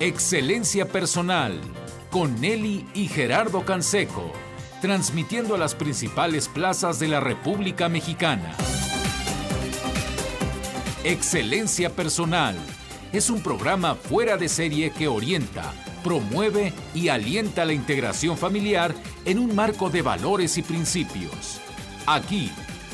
Excelencia 0.00 0.86
Personal 0.86 1.60
con 2.08 2.40
Nelly 2.40 2.86
y 2.94 3.08
Gerardo 3.08 3.64
Canseco, 3.64 4.32
transmitiendo 4.80 5.56
a 5.56 5.58
las 5.58 5.74
principales 5.74 6.46
plazas 6.46 7.00
de 7.00 7.08
la 7.08 7.18
República 7.18 7.88
Mexicana. 7.88 8.54
Excelencia 11.02 11.90
Personal 11.90 12.56
es 13.12 13.28
un 13.28 13.42
programa 13.42 13.96
fuera 13.96 14.36
de 14.36 14.48
serie 14.48 14.92
que 14.92 15.08
orienta, 15.08 15.74
promueve 16.04 16.72
y 16.94 17.08
alienta 17.08 17.64
la 17.64 17.72
integración 17.72 18.38
familiar 18.38 18.94
en 19.24 19.40
un 19.40 19.52
marco 19.52 19.90
de 19.90 20.02
valores 20.02 20.58
y 20.58 20.62
principios. 20.62 21.60
Aquí, 22.06 22.52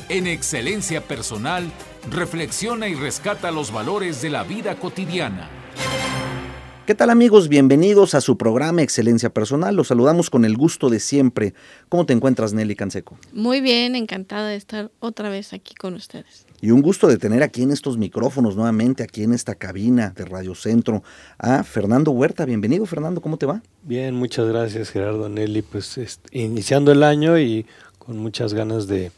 en 0.09 0.25
Excelencia 0.25 1.01
Personal, 1.01 1.71
reflexiona 2.09 2.87
y 2.87 2.95
rescata 2.95 3.51
los 3.51 3.71
valores 3.71 4.23
de 4.23 4.31
la 4.31 4.41
vida 4.41 4.79
cotidiana 4.79 5.51
¿Qué 6.85 6.93
tal 6.93 7.09
amigos? 7.09 7.49
Bienvenidos 7.49 8.13
a 8.13 8.21
su 8.21 8.37
programa 8.37 8.83
Excelencia 8.83 9.31
Personal. 9.31 9.75
Los 9.75 9.87
saludamos 9.87 10.29
con 10.29 10.45
el 10.45 10.55
gusto 10.55 10.91
de 10.91 10.99
siempre. 10.99 11.55
¿Cómo 11.89 12.05
te 12.05 12.13
encuentras, 12.13 12.53
Nelly 12.53 12.75
Canseco? 12.75 13.17
Muy 13.33 13.59
bien, 13.59 13.95
encantada 13.95 14.49
de 14.49 14.55
estar 14.55 14.91
otra 14.99 15.29
vez 15.29 15.51
aquí 15.53 15.73
con 15.73 15.95
ustedes. 15.95 16.45
Y 16.61 16.69
un 16.69 16.83
gusto 16.83 17.07
de 17.07 17.17
tener 17.17 17.41
aquí 17.41 17.63
en 17.63 17.71
estos 17.71 17.97
micrófonos 17.97 18.55
nuevamente, 18.55 19.01
aquí 19.01 19.23
en 19.23 19.33
esta 19.33 19.55
cabina 19.55 20.13
de 20.15 20.25
Radio 20.25 20.53
Centro, 20.53 21.01
a 21.39 21.63
Fernando 21.63 22.11
Huerta. 22.11 22.45
Bienvenido, 22.45 22.85
Fernando, 22.85 23.19
¿cómo 23.19 23.37
te 23.37 23.47
va? 23.47 23.63
Bien, 23.81 24.13
muchas 24.13 24.47
gracias, 24.47 24.91
Gerardo 24.91 25.27
Nelly. 25.27 25.63
Pues 25.63 25.99
iniciando 26.29 26.91
el 26.91 27.01
año 27.01 27.39
y 27.39 27.65
con 27.97 28.19
muchas 28.19 28.53
ganas 28.53 28.85
de 28.85 29.11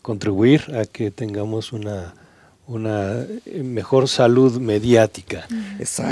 contribuir 0.00 0.62
a 0.74 0.86
que 0.86 1.10
tengamos 1.10 1.74
una 1.74 2.14
una 2.72 3.26
eh, 3.44 3.62
mejor 3.62 4.08
salud 4.08 4.58
mediática 4.58 5.46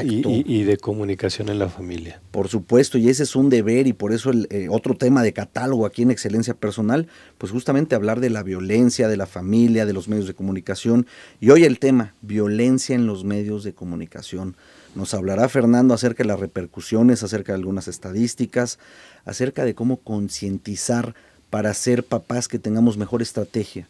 Y, 0.04 0.64
de 0.64 0.76
comunicación 0.76 1.48
en 1.48 1.58
la 1.58 1.68
familia. 1.68 2.20
Por 2.30 2.48
supuesto, 2.48 2.98
y 2.98 3.08
ese 3.08 3.22
es 3.22 3.34
un 3.34 3.48
deber 3.48 3.86
y 3.86 3.92
por 3.92 4.12
eso 4.12 4.30
el 4.30 4.46
eh, 4.50 4.68
otro 4.70 4.94
tema 4.94 5.22
de 5.22 5.32
catálogo 5.32 5.86
aquí 5.86 6.02
en 6.02 6.10
Excelencia 6.10 6.54
Personal, 6.54 7.08
pues 7.38 7.50
justamente 7.50 7.94
hablar 7.94 8.20
de 8.20 8.30
la 8.30 8.42
violencia, 8.42 9.08
de 9.08 9.16
la 9.16 9.26
familia, 9.26 9.86
de 9.86 9.94
los 9.94 10.08
medios 10.08 10.26
de 10.26 10.34
comunicación. 10.34 11.06
Y 11.40 11.50
hoy 11.50 11.64
el 11.64 11.78
tema, 11.78 12.14
violencia 12.20 12.94
en 12.94 13.06
los 13.06 13.24
medios 13.24 13.64
de 13.64 13.72
comunicación. 13.72 14.56
Nos 14.94 15.14
hablará 15.14 15.48
Fernando 15.48 15.94
acerca 15.94 16.24
de 16.24 16.28
las 16.28 16.40
repercusiones, 16.40 17.22
acerca 17.22 17.52
de 17.52 17.58
algunas 17.58 17.88
estadísticas, 17.88 18.78
acerca 19.24 19.64
de 19.64 19.74
cómo 19.74 19.96
concientizar 19.98 21.14
para 21.48 21.72
ser 21.74 22.04
papás 22.04 22.48
que 22.48 22.58
tengamos 22.58 22.96
mejor 22.96 23.22
estrategia 23.22 23.88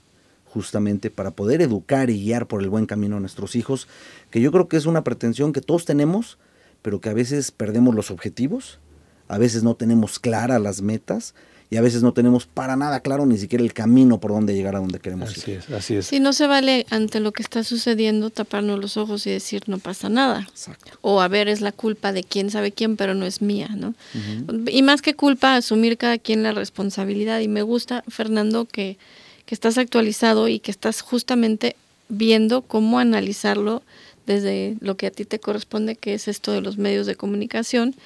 justamente 0.53 1.11
para 1.11 1.31
poder 1.31 1.63
educar 1.63 2.11
y 2.11 2.23
guiar 2.23 2.47
por 2.47 2.63
el 2.63 2.69
buen 2.69 2.87
camino 2.87 3.17
a 3.17 3.21
nuestros 3.21 3.55
hijos, 3.57 3.89
que 4.31 4.41
yo 4.41 4.51
creo 4.53 4.69
que 4.69 4.77
es 4.77 4.87
una 4.87 5.05
pretensión 5.05 5.53
que 5.53 5.61
todos 5.61 5.85
tenemos, 5.85 6.39
pero 6.83 7.01
que 7.01 7.09
a 7.09 7.15
veces 7.15 7.53
perdemos 7.53 7.95
los 7.95 8.11
objetivos, 8.11 8.79
a 9.29 9.39
veces 9.39 9.63
no 9.63 9.75
tenemos 9.77 10.19
claras 10.19 10.61
las 10.61 10.83
metas 10.83 11.35
y 11.73 11.77
a 11.77 11.83
veces 11.83 12.03
no 12.03 12.13
tenemos 12.13 12.47
para 12.47 12.75
nada 12.75 12.99
claro 12.99 13.27
ni 13.27 13.39
siquiera 13.39 13.63
el 13.63 13.73
camino 13.73 14.19
por 14.19 14.33
donde 14.33 14.55
llegar 14.55 14.75
a 14.75 14.81
donde 14.81 14.99
queremos 14.99 15.31
así 15.31 15.53
Es, 15.53 15.71
así 15.71 15.95
es. 15.95 16.07
Si 16.07 16.19
no 16.19 16.33
se 16.33 16.49
vale 16.49 16.85
ante 16.91 17.21
lo 17.21 17.31
que 17.31 17.45
está 17.45 17.63
sucediendo 17.63 18.31
taparnos 18.31 18.81
los 18.81 18.97
ojos 18.97 19.25
y 19.29 19.31
decir 19.31 19.63
no 19.69 19.79
pasa 19.79 20.09
nada. 20.09 20.49
O 21.01 21.21
a 21.21 21.29
ver, 21.29 21.47
es 21.47 21.61
la 21.61 21.71
culpa 21.71 22.13
de 22.13 22.25
quién 22.25 22.51
sabe 22.51 22.73
quién, 22.73 22.97
pero 22.97 23.15
no 23.15 23.25
es 23.25 23.41
mía, 23.41 23.69
¿no? 23.77 23.95
Y 24.67 24.83
más 24.83 25.01
que 25.01 25.15
culpa, 25.15 25.55
asumir 25.55 25.97
cada 25.97 26.19
quien 26.19 26.43
la 26.43 26.51
responsabilidad. 26.51 27.39
Y 27.39 27.47
me 27.47 27.63
gusta, 27.63 28.03
Fernando, 28.09 28.65
que 28.65 28.99
que 29.51 29.55
estás 29.57 29.79
actualizado 29.79 30.47
y 30.47 30.61
que 30.61 30.71
estás 30.71 31.01
justamente 31.01 31.75
viendo 32.09 32.63
cómo 32.63 33.01
analizarlo 33.01 33.83
desde 34.25 34.77
lo 34.79 34.97
que 34.97 35.09
a 35.09 35.11
ti 35.11 35.25
te 35.25 35.41
corresponde, 35.41 35.97
que 35.97 36.15
es 36.15 36.29
esto 36.29 36.53
de 36.53 36.61
los 36.61 36.79
medios 36.79 37.05
de 37.05 37.17
comunicación, 37.17 37.97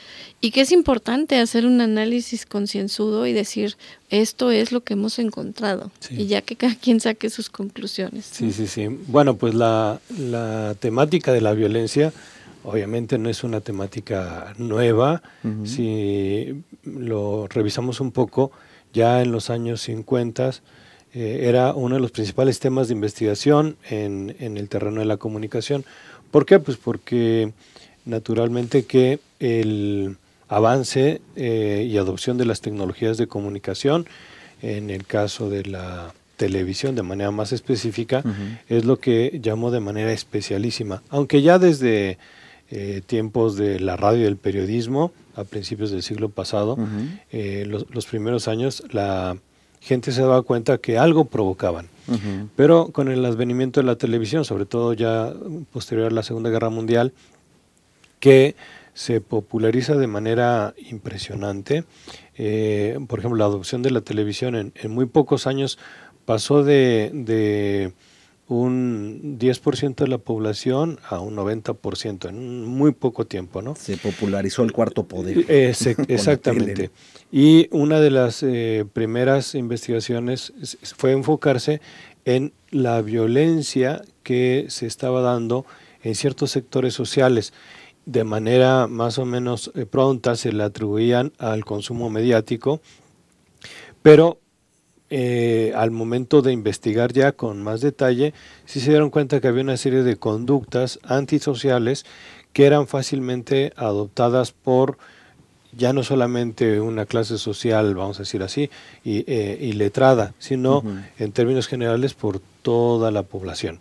y 0.40 0.52
que 0.52 0.62
es 0.62 0.72
importante 0.72 1.38
hacer 1.38 1.66
un 1.66 1.82
análisis 1.82 2.46
concienzudo 2.46 3.26
y 3.26 3.34
decir, 3.34 3.76
esto 4.08 4.52
es 4.52 4.72
lo 4.72 4.80
que 4.80 4.94
hemos 4.94 5.18
encontrado, 5.18 5.90
y 6.08 6.24
ya 6.28 6.40
que 6.40 6.56
cada 6.56 6.76
quien 6.76 6.98
saque 6.98 7.28
sus 7.28 7.50
conclusiones. 7.50 8.24
Sí, 8.24 8.50
sí, 8.50 8.66
sí. 8.66 8.86
Bueno, 9.08 9.36
pues 9.36 9.52
la, 9.52 10.00
la 10.18 10.74
temática 10.80 11.30
de 11.34 11.42
la 11.42 11.52
violencia 11.52 12.14
obviamente 12.62 13.18
no 13.18 13.28
es 13.28 13.44
una 13.44 13.60
temática 13.60 14.54
nueva. 14.56 15.22
Si 15.66 16.54
lo 16.84 17.48
revisamos 17.48 18.00
un 18.00 18.12
poco, 18.12 18.50
ya 18.94 19.20
en 19.20 19.30
los 19.30 19.50
años 19.50 19.82
50 19.82 20.52
eh, 21.14 21.48
era 21.48 21.74
uno 21.74 21.94
de 21.94 22.00
los 22.00 22.10
principales 22.10 22.58
temas 22.58 22.88
de 22.88 22.94
investigación 22.94 23.76
en, 23.88 24.34
el 24.40 24.68
terreno 24.68 24.98
de 24.98 25.06
la 25.06 25.16
comunicación. 25.16 25.84
¿Por 26.32 26.44
qué? 26.44 26.58
Pues 26.58 26.76
porque 26.76 27.52
naturalmente 28.04 28.84
que 28.84 29.20
el 29.38 30.16
avance 30.48 31.20
eh, 31.36 31.86
y 31.88 31.96
adopción 31.98 32.36
de 32.36 32.46
las 32.46 32.60
tecnologías 32.60 33.16
de 33.16 33.28
comunicación, 33.28 34.06
en 34.60 34.90
el 34.90 35.06
caso 35.06 35.48
de 35.48 35.64
la 35.64 36.12
televisión 36.36 36.96
de 36.96 37.04
manera 37.04 37.30
más 37.30 37.52
específica, 37.52 38.24
es 38.68 38.84
lo 38.84 38.98
que 38.98 39.38
llamó 39.40 39.70
de 39.70 39.78
manera 39.78 40.12
especialísima. 40.12 41.02
Aunque 41.10 41.42
ya 41.42 41.60
desde 41.60 42.18
eh, 42.70 43.02
tiempos 43.06 43.56
de 43.56 43.78
la 43.78 43.96
radio 43.96 44.22
y 44.22 44.26
el 44.26 44.36
periodismo, 44.36 45.12
a 45.36 45.44
principios 45.44 45.92
del 45.92 46.02
siglo 46.02 46.28
pasado, 46.28 46.76
los 47.30 48.06
primeros 48.06 48.48
años, 48.48 48.82
la 48.90 49.36
gente 49.84 50.12
se 50.12 50.22
daba 50.22 50.42
cuenta 50.42 50.78
que 50.78 50.98
algo 50.98 51.26
provocaban. 51.26 51.88
Pero 52.56 52.88
con 52.92 53.08
el 53.08 53.24
advenimiento 53.24 53.80
de 53.80 53.86
la 53.86 53.96
televisión, 53.96 54.44
sobre 54.44 54.66
todo 54.66 54.92
ya 54.92 55.32
posterior 55.72 56.08
a 56.08 56.14
la 56.14 56.22
Segunda 56.22 56.50
Guerra 56.50 56.68
Mundial, 56.68 57.14
que 58.20 58.56
se 58.94 59.20
populariza 59.20 59.96
de 59.96 60.06
manera 60.06 60.74
impresionante. 60.90 61.84
Eh, 62.36 62.98
por 63.08 63.18
ejemplo, 63.18 63.38
la 63.38 63.46
adopción 63.46 63.82
de 63.82 63.90
la 63.90 64.00
televisión 64.00 64.72
en, 64.74 64.90
muy 64.90 65.06
pocos 65.06 65.46
años 65.46 65.78
pasó 66.24 66.62
de, 66.62 67.92
un 68.48 69.38
10% 69.38 69.94
de 69.96 70.08
la 70.08 70.18
población 70.18 71.00
a 71.08 71.20
un 71.20 71.36
90% 71.36 72.28
en 72.28 72.64
muy 72.64 72.92
poco 72.92 73.26
tiempo, 73.26 73.62
¿no? 73.62 73.74
Se 73.76 73.96
popularizó 73.96 74.62
el 74.62 74.72
cuarto 74.72 75.04
poder. 75.04 75.44
exactamente. 75.48 76.90
Y 77.36 77.66
una 77.72 77.98
de 77.98 78.12
las 78.12 78.44
eh, 78.44 78.86
primeras 78.92 79.56
investigaciones 79.56 80.52
fue 80.96 81.10
enfocarse 81.10 81.80
en 82.24 82.52
la 82.70 83.02
violencia 83.02 84.02
que 84.22 84.66
se 84.68 84.86
estaba 84.86 85.20
dando 85.20 85.66
en 86.04 86.14
ciertos 86.14 86.52
sectores 86.52 86.94
sociales. 86.94 87.52
De 88.06 88.22
manera 88.22 88.86
más 88.86 89.18
o 89.18 89.24
menos 89.24 89.72
eh, 89.74 89.84
pronta 89.84 90.36
se 90.36 90.52
le 90.52 90.62
atribuían 90.62 91.32
al 91.38 91.64
consumo 91.64 92.08
mediático, 92.08 92.80
pero 94.00 94.38
eh, 95.10 95.72
al 95.74 95.90
momento 95.90 96.40
de 96.40 96.52
investigar 96.52 97.12
ya 97.12 97.32
con 97.32 97.60
más 97.64 97.80
detalle, 97.80 98.32
sí 98.64 98.78
se 98.78 98.90
dieron 98.90 99.10
cuenta 99.10 99.40
que 99.40 99.48
había 99.48 99.64
una 99.64 99.76
serie 99.76 100.04
de 100.04 100.18
conductas 100.18 101.00
antisociales 101.02 102.06
que 102.52 102.66
eran 102.66 102.86
fácilmente 102.86 103.72
adoptadas 103.74 104.52
por 104.52 104.98
ya 105.76 105.92
no 105.92 106.02
solamente 106.02 106.80
una 106.80 107.06
clase 107.06 107.38
social, 107.38 107.94
vamos 107.94 108.18
a 108.18 108.22
decir 108.22 108.42
así, 108.42 108.70
y, 109.04 109.24
eh, 109.26 109.72
letrada, 109.74 110.34
sino 110.38 110.82
en 111.18 111.32
términos 111.32 111.66
generales 111.66 112.14
por 112.14 112.40
toda 112.62 113.10
la 113.10 113.22
población. 113.22 113.80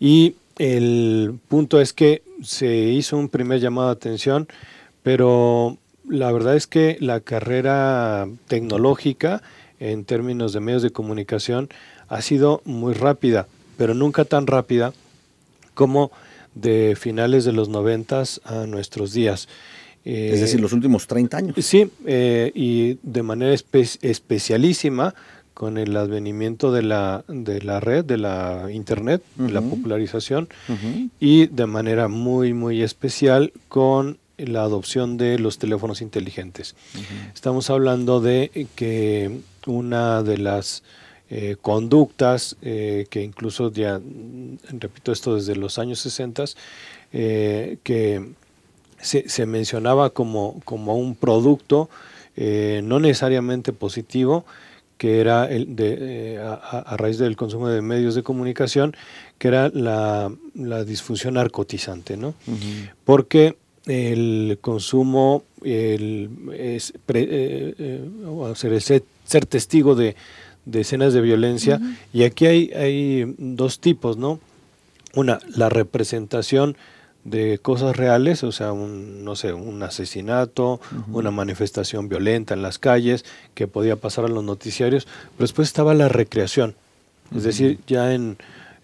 Y 0.00 0.36
el 0.58 1.38
punto 1.48 1.80
es 1.80 1.92
que 1.92 2.22
se 2.42 2.74
hizo 2.76 3.16
un 3.16 3.28
primer 3.28 3.60
llamado 3.60 3.88
de 3.88 3.94
atención, 3.94 4.48
pero 5.02 5.78
la 6.08 6.30
verdad 6.32 6.56
es 6.56 6.66
que 6.66 6.96
la 7.00 7.20
carrera 7.20 8.28
tecnológica 8.48 9.42
en 9.80 10.04
términos 10.04 10.52
de 10.52 10.60
medios 10.60 10.82
de 10.82 10.90
comunicación 10.90 11.68
ha 12.08 12.22
sido 12.22 12.62
muy 12.64 12.94
rápida, 12.94 13.48
pero 13.76 13.94
nunca 13.94 14.24
tan 14.24 14.46
rápida 14.46 14.92
como 15.74 16.12
de 16.54 16.96
finales 16.96 17.44
de 17.44 17.52
los 17.52 17.68
noventas 17.68 18.40
a 18.44 18.66
nuestros 18.66 19.12
días 19.12 19.48
es 20.04 20.40
decir, 20.40 20.60
los 20.60 20.72
últimos 20.72 21.06
30 21.06 21.36
años. 21.36 21.56
Sí, 21.64 21.90
eh, 22.06 22.52
y 22.54 22.98
de 23.02 23.22
manera 23.22 23.54
especialísima 23.54 25.14
con 25.54 25.78
el 25.78 25.96
advenimiento 25.96 26.72
de 26.72 26.82
la, 26.82 27.24
de 27.28 27.62
la 27.62 27.80
red, 27.80 28.04
de 28.04 28.18
la 28.18 28.68
internet, 28.72 29.22
la 29.38 29.62
popularización, 29.62 30.48
y 31.20 31.46
de 31.46 31.66
manera 31.66 32.08
muy, 32.08 32.52
muy 32.52 32.82
especial 32.82 33.52
con 33.68 34.18
la 34.36 34.62
adopción 34.62 35.16
de 35.16 35.38
los 35.38 35.58
teléfonos 35.58 36.02
inteligentes. 36.02 36.74
Estamos 37.32 37.70
hablando 37.70 38.20
de 38.20 38.66
que 38.74 39.38
una 39.66 40.24
de 40.24 40.38
las 40.38 40.82
eh, 41.30 41.56
conductas 41.62 42.56
eh, 42.60 43.06
que 43.08 43.22
incluso 43.22 43.70
ya, 43.70 44.00
repito 44.70 45.12
esto 45.12 45.36
desde 45.36 45.54
los 45.54 45.78
años 45.78 46.00
60, 46.00 46.44
que 47.12 48.34
se, 49.04 49.46
mencionaba 49.46 50.10
como, 50.10 50.60
como, 50.64 50.96
un 50.96 51.14
producto 51.14 51.88
eh, 52.36 52.80
no 52.82 52.98
necesariamente 52.98 53.72
positivo, 53.72 54.44
que 54.98 55.20
era 55.20 55.46
el 55.50 55.76
de, 55.76 55.96
eh, 56.00 56.38
a, 56.40 56.96
raíz 56.96 57.18
del 57.18 57.36
consumo 57.36 57.68
de 57.68 57.82
medios 57.82 58.14
de 58.14 58.22
comunicación, 58.22 58.96
que 59.38 59.48
era 59.48 59.68
la, 59.68 60.30
disfunción 60.84 61.34
narcotizante, 61.34 62.16
¿no? 62.16 62.34
Porque 63.04 63.56
el 63.86 64.58
consumo, 64.60 65.44
el, 65.62 66.30
es 66.56 66.92
eh, 67.08 67.74
eh, 67.78 68.80
ser, 69.24 69.46
testigo 69.46 69.94
de, 69.94 70.16
escenas 70.72 71.12
de 71.12 71.20
violencia. 71.20 71.80
Y 72.12 72.22
aquí 72.22 72.46
hay, 72.46 72.70
hay 72.72 73.34
dos 73.38 73.80
tipos, 73.80 74.16
¿no? 74.16 74.40
Una, 75.14 75.38
la 75.54 75.68
representación 75.68 76.76
de 77.24 77.58
cosas 77.58 77.96
reales, 77.96 78.44
o 78.44 78.52
sea, 78.52 78.72
un, 78.72 79.24
no 79.24 79.34
sé, 79.34 79.52
un 79.52 79.82
asesinato, 79.82 80.80
una 81.10 81.30
manifestación 81.30 82.08
violenta 82.08 82.54
en 82.54 82.62
las 82.62 82.78
calles 82.78 83.24
que 83.54 83.66
podía 83.66 83.96
pasar 83.96 84.26
a 84.26 84.28
los 84.28 84.44
noticiarios, 84.44 85.06
pero 85.06 85.44
después 85.44 85.68
estaba 85.68 85.94
la 85.94 86.08
recreación, 86.08 86.74
es 87.34 87.44
decir, 87.44 87.78
ya 87.86 88.12
en 88.12 88.36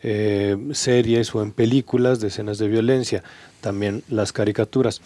eh, 0.03 0.57
series 0.73 1.35
o 1.35 1.43
en 1.43 1.53
películas 1.53 2.21
de 2.21 2.29
escenas 2.29 2.57
de 2.57 2.69
violencia, 2.69 3.23
también 3.61 4.03
las 4.09 4.33
caricaturas. 4.33 5.03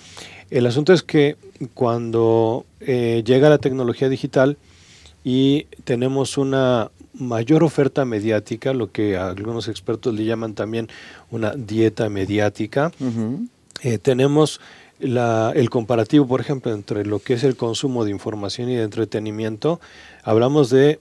El 0.50 0.66
asunto 0.66 0.92
es 0.92 1.02
que 1.02 1.36
cuando 1.74 2.64
eh, 2.80 3.24
llega 3.26 3.48
la 3.48 3.58
tecnología 3.58 4.08
digital 4.08 4.56
y 5.24 5.64
tenemos 5.82 6.38
una 6.38 6.92
mayor 7.14 7.62
oferta 7.64 8.04
mediática, 8.04 8.72
lo 8.72 8.90
que 8.90 9.16
algunos 9.16 9.68
expertos 9.68 10.14
le 10.14 10.24
llaman 10.24 10.54
también 10.54 10.88
una 11.30 11.52
dieta 11.52 12.08
mediática, 12.08 12.92
eh, 13.82 13.98
tenemos 13.98 14.60
el 15.00 15.70
comparativo, 15.70 16.26
por 16.26 16.40
ejemplo, 16.40 16.72
entre 16.72 17.04
lo 17.04 17.18
que 17.18 17.34
es 17.34 17.44
el 17.44 17.56
consumo 17.56 18.04
de 18.04 18.10
información 18.10 18.70
y 18.70 18.76
de 18.76 18.84
entretenimiento, 18.84 19.80
hablamos 20.22 20.70
de 20.70 21.00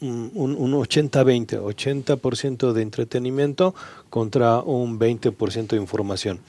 un, 0.00 0.72
80-20, 0.72 1.60
80%, 1.60 2.72
de 2.72 2.82
entretenimiento 2.82 3.74
contra 4.08 4.60
un 4.60 4.98
20% 4.98 5.68
de 5.68 5.76
información. 5.76 6.40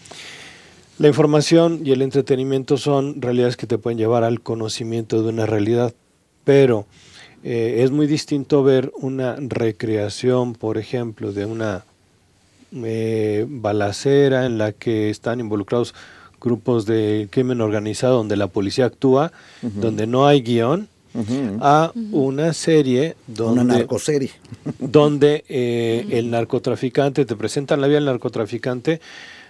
La 0.98 1.08
información 1.08 1.82
y 1.84 1.92
el 1.92 2.02
entretenimiento 2.02 2.78
son 2.78 3.22
realidades 3.22 3.58
que 3.58 3.68
te 3.68 3.78
pueden 3.78 3.98
llevar 3.98 4.24
al 4.24 4.42
conocimiento 4.42 5.22
de 5.22 5.30
una 5.30 5.46
realidad, 5.46 5.94
pero 6.44 6.86
eh, 7.44 7.82
es 7.84 7.92
muy 7.92 8.08
distinto 8.08 8.64
ver 8.64 8.92
una 8.96 9.36
recreación, 9.40 10.54
por 10.54 10.78
ejemplo, 10.78 11.32
de 11.32 11.46
una 11.46 11.84
eh, 12.74 13.46
balacera 13.50 14.46
en 14.46 14.58
la 14.58 14.72
que 14.72 15.10
están 15.10 15.40
involucrados 15.40 15.94
grupos 16.40 16.86
de 16.86 17.28
crimen 17.30 17.62
organizado 17.62 18.18
donde 18.18 18.36
la 18.36 18.48
policía 18.48 18.86
actúa, 18.86 19.32
donde 19.62 20.08
no 20.08 20.26
hay 20.26 20.42
guion, 20.42 20.88
a 21.60 21.92
una 22.12 22.54
serie 22.54 23.16
donde... 23.28 23.62
Una 23.62 23.76
narcoserie. 23.76 24.32
donde 24.80 25.44
eh, 25.50 26.08
el 26.12 26.32
narcotraficante, 26.32 27.26
te 27.26 27.36
presentan 27.36 27.82
la 27.82 27.88
vida 27.88 27.98
del 27.98 28.06
narcotraficante 28.06 29.02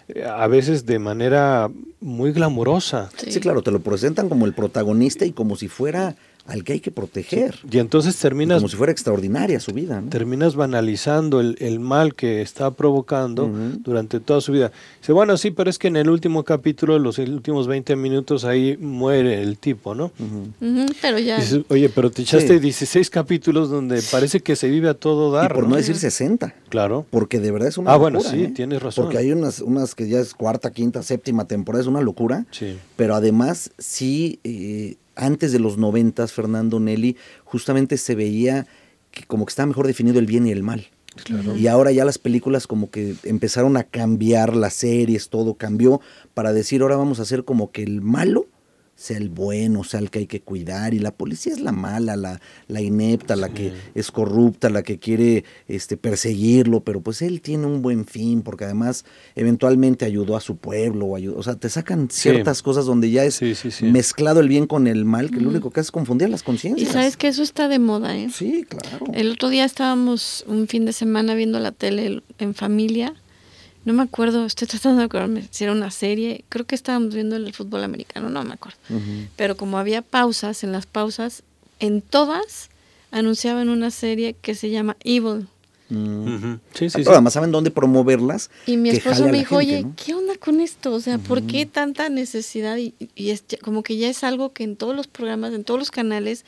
eh, 0.08 0.24
a 0.24 0.48
veces 0.48 0.86
de 0.86 1.00
manera 1.00 1.70
muy 2.00 2.32
glamurosa. 2.32 3.10
sí. 3.16 3.40
claro, 3.40 3.62
te 3.62 3.72
lo 3.72 3.80
presentan 3.80 4.30
como 4.30 4.46
el 4.46 4.54
protagonista 4.54 5.26
y 5.26 5.32
como 5.32 5.56
si 5.56 5.68
fuera 5.68 6.16
al 6.48 6.64
que 6.64 6.74
hay 6.74 6.80
que 6.80 6.92
proteger. 6.92 7.60
Y 7.70 7.78
entonces 7.78 8.18
terminas... 8.18 8.58
como 8.58 8.70
si 8.70 8.76
fuera 8.76 8.92
extraordinaria 8.92 9.60
su 9.60 9.72
vida. 9.72 10.04
Terminas 10.10 10.56
banalizando 10.56 11.40
el, 11.40 11.80
mal 11.80 12.16
que 12.16 12.42
está 12.42 12.72
provocando 12.72 13.50
durante 13.80 14.20
toda 14.20 14.42
su 14.42 14.52
vida. 14.52 14.72
Dice, 15.00 15.14
bueno, 15.14 15.38
sí, 15.38 15.52
pero 15.52 15.70
es 15.70 15.78
que 15.78 15.88
en 15.88 15.98
el 15.98 16.10
último 16.10 16.44
capítulo, 16.44 16.98
los 17.00 17.20
últimos 17.20 17.68
20 17.68 17.96
minutos, 17.96 18.44
ahí 18.44 18.76
muere 18.78 19.42
el 19.42 19.58
tipo, 19.58 19.94
¿no? 19.94 20.12
pero 21.02 21.20
ya... 21.20 21.40
Oye, 21.70 21.90
pero 21.90 22.10
te 22.10 22.24
echaste 22.24 22.60
16 22.60 23.10
capítulos 23.10 23.70
donde 23.70 24.02
parece 24.12 24.40
que 24.40 24.56
se 24.56 24.70
vive 24.70 24.90
a 24.90 24.94
todo 24.94 25.32
dar. 25.32 25.52
Y 25.52 25.56
por 25.56 25.68
no, 25.68 25.76
decir 25.76 25.96
60. 25.96 26.54
Claro. 26.70 27.06
Porque 27.10 27.40
de 27.40 27.52
verdad 27.52 27.70
es 27.70 27.78
una 27.78 27.92
ah, 27.92 27.98
locura. 27.98 28.20
bueno, 28.20 28.30
sí, 28.30 28.44
¿eh? 28.46 28.52
tienes 28.54 28.82
razón. 28.82 29.06
Porque 29.06 29.18
hay 29.18 29.32
unas, 29.32 29.62
unas 29.62 29.96
que 29.96 30.08
ya 30.10 30.20
es 30.20 30.34
cuarta, 30.34 30.72
quinta, 30.72 31.04
séptima 31.04 31.46
temporada, 31.46 31.82
es 31.82 31.88
una 31.88 32.02
locura. 32.02 32.46
Sí. 32.52 32.78
Pero 32.96 33.16
además, 33.16 33.72
sí... 33.78 34.40
Eh, 34.44 34.96
antes 35.16 35.52
de 35.52 35.60
los 35.60 35.78
noventas, 35.78 36.34
Fernando 36.34 36.80
Nelly, 36.80 37.18
justamente 37.44 37.98
se 37.98 38.16
veía 38.16 38.68
que 39.12 39.24
como 39.24 39.46
que 39.46 39.52
estaba 39.52 39.68
mejor 39.68 39.88
definido 39.88 40.20
el 40.20 40.26
bien 40.26 40.48
y 40.48 40.52
el 40.52 40.64
mal. 40.64 40.88
Y 41.58 41.68
ahora 41.68 41.92
ya 41.92 42.06
las 42.06 42.18
películas 42.18 42.68
como 42.68 42.90
que 42.90 43.16
empezaron 43.24 43.76
a 43.76 43.84
cambiar, 43.84 44.56
las 44.56 44.74
series, 44.76 45.28
todo 45.28 45.56
cambió 45.56 46.00
para 46.34 46.54
decir 46.54 46.82
ahora 46.82 46.96
vamos 46.96 47.20
a 47.20 47.24
hacer 47.24 47.44
como 47.44 47.72
que 47.72 47.84
el 47.84 48.02
malo 48.02 48.46
sea 49.02 49.18
el 49.18 49.30
bueno, 49.30 49.84
sea 49.84 50.00
el 50.00 50.12
que 50.12 50.20
hay 50.20 50.28
que 50.28 50.42
cuidar, 50.42 50.94
y 50.94 51.00
la 51.00 51.10
policía 51.10 51.54
es 51.54 51.60
la 51.60 51.72
mala, 51.72 52.16
la, 52.16 52.40
la 52.68 52.82
inepta, 52.82 53.36
la 53.36 53.50
que 53.50 53.74
es 53.96 54.12
corrupta, 54.12 54.70
la 54.70 54.84
que 54.84 55.00
quiere 55.00 55.44
este, 55.68 55.98
perseguirlo, 55.98 56.82
pero 56.82 57.02
pues 57.02 57.24
él 57.24 57.42
tiene 57.42 57.66
un 57.66 57.82
buen 57.82 58.06
fin, 58.06 58.44
porque 58.44 58.66
además 58.66 59.04
eventualmente 59.36 60.06
ayudó 60.06 60.36
a 60.36 60.40
su 60.40 60.58
pueblo, 60.58 61.08
o, 61.08 61.16
ayudó, 61.16 61.40
o 61.40 61.42
sea, 61.42 61.56
te 61.56 61.68
sacan 61.68 62.10
ciertas 62.12 62.62
cosas 62.62 62.86
donde 62.86 63.10
ya 63.10 63.24
es 63.26 63.42
mezclado 63.82 64.40
el 64.40 64.48
bien 64.48 64.68
con 64.68 64.86
el 64.86 65.04
mal, 65.04 65.32
que 65.32 65.42
lo 65.42 65.50
único 65.50 65.72
que 65.72 65.80
hace 65.80 65.88
es 65.88 65.92
confundir 65.92 66.30
las 66.30 66.44
conciencias. 66.44 66.88
Y 66.88 66.94
sabes 66.94 67.18
que 67.18 67.28
eso 67.28 67.42
está 67.42 67.68
de 67.68 67.80
moda, 67.80 68.16
¿eh? 68.16 68.30
Sí, 68.32 68.66
claro. 68.70 69.08
El 69.16 69.32
otro 69.32 69.50
día 69.50 69.66
estábamos 69.66 70.46
un 70.48 70.68
fin 70.68 70.86
de 70.86 70.94
semana 70.94 71.34
viendo 71.34 71.60
la 71.60 71.72
tele 71.72 72.22
en 72.38 72.54
familia 72.54 73.16
no 73.84 73.94
me 73.94 74.04
acuerdo, 74.04 74.46
estoy 74.46 74.68
tratando 74.68 75.00
de 75.00 75.06
acordarme 75.06 75.48
si 75.50 75.64
era 75.64 75.74
una 75.74 75.92
serie, 75.92 76.46
creo 76.50 76.66
que 76.66 76.76
estábamos 76.76 77.14
viendo 77.14 77.36
el 77.36 77.54
fútbol 77.54 77.84
americano, 77.84 78.30
no 78.30 78.44
me 78.44 78.54
acuerdo. 78.54 78.78
Pero 79.36 79.58
como 79.58 79.78
había 79.78 80.02
pausas, 80.02 80.64
en 80.64 80.72
las 80.72 80.86
pausas, 80.86 81.44
en 81.80 82.02
todas 82.02 82.70
anunciaban 83.12 83.70
una 83.70 83.92
serie 83.92 84.36
que 84.42 84.56
se 84.56 84.70
llama 84.70 84.98
Evil. 85.04 85.48
Mm. 85.92 86.60
sí, 86.74 86.90
sí, 86.90 87.04
Además 87.06 87.34
saben 87.34 87.52
dónde 87.52 87.70
promoverlas. 87.70 88.50
Y 88.66 88.78
mi 88.78 88.92
esposo 88.92 89.26
me 89.26 89.38
dijo, 89.40 89.58
oye, 89.58 89.86
¿qué 90.04 90.14
onda 90.14 90.36
con 90.38 90.62
esto? 90.62 90.94
O 90.94 91.02
sea, 91.02 91.18
¿por 91.18 91.44
qué 91.44 91.66
tanta 91.66 92.08
necesidad? 92.08 92.78
Y, 92.78 92.94
es 93.18 93.44
como 93.62 93.84
que 93.84 93.98
ya 93.98 94.08
es 94.08 94.24
algo 94.24 94.54
que 94.54 94.64
en 94.64 94.78
todos 94.78 94.96
los 94.96 95.08
programas, 95.08 95.54
en 95.54 95.66
todos 95.66 95.80
los 95.80 95.92
canales, 95.92 96.46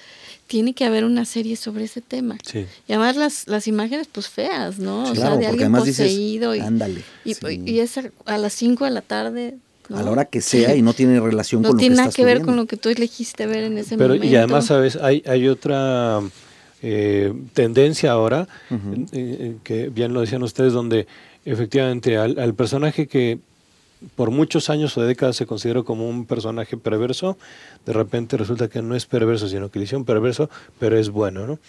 tiene 0.47 0.73
que 0.73 0.85
haber 0.85 1.03
una 1.03 1.25
serie 1.25 1.57
sobre 1.57 1.83
ese 1.83 1.99
tema. 1.99 2.37
Y 2.53 2.93
además 2.93 3.17
las, 3.17 3.47
las 3.47 3.67
imágenes, 3.67 4.07
pues 4.09 4.29
feas, 4.29 4.79
¿no? 4.79 5.11
o 5.11 5.15
sea, 5.15 5.35
de 5.35 5.47
alguien 5.47 5.73
poseído. 5.73 6.55
y, 6.55 6.61
ándale. 6.61 7.03
Y, 7.25 7.79
es 7.79 7.97
a, 7.97 8.37
las 8.37 8.53
5 8.53 8.85
de 8.85 8.91
la 8.91 9.01
tarde. 9.01 9.55
A 9.93 10.01
la 10.01 10.11
hora 10.11 10.23
que 10.23 10.39
sea 10.39 10.73
y 10.77 10.81
no 10.81 10.93
tiene 10.93 11.19
relación 11.19 11.61
con 11.61 11.71
lo 11.71 11.71
que 11.71 11.75
No 11.75 11.79
tiene 11.79 11.95
nada 11.97 12.11
que 12.11 12.23
ver 12.23 12.41
con 12.41 12.55
lo 12.55 12.65
que 12.65 12.77
tú 12.77 12.87
elegiste 12.87 13.45
ver 13.45 13.65
en 13.65 13.77
ese 13.77 13.97
Pero, 13.97 14.13
momento. 14.13 14.25
Y 14.25 14.35
además, 14.37 14.67
¿sabes? 14.67 14.95
Hay, 14.95 15.21
hay 15.27 15.49
otra 15.49 16.21
eh, 16.85 17.33
tendencia 17.53 18.11
ahora, 18.11 18.45
eh, 18.69 19.07
eh, 19.13 19.55
que 19.63 19.87
bien 19.87 20.13
lo 20.13 20.19
decían 20.19 20.43
ustedes, 20.43 20.73
donde 20.73 21.07
efectivamente 21.45 22.17
al, 22.17 22.53
personaje 22.55 23.07
que 23.07 23.39
por 24.15 24.31
muchos 24.31 24.69
años 24.69 24.97
o 24.97 25.01
décadas 25.01 25.37
se 25.37 25.45
consideró 25.45 25.85
como 25.85 26.09
un 26.09 26.25
personaje 26.25 26.75
perverso, 26.75 27.37
de 27.85 27.93
repente 27.93 28.35
resulta 28.35 28.67
que 28.67 28.81
no 28.81 28.97
es 28.97 29.05
perverso, 29.05 29.47
sino 29.47 29.71
que 29.71 29.79
le 29.79 29.85
hicieron 29.85 30.03
perverso, 30.03 30.49
pero 30.77 30.97
es 30.97 31.09
bueno, 31.09 31.47
¿no? 31.47 31.59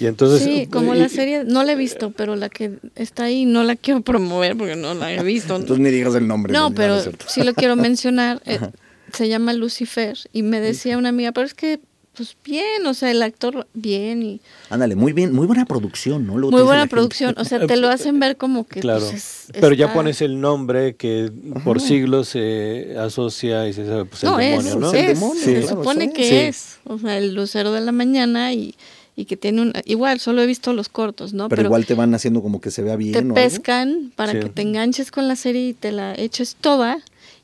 Y 0.00 0.06
entonces... 0.06 0.42
Sí, 0.42 0.66
como 0.68 0.94
la 0.94 1.10
serie, 1.10 1.44
no 1.44 1.64
la 1.64 1.72
he 1.72 1.76
visto, 1.76 2.10
pero 2.10 2.34
la 2.34 2.48
que 2.48 2.78
está 2.94 3.24
ahí 3.24 3.44
no 3.44 3.64
la 3.64 3.76
quiero 3.76 4.00
promover 4.00 4.56
porque 4.56 4.74
no 4.74 4.94
la 4.94 5.12
he 5.12 5.22
visto. 5.22 5.54
entonces 5.54 5.80
ni 5.80 5.90
digas 5.90 6.14
el 6.14 6.26
nombre. 6.26 6.50
No, 6.50 6.72
pero 6.72 6.98
sí 7.26 7.44
lo 7.44 7.52
quiero 7.52 7.76
mencionar. 7.88 8.40
se 9.12 9.28
llama 9.28 9.52
Lucifer 9.52 10.16
y 10.32 10.42
me 10.42 10.60
decía 10.60 10.96
una 10.96 11.10
amiga, 11.10 11.32
pero 11.32 11.46
es 11.46 11.52
que 11.52 11.78
pues 12.14 12.36
bien, 12.44 12.86
o 12.86 12.92
sea, 12.92 13.10
el 13.10 13.22
actor 13.22 13.66
bien 13.72 14.22
y... 14.22 14.40
Ándale, 14.68 14.96
muy 14.96 15.12
bien, 15.12 15.32
muy 15.32 15.46
buena 15.46 15.64
producción, 15.64 16.26
¿no? 16.26 16.34
muy 16.34 16.62
buena 16.62 16.86
producción, 16.86 17.34
o 17.38 17.44
sea, 17.44 17.66
te 17.66 17.76
lo 17.76 17.88
hacen 17.88 18.20
ver 18.20 18.36
como 18.36 18.66
que... 18.66 18.80
Claro, 18.80 19.06
pues, 19.08 19.46
pero 19.52 19.72
ya 19.72 19.94
pones 19.94 20.20
el 20.20 20.40
nombre 20.40 20.94
que 20.94 21.32
por 21.64 21.80
siglos 21.80 22.28
se 22.28 22.96
asocia 22.98 23.66
y 23.66 23.72
se 23.72 23.86
sabe, 23.86 24.04
pues 24.04 24.24
el 24.24 24.36
demonio, 24.36 24.76
¿no? 24.76 24.92
Es, 24.92 25.18
se 25.38 25.66
supone 25.66 26.12
que 26.12 26.48
es, 26.48 26.78
o 26.84 26.98
sea, 26.98 27.16
el 27.16 27.34
lucero 27.34 27.72
de 27.72 27.80
la 27.80 27.92
mañana 27.92 28.52
y, 28.52 28.74
y 29.16 29.24
que 29.24 29.38
tiene 29.38 29.62
un... 29.62 29.72
Igual, 29.86 30.20
solo 30.20 30.42
he 30.42 30.46
visto 30.46 30.74
los 30.74 30.90
cortos, 30.90 31.32
¿no? 31.32 31.48
Pero, 31.48 31.62
igual 31.62 31.86
te 31.86 31.94
van 31.94 32.14
haciendo 32.14 32.42
como 32.42 32.60
que 32.60 32.70
se 32.70 32.82
vea 32.82 32.96
bien. 32.96 33.12
Te 33.12 33.22
pescan 33.22 34.12
para 34.16 34.38
que 34.38 34.50
te 34.50 34.60
enganches 34.60 35.10
con 35.10 35.28
la 35.28 35.36
serie 35.36 35.68
y 35.68 35.72
te 35.72 35.92
la 35.92 36.14
eches 36.14 36.56
toda. 36.60 36.98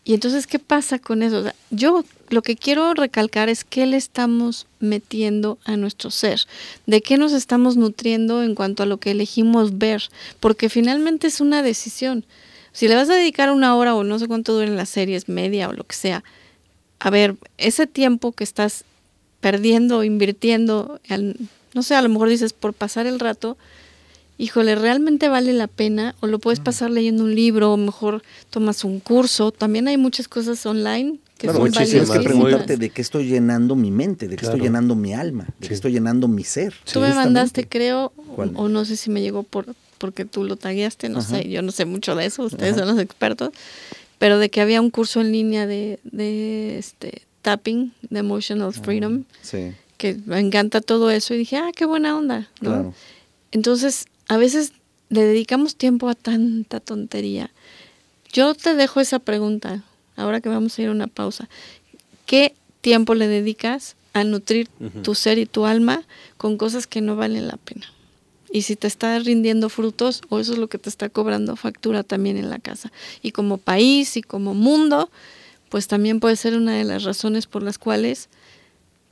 Y 0.08 0.14
entonces, 0.14 0.46
¿qué 0.46 0.58
pasa 0.58 0.98
con 0.98 1.22
eso? 1.22 1.52
Yo 1.68 2.02
lo 2.30 2.40
que 2.40 2.56
quiero 2.56 2.94
recalcar 2.94 3.50
es 3.50 3.62
qué 3.62 3.84
le 3.84 3.98
estamos 3.98 4.66
metiendo 4.80 5.58
a 5.66 5.76
nuestro 5.76 6.10
ser, 6.10 6.46
de 6.86 7.02
qué 7.02 7.18
nos 7.18 7.34
estamos 7.34 7.76
nutriendo 7.76 8.42
en 8.42 8.54
cuanto 8.54 8.82
a 8.82 8.86
lo 8.86 8.96
que 8.96 9.10
elegimos 9.10 9.76
ver, 9.76 10.04
porque 10.40 10.70
finalmente 10.70 11.26
es 11.26 11.42
una 11.42 11.62
decisión. 11.62 12.24
Si 12.72 12.88
le 12.88 12.94
vas 12.94 13.10
a 13.10 13.16
dedicar 13.16 13.50
una 13.50 13.76
hora 13.76 13.94
o 13.94 14.02
no 14.02 14.18
sé 14.18 14.28
cuánto 14.28 14.54
duren 14.54 14.76
las 14.76 14.88
series, 14.88 15.28
media 15.28 15.68
o 15.68 15.74
lo 15.74 15.84
que 15.84 15.94
sea, 15.94 16.24
a 17.00 17.10
ver, 17.10 17.36
ese 17.58 17.86
tiempo 17.86 18.32
que 18.32 18.44
estás 18.44 18.84
perdiendo, 19.42 20.04
invirtiendo, 20.04 21.02
no 21.74 21.82
sé, 21.82 21.96
a 21.96 22.00
lo 22.00 22.08
mejor 22.08 22.30
dices 22.30 22.54
por 22.54 22.72
pasar 22.72 23.06
el 23.06 23.20
rato, 23.20 23.58
híjole, 24.38 24.74
¿realmente 24.74 25.28
vale 25.28 25.52
la 25.52 25.66
pena? 25.66 26.14
O 26.20 26.26
lo 26.26 26.38
puedes 26.38 26.60
pasar 26.60 26.90
leyendo 26.90 27.24
un 27.24 27.34
libro, 27.34 27.72
o 27.72 27.76
mejor 27.76 28.22
tomas 28.50 28.84
un 28.84 29.00
curso. 29.00 29.52
También 29.52 29.88
hay 29.88 29.96
muchas 29.98 30.28
cosas 30.28 30.64
online 30.64 31.18
claro, 31.38 31.64
Tienes 31.70 32.10
que 32.10 32.20
preguntarte 32.20 32.76
de 32.76 32.90
qué 32.90 33.00
estoy 33.02 33.26
llenando 33.26 33.76
mi 33.76 33.90
mente, 33.90 34.28
de 34.28 34.36
qué 34.36 34.44
estoy 34.44 34.60
llenando 34.60 34.94
mi 34.94 35.14
alma, 35.14 35.46
de 35.60 35.68
qué 35.68 35.74
estoy 35.74 35.92
llenando 35.92 36.26
mi 36.28 36.44
ser. 36.44 36.74
Tú 36.92 37.00
me 37.00 37.14
mandaste, 37.14 37.66
creo, 37.68 38.12
o 38.36 38.68
no 38.68 38.84
sé 38.84 38.96
si 38.96 39.10
me 39.10 39.20
llegó 39.20 39.42
por 39.42 39.66
porque 39.98 40.24
tú 40.24 40.44
lo 40.44 40.54
tagueaste, 40.56 41.08
no 41.08 41.22
sé, 41.22 41.48
yo 41.48 41.60
no 41.60 41.72
sé 41.72 41.84
mucho 41.84 42.14
de 42.14 42.26
eso, 42.26 42.44
ustedes 42.44 42.76
son 42.76 42.86
los 42.86 43.00
expertos, 43.00 43.50
pero 44.18 44.38
de 44.38 44.48
que 44.48 44.60
había 44.60 44.80
un 44.80 44.90
curso 44.90 45.20
en 45.20 45.32
línea 45.32 45.66
de, 45.66 45.98
de 46.04 46.78
este, 46.78 47.22
tapping, 47.42 47.92
de 48.08 48.20
emotional 48.20 48.72
Ah, 48.76 48.80
freedom, 48.80 49.24
Sí, 49.42 49.72
que 49.96 50.16
me 50.26 50.38
encanta 50.38 50.80
todo 50.80 51.10
eso 51.10 51.34
y 51.34 51.38
dije, 51.38 51.56
ah, 51.56 51.70
qué 51.74 51.84
buena 51.84 52.16
onda, 52.16 52.48
¿no? 52.60 52.70
claro. 52.70 52.94
Entonces, 53.50 54.06
a 54.28 54.36
veces 54.36 54.72
le 55.08 55.22
dedicamos 55.24 55.76
tiempo 55.76 56.08
a 56.08 56.14
tanta 56.14 56.80
tontería. 56.80 57.50
Yo 58.32 58.54
te 58.54 58.74
dejo 58.74 59.00
esa 59.00 59.18
pregunta, 59.18 59.82
ahora 60.16 60.40
que 60.40 60.48
vamos 60.48 60.78
a 60.78 60.82
ir 60.82 60.88
a 60.88 60.92
una 60.92 61.06
pausa. 61.06 61.48
¿Qué 62.26 62.54
tiempo 62.82 63.14
le 63.14 63.26
dedicas 63.26 63.96
a 64.12 64.24
nutrir 64.24 64.68
tu 65.02 65.14
ser 65.14 65.38
y 65.38 65.46
tu 65.46 65.64
alma 65.64 66.02
con 66.36 66.58
cosas 66.58 66.86
que 66.86 67.00
no 67.00 67.16
valen 67.16 67.48
la 67.48 67.56
pena? 67.56 67.86
Y 68.50 68.62
si 68.62 68.76
te 68.76 68.86
está 68.86 69.18
rindiendo 69.18 69.68
frutos, 69.68 70.22
o 70.28 70.38
eso 70.40 70.52
es 70.54 70.58
lo 70.58 70.68
que 70.68 70.78
te 70.78 70.88
está 70.88 71.08
cobrando 71.08 71.56
factura 71.56 72.02
también 72.02 72.36
en 72.38 72.48
la 72.50 72.58
casa. 72.58 72.90
Y 73.22 73.32
como 73.32 73.58
país 73.58 74.16
y 74.16 74.22
como 74.22 74.54
mundo, 74.54 75.10
pues 75.68 75.86
también 75.86 76.18
puede 76.20 76.36
ser 76.36 76.56
una 76.56 76.74
de 76.76 76.84
las 76.84 77.04
razones 77.04 77.46
por 77.46 77.62
las 77.62 77.78
cuales 77.78 78.28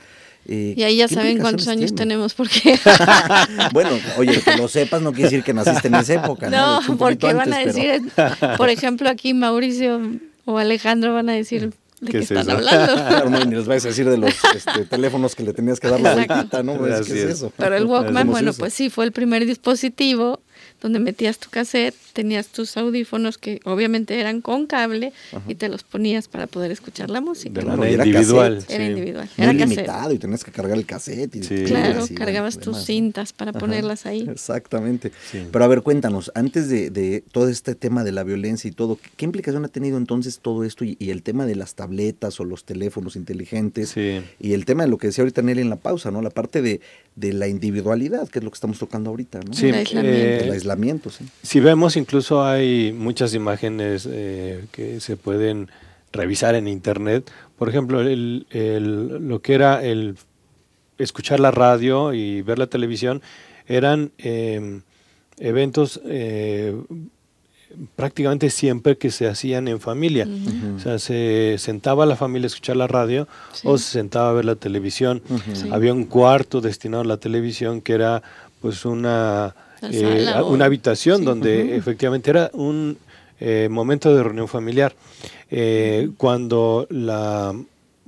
Eh, 0.46 0.74
Y 0.76 0.82
ahí 0.84 0.96
ya 0.96 1.08
¿qué 1.08 1.14
saben 1.16 1.38
cuántos 1.38 1.66
años 1.68 1.94
tenemos, 1.94 2.34
porque 2.34 2.78
bueno, 3.72 3.90
oye, 4.16 4.40
que 4.40 4.56
lo 4.56 4.68
sepas 4.68 5.02
no 5.02 5.12
quiere 5.12 5.30
decir 5.30 5.44
que 5.44 5.52
naciste 5.54 5.88
en 5.88 5.94
esa 5.96 6.14
época, 6.14 6.48
¿no? 6.50 6.80
No, 6.80 6.96
porque 6.96 7.32
van 7.32 7.52
a 7.52 7.56
pero- 7.58 7.72
decir, 7.72 8.02
por 8.56 8.68
ejemplo, 8.70 9.08
aquí 9.08 9.34
Mauricio 9.34 10.00
o 10.44 10.58
Alejandro 10.58 11.12
van 11.14 11.28
a 11.28 11.32
decir 11.32 11.72
de 12.00 12.06
¿Qué 12.06 12.12
qué, 12.12 12.18
es 12.20 12.30
están 12.30 12.48
eso? 12.48 12.56
hablando. 12.56 12.94
Claro, 12.94 13.28
no, 13.30 13.44
ni 13.44 13.54
les 13.56 13.66
vais 13.66 13.84
a 13.84 13.88
decir 13.88 14.08
de 14.08 14.16
los 14.16 14.32
este, 14.54 14.86
teléfonos 14.86 15.34
que 15.34 15.42
le 15.42 15.52
tenías 15.52 15.78
que 15.80 15.88
dar 15.88 16.00
la 16.00 16.14
vueltita, 16.14 16.62
¿no? 16.62 16.76
Pues, 16.78 16.92
Así 16.94 17.12
¿Qué 17.12 17.18
es 17.18 17.24
es. 17.26 17.30
eso? 17.32 17.52
Pero 17.56 17.76
el 17.76 17.84
Walkman, 17.84 18.26
¿Cómo 18.26 18.38
se 18.38 18.42
bueno, 18.44 18.52
pues 18.58 18.72
sí, 18.72 18.88
fue 18.88 19.04
el 19.04 19.12
primer 19.12 19.44
dispositivo 19.44 20.40
donde 20.80 20.98
metías 20.98 21.38
tu 21.38 21.50
cassette, 21.50 21.94
tenías 22.12 22.48
tus 22.48 22.76
audífonos 22.76 23.38
que 23.38 23.60
obviamente 23.64 24.18
eran 24.18 24.40
con 24.40 24.66
cable 24.66 25.12
y 25.46 25.54
te 25.54 25.68
los 25.68 25.82
ponías 25.84 26.26
para 26.28 26.46
poder 26.46 26.70
escuchar 26.70 27.10
la 27.10 27.20
música. 27.20 27.60
De 27.60 27.66
Claro, 27.66 27.84
era 27.84 28.04
individual. 28.06 28.54
cassette. 28.56 28.70
Era 28.74 28.84
individual, 28.86 29.28
Muy 29.36 29.44
era 29.46 29.52
cassette. 29.58 29.68
limitado 29.76 30.12
y 30.12 30.18
tenías 30.18 30.44
que 30.44 30.50
cargar 30.52 30.76
el 30.78 30.86
cassette. 30.86 31.36
Y 31.36 31.42
Sí. 31.42 31.64
Claro, 31.64 32.04
y 32.08 32.14
cargabas 32.14 32.54
demás, 32.58 32.64
tus 32.78 32.84
cintas 32.86 33.32
para 33.32 33.50
Ajá, 33.50 33.60
ponerlas 33.60 34.06
ahí. 34.06 34.26
Exactamente. 34.28 35.12
Sí. 35.30 35.46
Pero 35.52 35.64
a 35.64 35.68
ver, 35.68 35.82
cuéntanos, 35.82 36.32
antes 36.34 36.68
de, 36.68 36.90
de 36.90 37.22
todo 37.32 37.48
este 37.48 37.74
tema 37.74 38.02
de 38.04 38.12
la 38.12 38.24
violencia 38.24 38.68
y 38.68 38.72
todo, 38.72 38.98
¿qué 39.16 39.24
implicación 39.24 39.64
ha 39.64 39.68
tenido 39.68 39.96
entonces 39.98 40.38
todo 40.40 40.64
esto 40.64 40.84
y, 40.84 40.96
y 40.98 41.10
el 41.10 41.22
tema 41.22 41.46
de 41.46 41.54
las 41.56 41.74
tabletas 41.74 42.40
o 42.40 42.44
los 42.44 42.64
teléfonos 42.64 43.16
inteligentes? 43.16 43.90
Sí. 43.90 44.20
Y 44.40 44.52
el 44.54 44.64
tema 44.64 44.82
de 44.84 44.88
lo 44.88 44.98
que 44.98 45.08
decía 45.08 45.22
ahorita 45.22 45.42
Nelly 45.42 45.60
en 45.62 45.70
la 45.70 45.76
pausa, 45.76 46.10
¿no? 46.10 46.22
La 46.22 46.30
parte 46.30 46.62
de, 46.62 46.80
de 47.16 47.32
la 47.32 47.48
individualidad, 47.48 48.28
que 48.28 48.38
es 48.40 48.44
lo 48.44 48.50
que 48.50 48.54
estamos 48.56 48.78
tocando 48.78 49.10
ahorita, 49.10 49.40
¿no? 49.46 49.52
Sí, 49.52 49.68
El 49.68 49.74
aislamiento. 49.76 50.18
eh, 50.18 50.44
El 50.44 50.50
aislamiento, 50.52 50.69
sí. 51.10 51.24
Si 51.42 51.60
vemos, 51.60 51.96
incluso 51.96 52.44
hay 52.44 52.92
muchas 52.92 53.34
imágenes 53.34 54.08
eh, 54.10 54.64
que 54.72 55.00
se 55.00 55.16
pueden 55.16 55.68
revisar 56.12 56.54
en 56.54 56.68
internet. 56.68 57.30
Por 57.58 57.68
ejemplo, 57.68 58.00
el, 58.00 58.46
el- 58.50 59.28
lo 59.28 59.40
que 59.42 59.54
era 59.54 59.82
el 59.84 60.16
escuchar 60.98 61.40
la 61.40 61.50
radio 61.50 62.12
y 62.12 62.42
ver 62.42 62.58
la 62.58 62.66
televisión 62.66 63.22
eran 63.66 64.10
eh, 64.18 64.80
eventos 65.38 66.00
eh, 66.04 66.74
prácticamente 67.94 68.50
siempre 68.50 68.98
que 68.98 69.10
se 69.10 69.28
hacían 69.28 69.68
en 69.68 69.80
familia. 69.80 70.26
O 70.76 70.80
sea, 70.80 70.98
se 70.98 71.54
sentaba 71.58 72.04
la 72.04 72.16
familia 72.16 72.46
a 72.46 72.48
escuchar 72.48 72.76
la 72.76 72.88
radio 72.88 73.28
Sí. 73.52 73.62
o 73.64 73.78
se 73.78 73.90
sentaba 73.92 74.30
a 74.30 74.32
ver 74.32 74.44
la 74.44 74.56
televisión. 74.56 75.22
Sí. 75.54 75.68
Había 75.70 75.92
un 75.94 76.04
cuarto 76.04 76.60
destinado 76.60 77.02
a 77.02 77.06
la 77.06 77.16
televisión 77.18 77.80
que 77.80 77.92
era 77.92 78.22
pues 78.60 78.84
una, 78.84 79.54
eh, 79.82 80.26
una 80.44 80.64
habitación 80.64 81.18
sí. 81.18 81.24
donde 81.24 81.76
efectivamente 81.76 82.30
era 82.30 82.50
un 82.52 82.98
eh, 83.40 83.68
momento 83.70 84.14
de 84.14 84.22
reunión 84.22 84.48
familiar. 84.48 84.94
Eh, 85.50 86.10
Cuando 86.16 86.86
la 86.90 87.54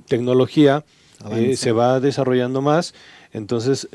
tecnología 0.07 0.83
se 1.55 1.71
va 1.71 1.99
desarrollando 1.99 2.61
más, 2.61 2.93
entonces 3.31 3.87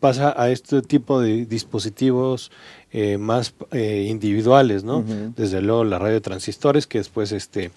pasa 0.00 0.34
a 0.36 0.50
este 0.50 0.82
tipo 0.82 1.20
de 1.20 1.46
dispositivos 1.46 2.50
más 3.18 3.54
eh, 3.72 4.06
individuales, 4.08 4.84
¿no? 4.84 5.04
Desde 5.36 5.62
luego 5.62 5.84
la 5.84 5.98
radio 5.98 6.14
de 6.14 6.20
transistores, 6.20 6.86
que 6.86 6.98
después 6.98 7.32
este, 7.32 7.70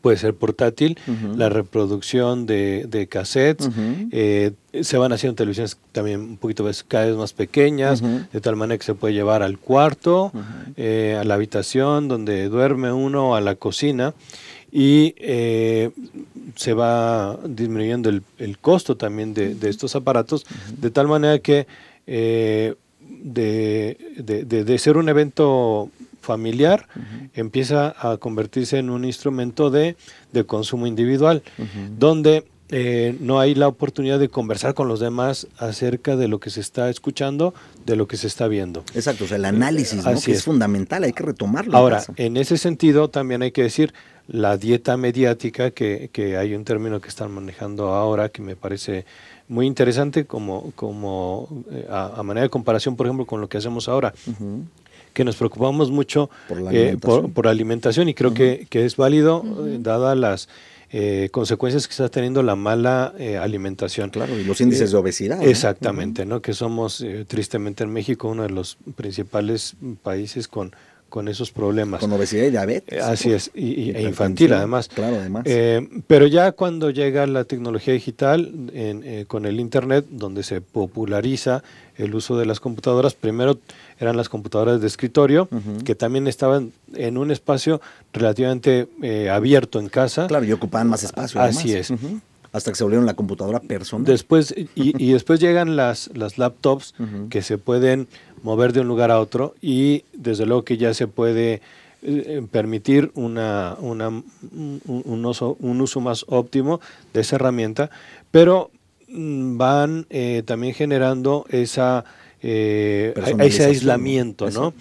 puede 0.00 0.16
ser 0.16 0.34
portátil, 0.34 0.98
la 1.36 1.48
reproducción 1.48 2.46
de, 2.46 2.86
de 2.88 3.06
cassettes, 3.06 3.68
eh, 4.12 4.52
se 4.82 4.96
van 4.98 5.12
haciendo 5.12 5.34
televisiones 5.36 5.76
también 5.92 6.20
un 6.20 6.36
poquito 6.36 6.64
vez- 6.64 6.84
cada 6.86 7.06
vez 7.06 7.16
más 7.16 7.32
pequeñas, 7.32 8.02
de 8.32 8.40
tal 8.40 8.56
manera 8.56 8.78
que 8.78 8.84
se 8.84 8.94
puede 8.94 9.14
llevar 9.14 9.42
al 9.42 9.58
cuarto, 9.58 10.32
eh, 10.76 11.16
a 11.20 11.24
la 11.24 11.34
habitación 11.34 12.08
donde 12.08 12.48
duerme 12.48 12.92
uno, 12.92 13.34
a 13.34 13.40
la 13.40 13.54
cocina, 13.56 14.14
y 14.72 15.14
eh, 15.18 15.90
se 16.56 16.74
va 16.74 17.38
disminuyendo 17.46 18.08
el, 18.08 18.22
el 18.38 18.58
costo 18.58 18.96
también 18.96 19.34
de, 19.34 19.54
de 19.54 19.68
estos 19.68 19.96
aparatos, 19.96 20.46
de 20.80 20.90
tal 20.90 21.08
manera 21.08 21.38
que 21.40 21.66
eh, 22.06 22.74
de- 24.16 24.44
de- 24.44 24.64
de 24.64 24.78
ser 24.78 24.96
un 24.96 25.08
evento 25.08 25.90
familiar, 26.20 26.86
empieza 27.34 27.94
a 27.98 28.16
convertirse 28.18 28.78
en 28.78 28.90
un 28.90 29.04
instrumento 29.04 29.70
de, 29.70 29.96
de 30.32 30.44
consumo 30.44 30.86
individual, 30.86 31.42
donde 31.98 32.44
eh, 32.72 33.16
no 33.18 33.40
hay 33.40 33.56
la 33.56 33.66
oportunidad 33.66 34.20
de 34.20 34.28
conversar 34.28 34.74
con 34.74 34.86
los 34.86 35.00
demás 35.00 35.48
acerca 35.58 36.14
de 36.14 36.28
lo 36.28 36.38
que 36.38 36.50
se 36.50 36.60
está 36.60 36.88
escuchando, 36.88 37.52
de 37.84 37.96
lo 37.96 38.06
que 38.06 38.16
se 38.16 38.28
está 38.28 38.46
viendo. 38.46 38.84
Exacto, 38.94 39.24
o 39.24 39.26
sea, 39.26 39.38
el 39.38 39.44
análisis, 39.44 40.04
que 40.04 40.12
es. 40.12 40.28
es. 40.28 40.44
fundamental, 40.44 41.02
hay 41.02 41.12
que 41.12 41.24
retomarlo. 41.24 41.76
Ahora, 41.76 42.02
en 42.16 42.36
ese 42.36 42.56
sentido, 42.58 43.10
también 43.10 43.42
hay 43.42 43.50
que 43.50 43.64
decir 43.64 43.92
la 44.28 44.56
dieta 44.56 44.96
mediática, 44.96 45.72
que, 45.72 46.10
que 46.12 46.36
hay 46.36 46.54
un 46.54 46.64
término 46.64 47.00
que 47.00 47.08
están 47.08 47.32
manejando 47.32 47.88
ahora 47.88 48.28
que 48.28 48.42
me 48.42 48.54
parece 48.54 49.04
muy 49.48 49.66
interesante 49.66 50.24
como, 50.24 50.70
como 50.76 51.64
eh, 51.72 51.88
a, 51.90 52.20
a 52.20 52.22
manera 52.22 52.44
de 52.44 52.50
comparación, 52.50 52.94
por 52.94 53.06
ejemplo, 53.06 53.26
con 53.26 53.40
lo 53.40 53.48
que 53.48 53.58
hacemos 53.58 53.88
ahora, 53.88 54.14
Ujú. 54.28 54.62
Que 55.12 55.24
nos 55.24 55.36
preocupamos 55.36 55.90
mucho 55.90 56.30
Por 56.48 56.60
la 56.60 56.72
eh, 56.72 56.76
alimentación. 56.78 57.22
por, 57.22 57.32
por 57.32 57.48
alimentación 57.48 58.08
y 58.08 58.14
creo 58.14 58.32
que, 58.34 58.66
que 58.70 58.84
es 58.84 58.96
válido, 58.96 59.44
eh, 59.66 59.76
dadas 59.80 60.16
las 60.16 60.48
eh, 60.92 61.28
consecuencias 61.30 61.86
que 61.86 61.92
está 61.92 62.08
teniendo 62.08 62.42
la 62.42 62.56
mala 62.56 63.14
eh, 63.18 63.36
alimentación. 63.36 64.10
Claro, 64.10 64.36
y 64.36 64.42
los 64.44 64.60
índices 64.60 64.88
Eh, 64.90 64.92
de 64.92 64.98
obesidad. 64.98 65.42
Exactamente, 65.42 66.26
¿no? 66.26 66.42
Que 66.42 66.52
somos, 66.52 67.00
eh, 67.00 67.24
tristemente 67.28 67.84
en 67.84 67.92
México, 67.92 68.28
uno 68.28 68.42
de 68.42 68.50
los 68.50 68.76
principales 68.96 69.76
países 70.02 70.48
con, 70.48 70.74
con 71.10 71.28
esos 71.28 71.50
problemas. 71.50 72.00
Con 72.00 72.12
obesidad 72.12 72.44
y 72.44 72.50
diabetes. 72.50 72.98
Eh, 72.98 73.02
así 73.02 73.32
es, 73.32 73.50
y, 73.54 73.90
e 73.90 74.02
infantil 74.02 74.54
además. 74.54 74.88
Claro, 74.88 75.16
además. 75.16 75.42
Eh, 75.44 75.86
pero 76.06 76.26
ya 76.26 76.52
cuando 76.52 76.88
llega 76.88 77.26
la 77.26 77.44
tecnología 77.44 77.92
digital 77.92 78.50
eh, 78.72 79.26
con 79.28 79.44
el 79.44 79.60
Internet, 79.60 80.06
donde 80.08 80.42
se 80.42 80.62
populariza 80.62 81.62
el 81.96 82.14
uso 82.14 82.38
de 82.38 82.46
las 82.46 82.60
computadoras, 82.60 83.12
primero 83.12 83.58
eran 83.98 84.16
las 84.16 84.30
computadoras 84.30 84.80
de 84.80 84.86
escritorio, 84.86 85.50
que 85.84 85.94
también 85.94 86.26
estaban 86.26 86.72
en 86.94 87.18
un 87.18 87.30
espacio 87.30 87.82
relativamente 88.14 88.88
abierto 89.30 89.78
en 89.78 89.90
casa. 89.90 90.26
Claro, 90.28 90.46
y 90.46 90.52
ocupaban 90.52 90.88
más 90.88 91.02
espacio. 91.02 91.38
Así 91.42 91.74
es. 91.74 91.92
Hasta 92.52 92.72
que 92.72 92.76
se 92.76 92.84
volvieron 92.84 93.06
la 93.06 93.14
computadora 93.14 93.60
personal. 93.60 94.04
Después, 94.04 94.54
y, 94.74 95.12
después 95.12 95.40
llegan 95.40 95.76
las, 95.76 96.10
las 96.14 96.38
laptops 96.38 96.94
que 97.28 97.42
se 97.42 97.58
pueden 97.58 98.08
mover 98.42 98.72
de 98.72 98.80
un 98.80 98.88
lugar 98.88 99.10
a 99.10 99.20
otro 99.20 99.54
y 99.60 100.04
desde 100.12 100.46
luego 100.46 100.64
que 100.64 100.76
ya 100.76 100.94
se 100.94 101.06
puede 101.06 101.60
eh, 102.02 102.42
permitir 102.50 103.10
una, 103.14 103.76
una, 103.78 104.08
un, 104.08 105.24
uso, 105.26 105.58
un 105.60 105.80
uso 105.82 106.00
más 106.00 106.24
óptimo 106.28 106.80
de 107.12 107.20
esa 107.20 107.36
herramienta, 107.36 107.90
pero 108.30 108.70
mm, 109.08 109.58
van 109.58 110.06
eh, 110.08 110.42
también 110.46 110.72
generando 110.72 111.44
esa 111.50 112.06
eh, 112.42 113.12
ese 113.40 113.66
aislamiento, 113.66 114.50
¿no? 114.50 114.72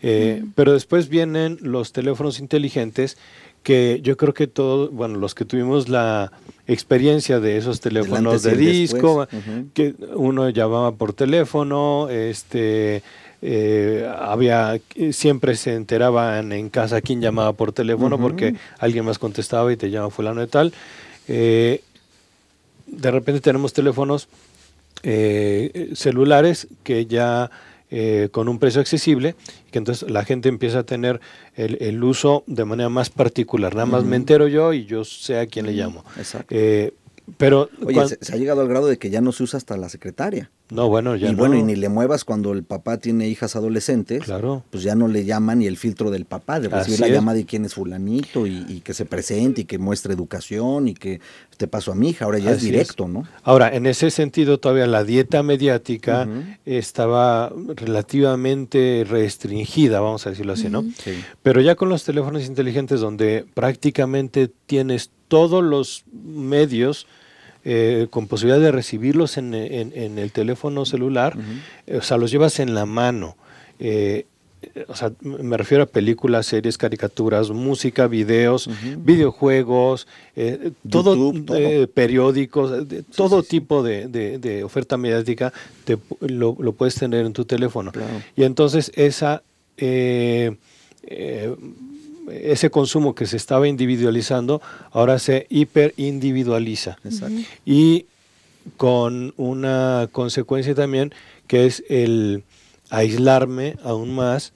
Pero 0.00 0.72
después 0.72 1.08
vienen 1.08 1.58
los 1.62 1.92
teléfonos 1.92 2.38
inteligentes 2.38 3.16
que 3.62 4.00
yo 4.02 4.16
creo 4.16 4.34
que 4.34 4.46
todos, 4.46 4.90
bueno, 4.90 5.18
los 5.18 5.34
que 5.34 5.44
tuvimos 5.44 5.88
la 5.88 6.32
experiencia 6.66 7.40
de 7.40 7.56
esos 7.56 7.80
teléfonos 7.80 8.42
de 8.42 8.56
disco, 8.56 9.26
que 9.74 9.94
uno 10.14 10.48
llamaba 10.50 10.92
por 10.92 11.12
teléfono, 11.12 12.08
este 12.10 13.02
eh, 13.40 14.10
había 14.18 14.80
siempre 15.12 15.54
se 15.54 15.74
enteraban 15.74 16.52
en 16.52 16.70
casa 16.70 17.00
quién 17.00 17.20
llamaba 17.20 17.52
por 17.52 17.72
teléfono 17.72 18.18
porque 18.18 18.56
alguien 18.78 19.04
más 19.04 19.18
contestaba 19.18 19.72
y 19.72 19.76
te 19.76 19.90
llama 19.90 20.10
fulano 20.10 20.40
de 20.40 20.46
tal. 20.48 20.72
Eh, 21.28 21.82
de 22.86 23.10
repente 23.10 23.40
tenemos 23.40 23.72
teléfonos 23.72 24.28
eh, 25.02 25.90
celulares 25.94 26.66
que 26.82 27.06
ya 27.06 27.50
con 28.30 28.48
un 28.48 28.58
precio 28.58 28.80
accesible, 28.80 29.34
que 29.70 29.78
entonces 29.78 30.10
la 30.10 30.24
gente 30.24 30.48
empieza 30.48 30.80
a 30.80 30.82
tener 30.84 31.20
el, 31.54 32.02
uso 32.04 32.44
de 32.46 32.64
manera 32.64 32.88
más 32.88 33.10
particular. 33.10 33.74
Nada 33.74 33.86
más 33.86 34.04
me 34.04 34.16
entero 34.16 34.48
yo 34.48 34.72
y 34.72 34.84
yo 34.84 35.04
sé 35.04 35.38
a 35.38 35.46
quién 35.46 35.66
le 35.66 35.72
llamo. 35.72 36.04
Exacto. 36.16 36.54
pero 37.36 37.68
Oye, 37.84 38.08
se, 38.20 38.34
ha 38.34 38.36
llegado 38.36 38.60
al 38.60 38.68
grado 38.68 38.86
de 38.86 38.98
que 38.98 39.10
ya 39.10 39.20
no 39.20 39.32
se 39.32 39.42
usa 39.42 39.56
hasta 39.56 39.76
la 39.76 39.88
secretaria. 39.88 40.50
No, 40.70 40.88
bueno, 40.88 41.16
ya 41.16 41.30
y 41.30 41.34
bueno, 41.34 41.56
y 41.56 41.62
ni 41.62 41.76
le 41.76 41.88
muevas 41.88 42.24
cuando 42.24 42.52
el 42.52 42.62
papá 42.62 42.98
tiene 42.98 43.28
hijas 43.28 43.56
adolescentes. 43.56 44.22
Claro. 44.22 44.64
Pues 44.70 44.82
ya 44.82 44.94
no 44.94 45.08
le 45.08 45.24
llaman 45.24 45.62
y 45.62 45.66
el 45.66 45.78
filtro 45.78 46.10
del 46.10 46.26
papá, 46.26 46.60
de 46.60 46.68
recibir 46.68 47.00
la 47.00 47.08
llamada 47.08 47.38
de 47.38 47.46
quién 47.46 47.64
es 47.64 47.74
fulanito 47.74 48.46
y, 48.46 48.82
que 48.84 48.92
se 48.92 49.06
presente 49.06 49.62
y 49.62 49.64
que 49.64 49.78
muestre 49.78 50.12
educación 50.12 50.88
y 50.88 50.94
que 50.94 51.20
te 51.56 51.66
paso 51.68 51.92
a 51.92 51.94
mi 51.94 52.10
hija. 52.10 52.26
Ahora 52.26 52.38
ya 52.38 52.52
es 52.52 52.60
directo, 52.60 53.08
¿no? 53.08 53.26
Ahora, 53.42 53.74
en 53.74 53.86
ese 53.86 54.10
sentido, 54.10 54.58
todavía 54.58 54.86
la 54.86 55.04
dieta 55.04 55.42
mediática 55.42 56.28
estaba 56.66 57.50
relativamente 57.74 59.06
restringida, 59.08 60.00
vamos 60.00 60.26
a 60.26 60.30
decirlo 60.30 60.52
así, 60.52 60.68
¿no? 60.68 60.82
Sí. 61.02 61.24
Pero 61.42 61.60
ya 61.62 61.76
con 61.76 61.88
los 61.88 62.04
teléfonos 62.04 62.44
inteligentes 62.46 63.00
donde 63.00 63.46
prácticamente 63.54 64.50
tienes 64.66 65.10
todos 65.28 65.62
los 65.62 66.04
medios 66.12 67.06
eh, 67.64 68.06
con 68.10 68.28
posibilidad 68.28 68.60
de 68.60 68.72
recibirlos 68.72 69.36
en, 69.36 69.52
el 69.54 70.32
teléfono 70.32 70.84
celular, 70.84 71.36
eh, 71.86 71.96
o 71.98 72.02
sea, 72.02 72.16
los 72.16 72.30
llevas 72.30 72.60
en 72.60 72.74
la 72.74 72.86
mano. 72.86 73.36
Eh, 73.80 74.26
o 74.88 74.94
sea, 74.94 75.12
me 75.20 75.56
refiero 75.56 75.84
a 75.84 75.86
películas, 75.86 76.46
series, 76.46 76.78
caricaturas, 76.78 77.50
música, 77.50 78.06
videos, 78.06 78.68
videojuegos, 78.98 80.08
todo, 80.88 81.32
periódicos, 81.94 82.86
todo 83.14 83.42
tipo 83.42 83.82
de, 83.82 84.62
oferta 84.64 84.96
mediática 84.96 85.52
lo, 86.20 86.54
puedes 86.72 86.94
tener 86.94 87.26
en 87.26 87.32
tu 87.32 87.44
teléfono. 87.44 87.92
Y 88.36 88.44
entonces 88.44 88.90
esa 88.94 89.42
ese 92.30 92.70
consumo 92.70 93.14
que 93.14 93.26
se 93.26 93.36
estaba 93.36 93.68
individualizando 93.68 94.60
ahora 94.92 95.18
se 95.18 95.46
hiperindividualiza. 95.50 96.98
Y 97.64 98.06
con 98.76 99.32
una 99.36 100.08
consecuencia 100.12 100.74
también 100.74 101.12
que 101.46 101.66
es 101.66 101.82
el 101.88 102.44
aislarme 102.90 103.76
aún 103.82 104.14
más 104.14 104.52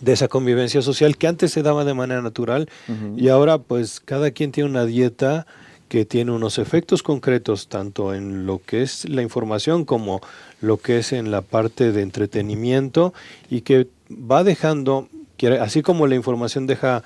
de 0.00 0.12
esa 0.12 0.28
convivencia 0.28 0.82
social 0.82 1.16
que 1.16 1.26
antes 1.26 1.52
se 1.52 1.62
daba 1.62 1.84
de 1.84 1.94
manera 1.94 2.22
natural. 2.22 2.68
Y 3.16 3.28
ahora 3.28 3.58
pues 3.58 4.00
cada 4.00 4.30
quien 4.30 4.52
tiene 4.52 4.70
una 4.70 4.86
dieta 4.86 5.46
que 5.88 6.04
tiene 6.04 6.32
unos 6.32 6.58
efectos 6.58 7.02
concretos 7.02 7.68
tanto 7.68 8.14
en 8.14 8.46
lo 8.46 8.60
que 8.64 8.82
es 8.82 9.08
la 9.08 9.22
información 9.22 9.84
como 9.84 10.20
lo 10.60 10.78
que 10.78 10.98
es 10.98 11.12
en 11.12 11.30
la 11.30 11.42
parte 11.42 11.92
de 11.92 12.02
entretenimiento 12.02 13.14
y 13.50 13.60
que 13.60 13.86
va 14.10 14.44
dejando 14.44 15.08
así 15.46 15.82
como 15.82 16.06
la 16.06 16.14
información 16.14 16.66
deja 16.66 17.02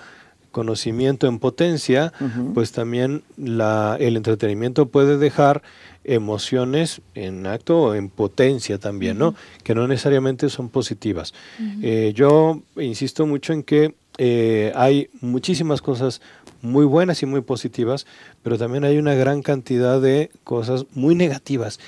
conocimiento 0.50 1.26
en 1.26 1.38
potencia, 1.38 2.12
pues 2.54 2.72
también 2.72 3.22
la, 3.36 3.96
el 4.00 4.16
entretenimiento 4.16 4.86
puede 4.86 5.18
dejar 5.18 5.62
emociones 6.04 7.02
en 7.14 7.46
acto 7.46 7.80
o 7.80 7.94
en 7.94 8.08
potencia 8.08 8.78
también, 8.78 9.18
¿no? 9.18 9.34
Que 9.62 9.74
no 9.74 9.86
necesariamente 9.86 10.48
son 10.48 10.70
positivas. 10.70 11.34
Eh, 11.82 12.12
yo 12.14 12.62
insisto 12.76 13.26
mucho 13.26 13.52
en 13.52 13.62
que 13.62 13.94
eh, 14.16 14.72
hay 14.74 15.10
muchísimas 15.20 15.82
cosas 15.82 16.20
muy 16.60 16.86
buenas 16.86 17.22
y 17.22 17.26
muy 17.26 17.42
positivas, 17.42 18.06
pero 18.42 18.58
también 18.58 18.84
hay 18.84 18.98
una 18.98 19.14
gran 19.14 19.42
cantidad 19.42 20.00
de 20.00 20.30
cosas 20.42 20.86
muy 20.92 21.14
negativas 21.14 21.78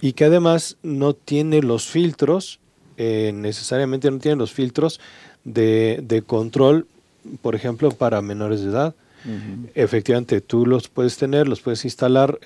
y 0.00 0.12
que 0.12 0.24
además 0.24 0.76
no 0.82 1.14
tiene 1.14 1.60
los 1.60 1.88
filtros, 1.88 2.60
eh, 2.98 3.32
necesariamente 3.34 4.10
no 4.10 4.18
tiene 4.18 4.36
los 4.36 4.52
filtros 4.52 5.00
de, 5.44 6.22
control, 6.26 6.86
por 7.40 7.54
ejemplo, 7.54 7.90
para 7.90 8.22
menores 8.22 8.62
de 8.62 8.70
edad. 8.70 8.94
Efectivamente, 9.74 10.40
tú 10.40 10.66
los 10.66 10.88
puedes 10.88 11.16
tener, 11.16 11.48
los 11.48 11.60
puedes 11.60 11.84
instalar. 11.84 12.38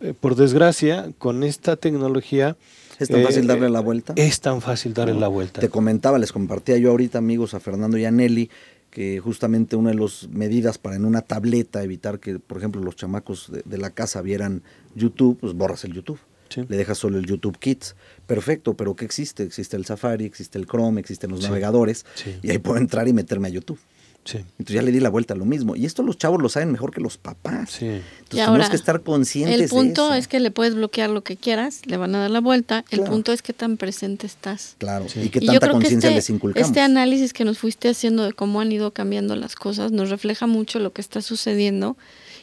Eh, 0.00 0.14
por 0.18 0.34
desgracia, 0.34 1.12
con 1.18 1.44
esta 1.44 1.76
tecnología... 1.76 2.56
¿Es 2.98 3.08
tan 3.08 3.22
fácil 3.22 3.46
darle 3.46 3.70
la 3.70 3.80
vuelta? 3.80 4.12
Es 4.16 4.40
tan 4.40 4.60
fácil 4.60 4.94
darle 4.94 5.14
la 5.14 5.28
vuelta. 5.28 5.60
Te 5.60 5.68
comentaba, 5.68 6.18
les 6.18 6.32
compartía 6.32 6.76
yo 6.76 6.90
ahorita, 6.90 7.18
amigos, 7.18 7.54
a 7.54 7.60
Fernando 7.60 7.96
y 7.96 8.04
a 8.04 8.10
Nelly, 8.10 8.50
que 8.90 9.20
justamente 9.20 9.76
una 9.76 9.90
de 9.90 9.96
las 9.96 10.28
medidas 10.28 10.76
para 10.78 10.96
en 10.96 11.04
una 11.04 11.22
tableta 11.22 11.82
evitar 11.82 12.18
que, 12.18 12.38
por 12.38 12.58
ejemplo, 12.58 12.82
los 12.82 12.96
chamacos 12.96 13.50
de, 13.50 13.62
de 13.64 13.78
la 13.78 13.90
casa 13.90 14.20
vieran 14.22 14.62
YouTube, 14.94 15.38
pues 15.40 15.54
borras 15.54 15.84
el 15.84 15.94
YouTube. 15.94 16.18
Le 16.56 16.76
dejas 16.76 16.98
solo 16.98 17.18
el 17.18 17.26
YouTube 17.26 17.58
Kids. 17.58 17.94
Perfecto, 18.26 18.74
pero 18.74 18.94
¿qué 18.96 19.04
existe? 19.04 19.42
Existe 19.42 19.76
el 19.76 19.84
Safari, 19.84 20.24
existe 20.24 20.58
el 20.58 20.66
Chrome, 20.66 21.00
existen 21.00 21.30
los 21.30 21.42
navegadores. 21.42 22.04
Y 22.42 22.50
ahí 22.50 22.58
puedo 22.58 22.78
entrar 22.78 23.08
y 23.08 23.12
meterme 23.12 23.48
a 23.48 23.50
YouTube. 23.50 23.78
Entonces 24.24 24.74
ya 24.74 24.82
le 24.82 24.92
di 24.92 25.00
la 25.00 25.10
vuelta 25.10 25.34
a 25.34 25.36
lo 25.36 25.44
mismo. 25.44 25.74
Y 25.74 25.84
esto 25.84 26.02
los 26.02 26.16
chavos 26.16 26.40
lo 26.40 26.48
saben 26.48 26.70
mejor 26.70 26.92
que 26.92 27.00
los 27.00 27.18
papás. 27.18 27.82
Entonces 27.82 28.04
tenemos 28.30 28.70
que 28.70 28.76
estar 28.76 29.02
conscientes. 29.02 29.60
El 29.60 29.68
punto 29.68 30.14
es 30.14 30.28
que 30.28 30.40
le 30.40 30.50
puedes 30.50 30.74
bloquear 30.74 31.10
lo 31.10 31.22
que 31.22 31.36
quieras, 31.36 31.86
le 31.86 31.96
van 31.96 32.14
a 32.14 32.20
dar 32.20 32.30
la 32.30 32.40
vuelta. 32.40 32.84
El 32.90 33.02
punto 33.02 33.32
es 33.32 33.42
que 33.42 33.52
tan 33.52 33.76
presente 33.76 34.26
estás. 34.26 34.76
Claro. 34.78 35.06
Y 35.16 35.28
qué 35.28 35.40
tanta 35.40 35.70
conciencia 35.70 36.08
este, 36.08 36.16
les 36.16 36.30
inculcamos. 36.30 36.68
Este 36.68 36.80
análisis 36.80 37.32
que 37.32 37.44
nos 37.44 37.58
fuiste 37.58 37.88
haciendo 37.88 38.24
de 38.24 38.32
cómo 38.32 38.60
han 38.60 38.70
ido 38.70 38.92
cambiando 38.92 39.34
las 39.36 39.56
cosas 39.56 39.92
nos 39.92 40.10
refleja 40.10 40.46
mucho 40.46 40.78
lo 40.78 40.92
que 40.92 41.00
está 41.00 41.20
sucediendo 41.20 41.96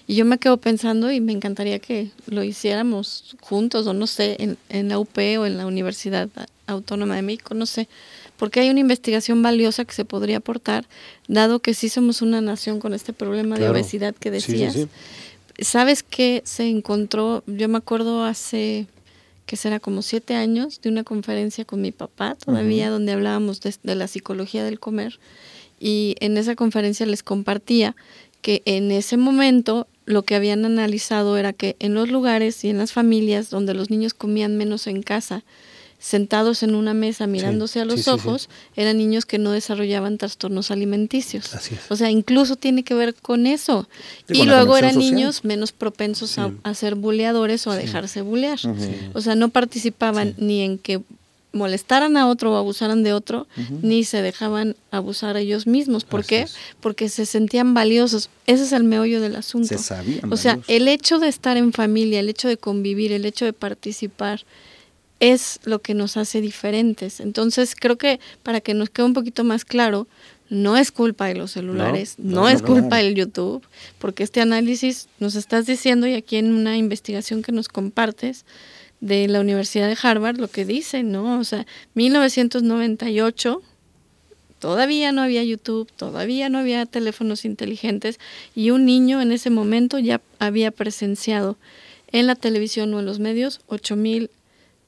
y 0.10 0.16
yo 0.16 0.26
me 0.26 0.40
quedo 0.40 0.58
pensando 0.58 1.12
y 1.12 1.22
me 1.22 1.34
encantaría 1.34 1.78
que 1.78 2.10
lo 2.26 2.44
hiciéramos 2.44 3.36
juntos, 3.42 3.86
o 3.86 3.94
no 3.94 4.08
sé, 4.08 4.38
en, 4.40 4.58
en 4.70 4.90
la 4.90 4.98
UP 4.98 5.16
o 5.38 5.46
en 5.46 5.56
la 5.56 5.68
Universidad 5.68 6.28
Autónoma 6.66 7.16
de 7.16 7.22
México, 7.22 7.54
no 7.54 7.68
sé, 7.68 7.88
porque 8.36 8.60
hay 8.60 8.72
una 8.72 8.80
investigación 8.80 9.44
valiosa 9.44 9.86
que 9.86 9.94
se 9.94 10.06
podría 10.06 10.38
aportar, 10.38 10.88
dado 11.28 11.60
que 11.60 11.76
sí 11.76 11.90
somos 11.90 12.24
una 12.24 12.42
nación 12.42 12.80
con 12.80 12.96
este 12.96 13.14
problema 13.14 13.60
de 13.60 13.70
obesidad 13.70 14.16
que 14.16 14.32
decías. 14.32 14.80
¿Sabes 15.60 16.02
qué 16.02 16.42
se 16.44 16.68
encontró? 16.68 17.44
Yo 17.46 17.70
me 17.70 17.78
acuerdo 17.78 18.24
hace, 18.24 18.88
que 19.46 19.58
será 19.58 19.80
como 19.80 20.02
siete 20.02 20.34
años, 20.34 20.82
de 20.82 20.90
una 20.90 21.04
conferencia 21.04 21.66
con 21.66 21.82
mi 21.82 21.92
papá 21.92 22.34
todavía, 22.34 22.90
donde 22.90 23.12
hablábamos 23.12 23.62
de, 23.62 23.76
de 23.84 23.94
la 23.94 24.08
psicología 24.08 24.64
del 24.64 24.80
comer. 24.80 25.20
Y 25.80 26.16
en 26.20 26.36
esa 26.36 26.56
conferencia 26.56 27.06
les 27.06 27.22
compartía 27.22 27.96
que 28.42 28.62
en 28.66 28.92
ese 28.92 29.18
momento 29.18 29.88
lo 30.10 30.24
que 30.24 30.34
habían 30.34 30.66
analizado 30.66 31.38
era 31.38 31.54
que 31.54 31.76
en 31.80 31.94
los 31.94 32.10
lugares 32.10 32.66
y 32.66 32.70
en 32.70 32.80
las 32.80 32.92
familias 32.92 33.52
donde 33.52 33.76
los 33.76 33.92
niños 33.92 34.16
comían 34.16 34.58
menos 34.58 34.88
en 34.88 35.04
casa, 35.04 35.44
sentados 36.00 36.64
en 36.64 36.74
una 36.74 36.96
mesa 36.96 37.28
mirándose 37.28 37.80
a 37.80 37.86
los 37.86 38.08
ojos, 38.08 38.50
eran 38.76 38.98
niños 38.98 39.28
que 39.28 39.38
no 39.38 39.52
desarrollaban 39.52 40.18
trastornos 40.18 40.72
alimenticios. 40.72 41.52
O 41.90 41.96
sea, 41.96 42.10
incluso 42.10 42.56
tiene 42.56 42.84
que 42.84 42.96
ver 42.96 43.14
con 43.14 43.46
eso. 43.46 43.88
y 44.28 44.46
luego 44.46 44.78
eran 44.78 44.98
niños 44.98 45.44
menos 45.44 45.74
propensos 45.74 46.40
a, 46.40 46.74
ser 46.74 46.96
buleadores 46.96 47.68
o 47.68 47.72
a 47.72 47.76
dejarse 47.76 48.22
bulear. 48.22 48.58
O 49.14 49.22
sea, 49.22 49.36
no 49.36 49.50
participaban 49.50 50.34
ni 50.40 50.62
en 50.62 50.80
que 50.80 51.02
molestaran 51.52 52.16
a 52.18 52.28
otro 52.28 52.54
o 52.54 52.58
abusaran 52.58 53.04
de 53.04 53.14
otro, 53.14 53.48
ni 53.82 54.04
se 54.04 54.22
dejaban 54.22 54.76
abusar 54.92 55.36
a 55.36 55.40
ellos 55.40 55.68
mismos. 55.68 56.04
¿Por 56.04 56.26
qué? 56.26 56.46
Porque 56.80 57.10
se 57.10 57.26
sentían 57.26 57.74
valiosos. 57.74 58.30
Ese 58.46 58.64
es 58.64 58.72
el 58.72 58.84
meollo 58.84 59.20
del 59.22 59.36
asunto. 59.36 59.68
Se 59.68 59.78
sabían 59.78 60.32
o 60.32 60.38
sea, 60.38 60.60
el 60.68 60.88
hecho 60.88 61.20
de 61.20 61.28
estar 61.28 61.58
en 61.58 61.74
familia, 61.74 62.20
el 62.20 62.30
hecho 62.30 62.48
de 62.48 62.58
convivir, 62.58 63.12
el 63.12 63.26
hecho 63.26 63.46
de 63.46 63.54
participar, 63.54 64.46
es 65.20 65.60
lo 65.64 65.82
que 65.82 65.94
nos 65.94 66.18
hace 66.18 66.40
diferentes. 66.40 67.20
Entonces, 67.20 67.76
creo 67.76 67.98
que 67.98 68.20
para 68.44 68.62
que 68.62 68.74
nos 68.74 68.90
quede 68.90 69.06
un 69.06 69.14
poquito 69.14 69.44
más 69.44 69.66
claro, 69.66 70.08
no 70.50 70.78
es 70.78 70.92
culpa 70.92 71.28
de 71.28 71.36
los 71.36 71.52
celulares, 71.52 72.16
no, 72.18 72.50
es 72.50 72.62
culpa 72.62 72.98
del 72.98 73.14
YouTube, 73.14 73.64
porque 74.00 74.24
este 74.24 74.42
análisis 74.42 75.08
nos 75.20 75.36
estás 75.36 75.68
diciendo 75.68 76.08
y 76.08 76.16
aquí 76.16 76.38
en 76.38 76.54
una 76.54 76.76
investigación 76.76 77.44
que 77.44 77.52
nos 77.52 77.68
compartes 77.68 78.46
de 79.02 79.28
la 79.28 79.40
Universidad 79.40 79.88
de 79.88 79.98
Harvard 80.02 80.38
lo 80.38 80.50
que 80.50 80.66
dice, 80.66 81.04
¿no? 81.04 81.40
O 81.40 81.44
sea, 81.44 81.66
1998 81.94 83.62
todavía 84.60 85.12
no 85.12 85.22
había 85.22 85.44
YouTube, 85.44 85.90
todavía 85.96 86.50
no 86.50 86.58
había 86.58 86.86
teléfonos 86.86 87.46
inteligentes 87.46 88.20
y 88.56 88.72
un 88.72 88.86
niño 88.86 89.22
en 89.22 89.32
ese 89.32 89.50
momento 89.50 90.00
ya 90.00 90.22
había 90.38 90.72
presenciado 90.72 91.58
en 92.12 92.28
la 92.28 92.36
televisión 92.36 92.94
o 92.94 93.00
en 93.00 93.06
los 93.06 93.20
medios 93.20 93.62
8000 93.68 94.30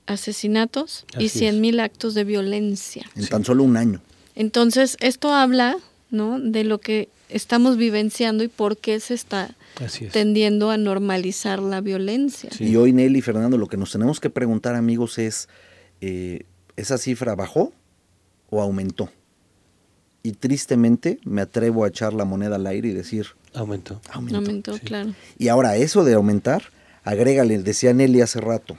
asesinatos 0.08 1.06
y 1.18 1.26
100.000 1.26 1.80
actos 1.80 2.14
de 2.14 2.24
violencia. 2.24 3.10
En 3.16 3.28
tan 3.28 3.46
solo 3.46 3.64
un 3.64 3.78
año. 3.78 4.02
Entonces, 4.36 4.98
esto 5.00 5.34
habla, 5.34 5.78
¿no? 6.10 6.40
De 6.40 6.64
lo 6.64 6.80
que 6.80 7.10
estamos 7.32 7.78
vivenciando 7.78 8.44
y 8.44 8.48
por 8.48 8.78
qué 8.78 9.00
se 9.00 9.14
está 9.14 9.56
tendiendo 10.12 10.70
a 10.70 10.78
normalizar 10.78 11.60
la 11.60 11.82
violencia. 11.82 12.50
Y 12.60 12.76
hoy, 12.76 12.94
Nelly 12.94 13.20
y 13.20 13.22
Fernando, 13.22 13.58
lo 13.58 13.68
que 13.68 13.78
nos 13.78 13.92
tenemos 13.92 14.20
que 14.20 14.30
preguntar, 14.30 14.76
amigos, 14.76 15.18
es, 15.18 15.50
eh, 16.02 16.44
¿esa 16.76 16.98
cifra 16.98 17.36
bajó 17.36 17.74
o 18.50 18.62
aumentó? 18.62 19.10
Y 20.24 20.34
tristemente 20.34 21.20
me 21.24 21.42
atrevo 21.42 21.84
a 21.84 21.88
echar 21.88 22.14
la 22.14 22.26
moneda 22.26 22.56
al 22.56 22.68
aire 22.68 22.90
y 22.90 22.94
decir... 22.94 23.28
Aumentó. 23.54 24.00
Aumentó, 24.12 24.78
claro. 24.80 25.14
Y 25.38 25.48
ahora 25.48 25.76
eso 25.78 26.04
de 26.04 26.14
aumentar, 26.14 26.64
agrégale, 27.04 27.58
decía 27.58 27.94
Nelly 27.94 28.22
hace 28.22 28.40
rato, 28.40 28.78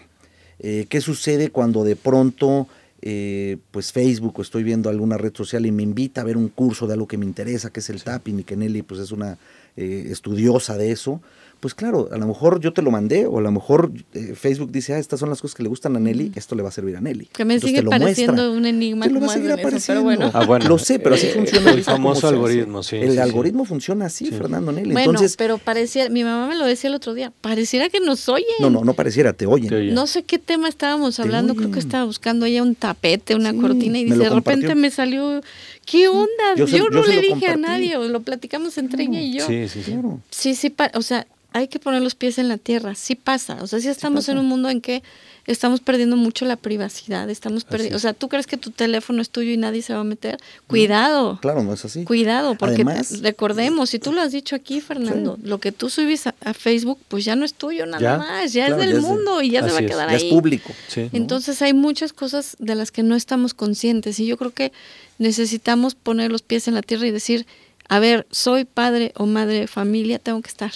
eh, 0.61 0.87
¿qué 0.88 1.01
sucede 1.01 1.51
cuando 1.51 1.85
de 1.85 1.97
pronto 1.97 2.69
eh, 3.03 3.59
pues 3.73 3.93
Facebook 3.93 4.38
o 4.38 4.43
estoy 4.43 4.62
viendo 4.62 4.88
alguna 4.88 5.19
red 5.19 5.35
social 5.35 5.67
y 5.67 5.73
me 5.73 5.83
invita 5.83 6.21
a 6.21 6.25
ver 6.25 6.37
un 6.37 6.49
curso 6.49 6.87
de 6.87 6.95
algo 6.95 7.09
que 7.09 7.19
me 7.19 7.27
interesa, 7.27 7.71
que 7.71 7.81
es 7.81 7.91
el 7.91 8.03
tapping, 8.03 8.41
y 8.41 8.45
que 8.45 8.57
Nelly 8.57 8.83
pues 8.83 9.01
es 9.01 9.11
una 9.11 9.38
eh, 9.77 10.07
estudiosa 10.11 10.77
de 10.77 10.93
eso, 10.93 11.21
pues 11.62 11.77
claro, 11.77 12.09
a 12.11 12.18
lo 12.18 12.27
mejor 12.27 12.59
yo 12.59 12.72
te 12.72 12.83
lo 12.83 12.90
mandé 12.90 13.25
o 13.25 13.38
a 13.38 13.40
lo 13.40 13.53
mejor 13.53 13.92
eh, 14.14 14.35
Facebook 14.35 14.72
dice, 14.72 14.94
ah, 14.94 14.98
estas 14.98 15.20
son 15.20 15.29
las 15.31 15.40
cosas 15.40 15.55
que 15.55 15.62
le 15.62 15.68
gustan 15.68 15.94
a 15.94 16.01
Nelly, 16.01 16.33
esto 16.35 16.57
le 16.57 16.62
va 16.64 16.70
a 16.70 16.72
servir 16.72 16.96
a 16.96 17.01
Nelly. 17.01 17.27
Que 17.27 17.44
me 17.44 17.61
sigue 17.61 17.85
pareciendo 17.85 18.53
un 18.53 18.66
enigma. 18.66 19.07
Te 19.07 19.12
lo 19.12 19.20
va 19.20 19.27
a 19.27 19.29
seguir 19.29 19.53
apareciendo. 19.53 20.29
Ah, 20.35 20.44
bueno. 20.44 20.66
Lo 20.66 20.77
sé, 20.79 20.98
pero 20.98 21.14
así 21.14 21.29
funciona. 21.29 21.70
El 21.70 21.85
famoso 21.85 22.27
algoritmo, 22.27 22.83
sí. 22.83 22.96
El 22.96 23.16
algoritmo 23.20 23.64
funciona 23.64 24.07
así, 24.07 24.27
Fernando 24.33 24.72
Nelly. 24.72 24.92
Bueno, 24.92 25.20
pero 25.38 25.59
pareciera, 25.59 26.11
mi 26.11 26.25
mamá 26.25 26.48
me 26.48 26.57
lo 26.57 26.66
decía 26.66 26.88
el 26.88 26.96
otro 26.96 27.14
día, 27.14 27.33
pareciera 27.40 27.88
que 27.90 28.01
nos 28.01 28.29
oyen. 28.29 28.48
No, 28.59 28.68
no, 28.68 28.83
no 28.83 28.94
pareciera, 28.94 29.33
te 29.33 29.46
oyen. 29.46 29.94
No 29.94 30.09
sé 30.09 30.25
qué 30.25 30.40
tema 30.40 30.68
estábamos 30.68 31.20
hablando, 31.20 31.55
creo 31.55 31.70
que 31.70 31.79
estaba 31.79 32.03
buscando 32.03 32.44
ella 32.44 32.64
un 32.64 32.75
tapete, 32.75 33.37
una 33.37 33.55
cortina 33.55 34.01
y 34.01 34.05
dice, 34.07 34.18
de 34.18 34.31
repente 34.31 34.75
me 34.75 34.90
salió, 34.90 35.40
¿qué 35.85 36.09
onda? 36.09 36.55
Yo, 36.57 36.88
no 36.90 37.03
le 37.05 37.21
dije 37.21 37.49
a 37.49 37.57
nadie, 37.57 37.97
lo 37.97 38.21
platicamos 38.21 38.79
entre 38.79 39.05
ella 39.05 39.21
y 39.21 39.38
yo. 39.38 39.47
Sí, 39.47 39.68
sí, 39.68 39.83
sí. 39.83 39.97
Sí, 40.31 40.55
sí, 40.55 40.75
o 40.95 41.03
sea, 41.03 41.27
hay 41.53 41.68
que 41.68 41.79
poner 41.79 42.03
los 42.03 42.14
pies 42.14 42.38
en 42.38 42.49
la 42.49 42.59
tierra, 42.59 42.95
sí 42.95 43.14
pasa, 43.14 43.59
o 43.61 43.66
sea, 43.66 43.81
sí 43.81 43.88
estamos 43.88 44.29
en 44.29 44.38
un 44.38 44.47
mundo 44.47 44.71
en 44.71 44.81
que 44.81 45.03
estamos 45.47 45.81
perdiendo 45.81 46.16
mucho 46.16 46.45
la 46.45 46.57
privacidad, 46.57 47.29
estamos 47.29 47.64
perdiendo, 47.64 47.97
o 47.97 48.01
sea, 48.01 48.12
tú 48.12 48.29
crees 48.29 48.47
que 48.47 48.57
tu 48.57 48.71
teléfono 48.71 49.21
es 49.21 49.29
tuyo 49.29 49.51
y 49.51 49.57
nadie 49.57 49.83
se 49.83 49.92
va 49.92 50.01
a 50.01 50.05
meter, 50.05 50.38
cuidado. 50.66 51.38
claro, 51.42 51.62
no 51.62 51.75
es 51.75 51.85
así. 51.85 52.05
Cuidado, 52.05 52.55
porque 52.55 52.85
recordemos, 53.21 53.90
si 53.90 53.99
tú 53.99 54.12
lo 54.12 54.21
has 54.21 54.33
dicho 54.33 54.57
aquí, 54.57 54.81
Fernando, 54.81 55.38
lo 55.42 55.59
que 55.59 55.73
tú 55.73 55.90
subes 55.90 56.27
a, 56.27 56.33
Facebook, 56.55 56.99
pues 57.09 57.25
ya 57.25 57.35
no 57.35 57.45
es 57.45 57.55
tuyo 57.55 57.87
nada 57.87 58.18
más, 58.18 58.53
ya 58.53 58.68
es 58.68 58.77
del 58.77 59.01
mundo 59.01 59.42
y 59.42 59.51
ya 59.51 59.62
se 59.66 59.73
va 59.73 59.79
a 59.79 59.87
quedar 59.87 60.09
ahí. 60.09 60.18
Ya 60.18 60.27
es 60.27 60.33
público. 60.33 60.73
Entonces 61.12 61.61
hay 61.62 61.73
muchas 61.73 62.12
cosas 62.12 62.57
de 62.59 62.75
las 62.75 62.90
que 62.90 63.03
no 63.03 63.16
estamos 63.16 63.55
conscientes 63.55 64.21
y 64.21 64.27
yo 64.27 64.37
creo 64.37 64.53
que 64.53 64.73
necesitamos 65.18 65.94
poner 65.94 66.31
los 66.31 66.42
pies 66.42 66.68
en 66.68 66.75
la 66.75 66.83
tierra 66.83 67.07
y 67.07 67.11
decir, 67.11 67.46
a 67.88 67.98
ver, 67.98 68.27
soy 68.31 68.64
padre 68.64 69.12
o 69.16 69.27
madre 69.27 69.61
de 69.61 69.66
familia, 69.66 70.18
tengo 70.18 70.40
que 70.42 70.48
estar 70.48 70.72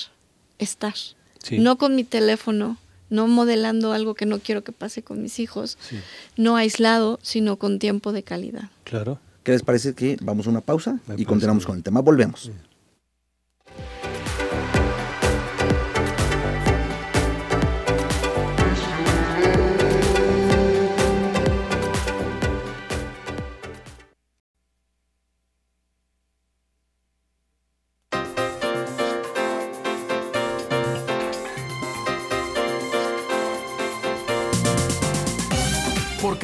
estar. 0.59 0.95
No 1.53 1.79
con 1.79 1.95
mi 1.95 2.03
teléfono, 2.03 2.77
no 3.09 3.29
modelando 3.29 3.93
algo 3.93 4.15
que 4.15 4.27
no 4.27 4.41
quiero 4.41 4.65
que 4.65 4.73
pase 4.73 5.03
con 5.03 5.23
mis 5.23 5.39
hijos, 5.39 5.79
no 6.37 6.57
aislado, 6.57 7.21
sino 7.23 7.57
con 7.57 7.79
tiempo 7.79 8.13
de 8.13 8.23
calidad. 8.23 8.71
Claro. 8.85 9.21
¿Qué 9.45 9.53
les 9.53 9.63
parece 9.63 9.95
que 9.95 10.17
vamos 10.21 10.49
a 10.49 10.51
una 10.51 10.61
pausa 10.61 10.99
y 11.17 11.25
continuamos 11.25 11.65
con 11.65 11.77
el 11.77 11.85
tema? 11.85 12.01
Volvemos. 12.01 12.51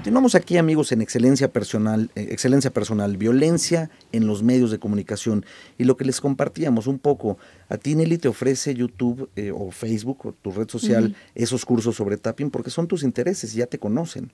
Continuamos 0.01 0.33
aquí, 0.33 0.57
amigos, 0.57 0.91
en 0.91 1.03
excelencia 1.03 1.53
personal, 1.53 2.09
eh, 2.15 2.29
excelencia 2.31 2.71
personal, 2.71 3.17
violencia 3.17 3.91
en 4.11 4.25
los 4.25 4.41
medios 4.41 4.71
de 4.71 4.79
comunicación. 4.79 5.45
Y 5.77 5.83
lo 5.83 5.95
que 5.95 6.05
les 6.05 6.19
compartíamos 6.19 6.87
un 6.87 6.97
poco, 6.97 7.37
a 7.69 7.77
ti 7.77 7.93
Nelly 7.93 8.17
te 8.17 8.27
ofrece 8.27 8.73
YouTube 8.73 9.29
eh, 9.35 9.51
o 9.53 9.69
Facebook 9.69 10.25
o 10.25 10.31
tu 10.31 10.49
red 10.49 10.67
social 10.69 11.15
esos 11.35 11.65
cursos 11.65 11.97
sobre 11.97 12.17
tapping 12.17 12.49
porque 12.49 12.71
son 12.71 12.87
tus 12.87 13.03
intereses 13.03 13.53
y 13.53 13.59
ya 13.59 13.67
te 13.67 13.77
conocen. 13.77 14.31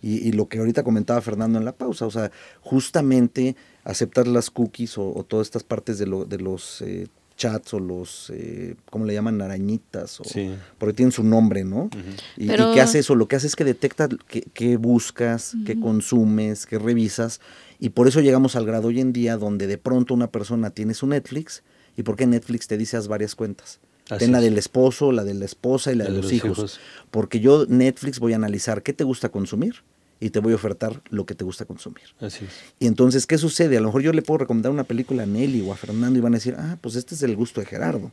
y, 0.00 0.32
lo 0.32 0.48
que 0.48 0.60
ahorita 0.60 0.82
comentaba 0.82 1.20
Fernando 1.20 1.58
en 1.58 1.66
la 1.66 1.72
pausa, 1.72 2.06
o 2.06 2.10
sea, 2.10 2.30
justamente 2.62 3.54
aceptar 3.84 4.26
las 4.26 4.48
cookies 4.48 4.96
o, 4.96 5.26
todas 5.28 5.46
estas 5.46 5.62
partes 5.62 5.98
de, 5.98 6.06
lo, 6.06 6.24
de 6.24 6.38
los 6.38 6.80
eh, 6.80 7.06
chats 7.36 7.74
o 7.74 7.80
los, 7.80 8.30
eh, 8.34 8.76
¿cómo 8.90 9.04
le 9.04 9.14
llaman? 9.14 9.40
Arañitas, 9.40 10.20
o, 10.20 10.24
porque 10.78 10.94
tienen 10.94 11.12
su 11.12 11.24
nombre, 11.24 11.64
¿no? 11.64 11.90
y, 12.36 12.48
qué 12.48 12.80
hace 12.80 13.00
eso? 13.00 13.14
Lo 13.14 13.28
que 13.28 13.36
hace 13.36 13.46
es 13.46 13.56
que 13.56 13.64
detecta 13.64 14.08
qué, 14.54 14.76
buscas, 14.76 15.54
qué 15.66 15.78
consumes, 15.78 16.66
qué 16.66 16.78
revisas, 16.78 17.40
y 17.78 17.90
por 17.90 18.08
eso 18.08 18.20
llegamos 18.20 18.56
al 18.56 18.66
grado 18.66 18.88
hoy 18.88 19.00
en 19.00 19.12
día 19.12 19.36
donde 19.36 19.66
de 19.66 19.78
pronto 19.78 20.14
una 20.14 20.30
persona 20.30 20.70
tiene 20.70 20.94
su 20.94 21.06
Netflix, 21.06 21.62
y 21.96 22.02
por 22.02 22.16
qué 22.16 22.26
Netflix 22.26 22.66
te 22.68 22.78
dice 22.78 22.96
haz 22.96 23.08
varias 23.08 23.34
cuentas. 23.34 23.80
Ten 24.18 24.32
la 24.32 24.40
del 24.40 24.58
esposo, 24.58 25.12
la 25.12 25.24
de 25.24 25.32
la 25.32 25.44
esposa 25.44 25.92
y 25.92 25.94
la, 25.94 26.04
de, 26.04 26.10
los, 26.10 26.32
hijos. 26.32 26.80
Porque 27.10 27.40
yo 27.40 27.64
Netflix 27.66 28.18
voy 28.18 28.34
a 28.34 28.36
analizar 28.36 28.82
qué 28.82 28.92
te 28.92 29.04
gusta 29.04 29.30
consumir 29.30 29.76
y 30.22 30.30
te 30.30 30.38
voy 30.38 30.52
a 30.52 30.56
ofertar 30.56 31.02
lo 31.10 31.26
que 31.26 31.34
te 31.34 31.42
gusta 31.42 31.64
consumir. 31.64 32.04
Así 32.20 32.44
es. 32.44 32.52
Y 32.78 32.86
entonces, 32.86 33.26
¿qué 33.26 33.38
sucede? 33.38 33.76
A 33.76 33.80
lo 33.80 33.88
mejor 33.88 34.02
yo 34.02 34.12
le 34.12 34.22
puedo 34.22 34.38
recomendar 34.38 34.70
una 34.70 34.84
película 34.84 35.24
a 35.24 35.26
Nelly 35.26 35.62
o 35.62 35.72
a 35.72 35.76
Fernando 35.76 36.16
y 36.16 36.22
van 36.22 36.34
a 36.34 36.36
decir, 36.36 36.54
ah, 36.56 36.78
pues 36.80 36.94
este 36.94 37.16
es 37.16 37.24
el 37.24 37.34
gusto 37.34 37.60
de 37.60 37.66
Gerardo. 37.66 38.12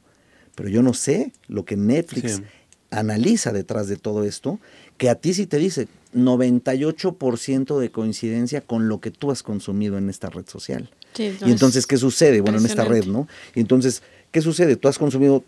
Pero 0.56 0.70
yo 0.70 0.82
no 0.82 0.96
sé 0.96 1.32
lo 1.48 1.66
que 1.66 1.78
Netflix 1.78 2.42
analiza 2.90 3.54
detrás 3.54 3.88
de 3.88 3.96
todo 3.96 4.24
esto, 4.24 4.60
que 4.98 5.08
a 5.12 5.16
ti 5.16 5.36
sí 5.36 5.46
te 5.46 5.58
dice 5.58 5.88
98% 6.16 7.80
de 7.80 7.92
coincidencia 7.92 8.62
con 8.62 8.88
lo 8.88 9.00
que 9.00 9.12
tú 9.12 9.30
has 9.30 9.44
consumido 9.44 10.00
en 10.00 10.10
esta 10.10 10.32
red 10.32 10.48
social. 10.48 10.90
y 11.16 11.52
entonces, 11.52 11.86
¿qué 11.86 11.98
sucede? 11.98 12.42
Bueno, 12.42 12.58
en 12.58 12.66
esta 12.66 12.86
red, 12.86 13.06
¿no? 13.06 13.28
Y 13.54 13.60
entonces, 13.60 14.02
¿qué 14.32 14.42
sucede? 14.42 14.78
Tú 14.78 14.88
has 14.88 14.98
consumido 14.98 15.44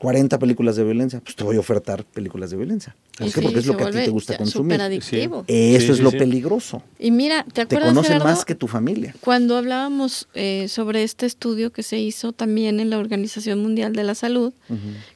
40 0.00 0.38
películas 0.38 0.76
de 0.76 0.84
violencia, 0.84 1.20
pues 1.20 1.36
te 1.36 1.44
voy 1.44 1.56
a 1.56 1.60
ofertar 1.60 2.06
películas 2.06 2.48
de 2.48 2.56
violencia. 2.56 2.96
¿Por 3.18 3.30
qué? 3.30 3.42
Porque 3.42 3.58
es 3.58 3.66
lo 3.66 3.76
que 3.76 3.84
a 3.84 3.90
ti 3.90 3.98
te 3.98 4.08
gusta 4.08 4.34
consumir. 4.38 4.80
Eso 4.80 5.92
es 5.92 6.00
lo 6.00 6.10
peligroso. 6.10 6.82
Y 6.98 7.10
mira, 7.10 7.44
¿te 7.44 7.60
acuerdas, 7.60 7.90
Te 7.90 7.94
conocen 7.94 8.18
más 8.20 8.46
que 8.46 8.54
tu 8.54 8.66
familia. 8.66 9.14
Cuando 9.20 9.58
hablábamos 9.58 10.26
eh, 10.32 10.68
sobre 10.68 11.02
este 11.02 11.26
estudio 11.26 11.70
que 11.70 11.82
se 11.82 11.98
hizo 11.98 12.32
también 12.32 12.80
en 12.80 12.88
la 12.88 12.98
Organización 12.98 13.58
Mundial 13.58 13.92
de 13.92 14.04
la 14.04 14.14
Salud, 14.14 14.54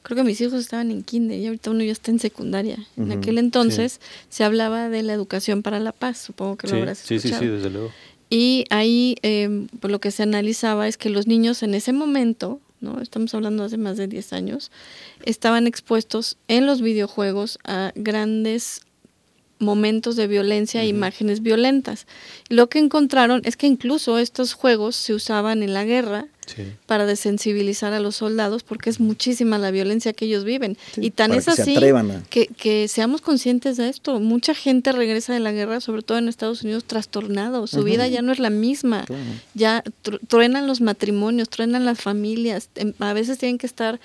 creo 0.03 0.17
que 0.17 0.23
mis 0.23 0.39
hijos 0.39 0.59
estaban 0.59 0.91
en 0.91 1.01
kinder 1.01 1.39
y 1.39 1.47
ahorita 1.47 1.71
uno 1.71 1.83
ya 1.83 1.91
está 1.91 2.11
en 2.11 2.19
secundaria. 2.19 2.77
En 2.95 3.11
aquel 3.11 3.39
entonces 3.39 3.99
se 4.29 4.43
hablaba 4.43 4.89
de 4.89 5.01
la 5.01 5.13
educación 5.13 5.63
para 5.63 5.79
la 5.79 5.93
paz, 5.93 6.19
supongo 6.19 6.57
que 6.57 6.67
lo 6.67 6.75
habrás 6.75 6.99
escuchado. 6.99 7.21
Sí, 7.21 7.29
sí, 7.29 7.35
sí, 7.39 7.47
desde 7.47 7.71
luego. 7.71 7.91
Y 8.29 8.65
ahí 8.69 9.15
eh, 9.23 9.65
pues 9.79 9.91
lo 9.91 9.99
que 9.99 10.11
se 10.11 10.21
analizaba 10.21 10.87
es 10.87 10.97
que 10.97 11.09
los 11.09 11.25
niños 11.25 11.63
en 11.63 11.73
ese 11.73 11.91
momento 11.91 12.59
¿no? 12.85 13.01
Estamos 13.01 13.33
hablando 13.33 13.65
hace 13.65 13.77
más 13.77 13.97
de 13.97 14.07
10 14.07 14.31
años, 14.31 14.71
estaban 15.23 15.67
expuestos 15.67 16.37
en 16.47 16.65
los 16.65 16.81
videojuegos 16.81 17.59
a 17.65 17.91
grandes 17.95 18.84
momentos 19.59 20.15
de 20.15 20.27
violencia 20.27 20.81
e 20.81 20.87
imágenes 20.87 21.41
violentas. 21.41 22.07
lo 22.49 22.67
que 22.67 22.79
encontraron 22.79 23.41
es 23.45 23.55
que 23.57 23.67
incluso 23.67 24.17
estos 24.17 24.53
juegos 24.53 24.95
se 24.95 25.13
usaban 25.13 25.63
en 25.63 25.73
la 25.73 25.83
guerra 25.83 26.27
para 26.85 27.05
desensibilizar 27.05 27.93
a 27.93 27.99
los 27.99 28.17
soldados 28.17 28.63
porque 28.63 28.89
es 28.89 28.99
muchísima 28.99 29.57
la 29.57 29.71
violencia 29.71 30.13
que 30.13 30.25
ellos 30.25 30.43
viven. 30.43 30.77
y 30.97 31.11
tan 31.11 31.33
es 31.33 31.47
así 31.47 31.75
que, 32.29 32.47
que, 32.47 32.87
seamos 32.87 33.21
conscientes 33.21 33.77
de 33.77 33.89
esto. 33.89 34.19
Mucha 34.19 34.53
gente 34.53 34.91
regresa 34.91 35.33
de 35.33 35.39
la 35.39 35.51
guerra, 35.51 35.81
sobre 35.81 36.01
todo 36.01 36.17
en 36.17 36.27
Estados 36.27 36.63
Unidos, 36.63 36.85
trastornado. 36.85 37.67
Su 37.67 37.83
vida 37.83 38.07
ya 38.07 38.21
no 38.21 38.31
es 38.31 38.39
la 38.39 38.49
misma. 38.49 39.05
Ya 39.53 39.83
truenan 40.27 40.67
los 40.67 40.81
matrimonios, 40.81 41.49
truenan 41.49 41.85
las 41.85 41.99
familias. 41.99 42.69
Em, 42.75 42.93
a 42.99 43.13
veces 43.13 43.37
tienen 43.37 43.57
que 43.57 43.67
estar 43.67 43.99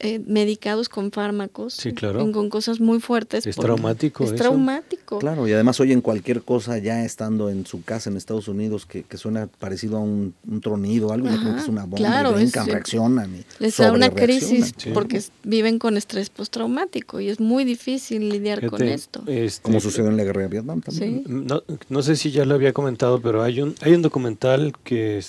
eh, 0.00 0.20
medicados 0.26 0.88
con 0.88 1.12
fármacos, 1.12 1.82
con 2.00 2.50
cosas 2.50 2.80
muy 2.80 3.00
fuertes. 3.00 3.46
Es 3.46 3.56
traumático. 3.56 4.24
Es 4.24 4.34
traumático. 4.34 5.18
Claro, 5.18 5.46
y 5.46 5.52
además 5.52 5.78
oyen 5.80 6.00
cualquier 6.00 6.42
cosa 6.42 6.78
ya 6.78 7.04
estando 7.04 7.48
en 7.48 7.64
su 7.64 7.82
casa 7.82 8.10
en 8.10 8.16
Estados 8.16 8.48
Unidos 8.48 8.86
que, 8.86 9.04
suena 9.16 9.46
parecido 9.46 9.96
a 9.96 10.00
un, 10.00 10.34
tronido, 10.60 11.12
algo, 11.12 11.28
que 11.28 11.60
es 11.60 11.68
una 11.68 11.82
bomba, 11.82 11.96
claro, 11.96 12.40
y 12.40 12.46
reaccionan. 12.46 13.34
Y 13.36 13.44
les 13.58 13.76
da 13.76 13.92
una 13.92 14.10
crisis 14.10 14.74
porque 14.92 15.22
viven 15.44 15.78
con 15.78 15.96
estrés 15.96 16.30
postraumático 16.30 17.20
y 17.20 17.28
es 17.28 17.40
muy 17.40 17.64
difícil 17.64 18.28
lidiar 18.28 18.68
con 18.68 18.82
esto. 18.82 19.22
Este, 19.26 19.62
Como 19.62 19.80
sucedió 19.80 20.10
en 20.10 20.16
la 20.16 20.24
guerra 20.24 20.42
de 20.42 20.48
Vietnam 20.48 20.80
también. 20.80 21.24
No, 21.26 21.62
no 21.88 22.02
sé 22.02 22.16
si 22.16 22.30
ya 22.30 22.44
lo 22.44 22.54
había 22.54 22.72
comentado, 22.72 23.20
pero 23.20 23.42
hay 23.42 23.60
un, 23.60 23.74
hay 23.80 23.92
un 23.92 24.02
documental 24.02 24.74
que 24.82 25.22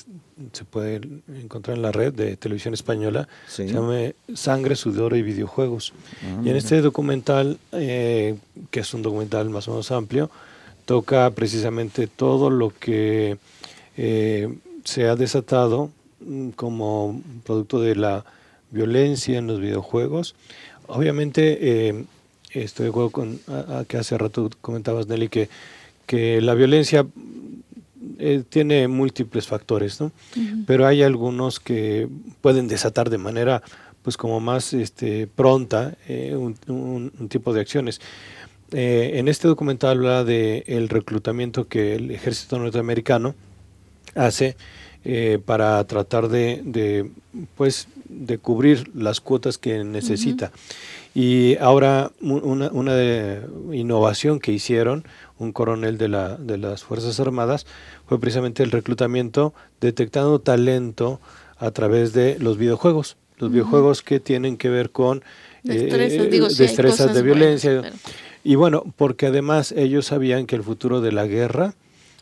se 0.52 0.66
puede 0.66 1.02
encontrar 1.28 1.78
en 1.78 1.84
la 1.84 1.92
red 1.92 2.14
de 2.14 2.36
televisión 2.36 2.74
española, 2.74 3.28
se 3.48 3.68
llama 3.68 4.00
Sangre, 4.34 4.76
Sudor 4.76 5.16
y 5.16 5.22
Videojuegos. 5.22 5.94
Ah, 6.24 6.42
y 6.44 6.50
en 6.50 6.56
este 6.58 6.82
documental, 6.82 7.58
eh, 7.72 8.36
que 8.70 8.82
es 8.82 8.94
un 8.94 9.02
documental 9.02 9.50
más 9.50 9.68
o 9.68 9.72
menos 9.72 9.92
amplio, 9.92 10.30
toca 10.86 11.30
precisamente 11.32 12.08
todo 12.08 12.50
lo 12.50 12.70
que 12.70 13.38
eh, 13.98 14.54
se 14.84 15.08
ha 15.08 15.16
desatado 15.16 15.90
mm, 16.20 16.50
como 16.50 17.22
producto 17.44 17.80
de 17.80 17.96
la 17.96 18.26
violencia 18.72 19.38
en 19.38 19.48
los 19.48 19.62
videojuegos. 19.62 20.36
Obviamente, 20.88 21.88
eh, 21.88 22.06
estoy 22.52 22.86
de 22.86 22.90
acuerdo 22.90 23.10
con 23.10 23.40
a, 23.48 23.86
que 23.88 23.98
hace 23.98 24.18
rato 24.18 24.50
comentabas, 24.62 25.08
Nelly, 25.08 25.30
que, 25.30 25.50
que 26.06 26.42
la 26.42 26.54
violencia 26.54 27.06
eh, 28.20 28.44
tiene 28.48 28.88
múltiples 28.88 29.48
factores, 29.48 30.00
¿no? 30.00 30.12
Pero 30.68 30.86
hay 30.86 31.04
algunos 31.04 31.60
que 31.60 32.08
pueden 32.42 32.68
desatar 32.68 33.10
de 33.10 33.18
manera, 33.18 33.62
pues 34.02 34.18
como 34.18 34.40
más 34.40 34.74
este, 34.74 35.28
pronta 35.28 35.96
eh, 36.08 36.36
un, 36.36 37.12
tipo 37.30 37.54
de 37.54 37.62
acciones. 37.62 38.02
Eh, 38.72 39.14
en 39.16 39.28
este 39.28 39.48
documental 39.48 39.98
habla 39.98 40.24
de 40.24 40.64
el 40.68 40.90
reclutamiento 40.90 41.68
que 41.68 41.96
el 41.96 42.12
ejército 42.12 42.60
norteamericano 42.60 43.36
hace 44.16 44.56
para 45.46 45.84
tratar 45.84 46.30
de, 46.30 47.12
pues, 47.56 47.88
de 48.10 48.40
cubrir 48.40 48.90
las 48.96 49.22
cuotas 49.22 49.60
que 49.60 49.84
necesita. 49.84 50.52
Y 51.16 51.56
ahora 51.62 52.12
una, 52.20 52.70
una 52.72 52.94
innovación 53.72 54.42
que 54.42 54.52
hicieron 54.52 55.06
un 55.40 55.54
coronel 55.54 55.98
de, 55.98 56.10
la, 56.10 56.36
de 56.36 56.58
las 56.58 56.84
Fuerzas 56.84 57.20
Armadas, 57.22 57.66
fue 58.06 58.20
precisamente 58.20 58.64
el 58.64 58.72
reclutamiento 58.72 59.54
detectando 59.80 60.40
talento 60.40 61.22
a 61.58 61.72
través 61.72 62.12
de 62.12 62.38
los 62.40 62.58
videojuegos. 62.58 63.16
Los 63.38 63.50
videojuegos 63.52 64.02
que 64.02 64.20
tienen 64.20 64.58
que 64.58 64.70
ver 64.70 64.92
con 64.92 65.24
destrezas, 65.64 67.12
eh, 67.12 67.14
de 67.14 67.22
violencia. 67.22 67.94
Y 68.44 68.56
bueno, 68.56 68.84
porque 68.96 69.28
además 69.28 69.72
ellos 69.72 70.06
sabían 70.06 70.46
que 70.46 70.56
el 70.56 70.64
futuro 70.64 71.02
de 71.02 71.12
la 71.12 71.26
guerra 71.28 71.76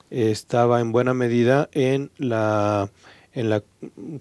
estaba 0.10 0.80
en 0.82 0.92
buena 0.92 1.14
medida 1.14 1.68
en 1.74 2.12
la 2.18 2.90
en 3.34 3.50
la 3.50 3.64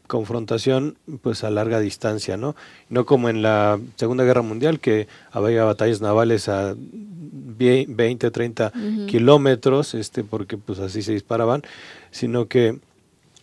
confrontación 0.07 0.97
pues 1.21 1.45
a 1.45 1.51
larga 1.51 1.81
distancia, 1.81 2.37
¿no? 2.37 2.57
No 2.89 3.05
como 3.05 3.29
en 3.29 3.43
la 3.43 3.79
Segunda 3.97 4.25
Guerra 4.25 4.43
Mundial 4.43 4.81
que 4.81 5.07
había 5.31 5.65
batallas 5.65 6.01
navales 6.01 6.49
a 6.49 6.75
20, 6.77 8.31
30 8.31 8.73
kilómetros, 9.07 9.95
este, 9.95 10.25
porque 10.25 10.57
pues 10.57 10.79
así 10.79 11.03
se 11.03 11.13
disparaban, 11.13 11.63
sino 12.11 12.49
que 12.49 12.79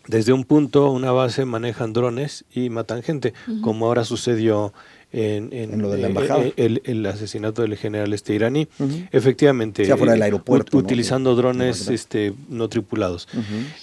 desde 0.09 0.33
un 0.33 0.43
punto, 0.43 0.89
una 0.89 1.11
base, 1.11 1.45
manejan 1.45 1.93
drones 1.93 2.43
y 2.51 2.71
matan 2.71 3.03
gente, 3.03 3.35
como 3.61 3.85
ahora 3.85 4.03
sucedió 4.03 4.73
en, 5.11 5.53
en, 5.53 5.79
lo 5.79 5.91
de 5.91 5.99
la 5.99 6.07
eh, 6.07 6.09
embajada. 6.09 6.43
Eh, 6.57 6.81
el, 6.83 7.05
asesinato 7.05 7.61
del 7.61 7.77
general 7.77 8.11
este 8.11 8.33
iraní. 8.33 8.67
Efectivamente, 9.11 9.85
fuera 9.95 10.13
del 10.13 10.23
aeropuerto, 10.23 10.79
utilizando 10.79 11.35
drones 11.35 11.89
este, 11.89 12.33
no 12.49 12.69
tripulados. 12.69 13.27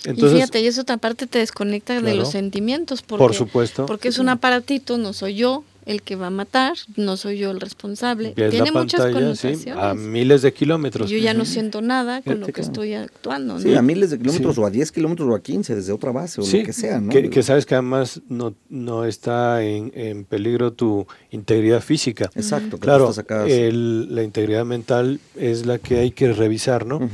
Entonces, 0.05 0.33
y 0.33 0.35
fíjate, 0.35 0.61
y 0.63 0.67
eso 0.67 0.83
aparte 0.89 1.29
te 1.29 1.39
desconecta 1.39 2.01
de 2.01 2.15
los 2.17 2.33
sentimientos. 2.33 3.03
Porque, 3.03 3.23
por 3.23 3.35
supuesto. 3.35 3.87
Porque 3.87 4.09
es 4.09 4.19
un 4.19 4.29
aparatito, 4.29 4.99
no 4.99 5.13
soy 5.13 5.37
yo, 5.37 5.63
el 5.87 6.03
que 6.03 6.17
va 6.17 6.27
a 6.27 6.31
matar, 6.31 6.75
no 6.97 7.17
soy 7.17 7.39
yo 7.39 7.53
el 7.53 7.61
responsable. 7.61 8.33
Tiene 8.33 8.73
muchas 8.73 9.01
connotaciones. 9.01 9.69
a 9.69 9.95
miles 9.95 10.43
de 10.43 10.53
kilómetros. 10.53 11.09
Yo 11.09 11.17
ya 11.17 11.33
no 11.33 11.45
siento 11.45 11.81
nada 11.81 12.23
con 12.23 12.41
lo 12.41 12.49
que 12.49 12.61
estoy 12.61 12.95
actuando. 12.95 13.61
Sí, 13.61 13.73
a 13.73 13.83
miles 13.83 14.11
de 14.11 14.19
kilómetros 14.19 14.59
o 14.59 14.67
a 14.67 14.71
10 14.71 14.91
kilómetros 14.91 15.29
o 15.31 15.35
a 15.35 15.41
15 15.41 15.77
desde 15.77 15.93
otra 15.93 16.11
base 16.11 16.41
o 16.41 16.45
lo 16.45 16.51
que 16.51 16.73
sea. 16.73 17.01
¿no? 17.01 17.11
Que, 17.11 17.43
sabes 17.45 17.67
que 17.67 17.77
además 17.77 18.21
no, 18.29 18.55
no 18.69 19.05
está 19.05 19.63
en, 19.63 20.25
peligro 20.25 20.73
tu 20.73 21.07
integridad 21.31 21.81
física. 21.81 22.31
Exacto. 22.35 22.79
Claro, 22.79 23.13
la 23.29 24.23
integridad 24.25 24.65
mental 24.65 25.21
es 25.37 25.67
la 25.67 25.79
que 25.79 26.01
hay 26.01 26.11
que 26.11 26.33
revisar, 26.33 26.85
¿no? 26.85 27.09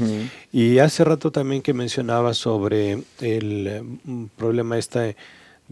Y 0.50 0.78
hace 0.78 1.04
rato 1.04 1.30
también 1.30 1.60
que 1.60 1.74
mencionaba 1.74 2.32
sobre 2.32 3.02
el 3.20 4.00
mm, 4.04 4.24
problema 4.36 4.78
este 4.78 5.16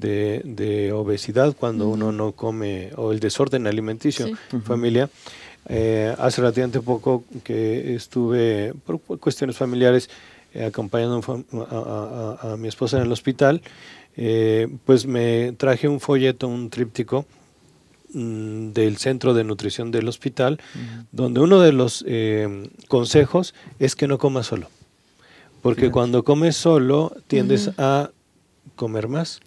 de, 0.01 0.93
obesidad 0.95 1.55
cuando 1.57 1.89
uno 1.89 2.13
no 2.13 2.33
come, 2.33 2.91
o 2.97 3.13
el 3.13 3.21
desorden 3.21 3.67
alimenticio 3.67 4.27
en 4.53 4.63
familia. 4.63 5.09
Eh, 5.69 6.15
hace 6.19 6.41
relativamente 6.41 6.81
poco 6.81 7.25
que 7.45 7.95
estuve, 7.95 8.75
por 8.85 9.01
cuestiones 9.01 9.57
familiares, 9.57 10.09
eh, 10.55 10.65
acompañando 10.65 11.21
a, 11.71 12.57
mi 12.59 12.69
esposa 12.69 12.97
en 12.97 13.05
el 13.05 13.13
hospital, 13.13 13.63
eh, 14.17 14.69
pues 14.85 15.07
me 15.07 15.53
traje 15.53 15.87
un 15.87 16.01
folleto, 16.01 16.49
un 16.49 16.71
tríptico 16.71 17.25
mm, 18.15 18.71
del 18.73 18.97
centro 18.97 19.35
de 19.35 19.45
nutrición 19.45 19.91
del 19.91 20.09
hospital, 20.09 20.61
donde 21.13 21.41
uno 21.41 21.61
de 21.61 21.73
los 21.73 22.05
consejos 22.89 23.55
es 23.79 23.95
que 23.95 24.09
no 24.09 24.19
comas 24.19 24.47
solo. 24.47 24.69
Porque 25.63 25.91
cuando 25.91 26.25
comes 26.25 26.57
solo 26.57 27.15
tiendes 27.27 27.71
a 27.77 28.11
comer 28.81 29.09
más, 29.09 29.41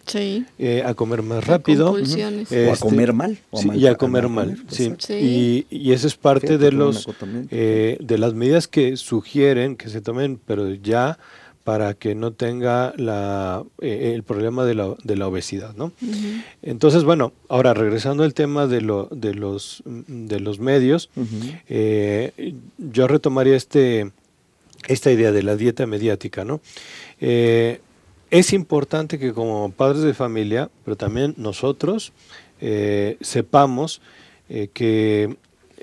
eh, 0.59 0.83
a 0.85 0.93
comer 0.93 1.23
más 1.23 1.43
rápido, 1.43 1.93
o 1.93 1.95
a 1.95 2.01
este, 2.01 2.71
comer 2.79 3.13
mal, 3.13 3.39
y 3.73 3.87
a 3.87 3.95
comer 3.95 4.29
mal, 4.29 4.63
sí. 4.67 4.93
Y, 5.09 5.65
y 5.71 5.91
eso 5.91 6.05
es 6.05 6.15
parte 6.15 6.59
de 6.59 6.71
los 6.71 7.07
eh, 7.49 7.97
de 7.99 8.17
las 8.19 8.35
medidas 8.35 8.67
que 8.67 8.95
sugieren 8.95 9.75
que 9.75 9.89
se 9.89 10.01
tomen, 10.01 10.39
pero 10.45 10.71
ya 10.75 11.17
para 11.63 11.95
que 11.95 12.13
no 12.13 12.33
tenga 12.33 12.93
la, 12.95 13.63
eh, 13.81 14.11
el 14.13 14.21
problema 14.21 14.65
de 14.65 14.75
la, 14.75 14.93
de 15.03 15.15
la 15.15 15.27
obesidad, 15.27 15.73
¿no? 15.75 15.93
Entonces, 16.61 17.03
bueno, 17.03 17.33
ahora 17.49 17.73
regresando 17.73 18.21
al 18.23 18.35
tema 18.35 18.67
de, 18.67 18.81
lo, 18.81 19.07
de, 19.09 19.33
los, 19.33 19.81
de 19.85 20.39
los 20.39 20.59
medios, 20.59 21.09
yo 22.77 23.07
retomaría 23.07 23.55
este, 23.55 24.11
esta 24.87 25.09
idea 25.09 25.31
de 25.31 25.41
la 25.41 25.55
dieta 25.55 25.87
mediática, 25.87 26.45
¿no? 26.45 26.61
Es 28.33 28.51
importante 28.51 29.19
que 29.19 29.31
como 29.31 29.69
padres 29.69 30.01
de 30.01 30.15
familia, 30.15 30.71
pero 30.83 30.97
también 30.97 31.35
nosotros, 31.37 32.13
eh, 32.61 33.15
sepamos 33.21 34.01
eh, 34.49 34.69
que 34.73 35.37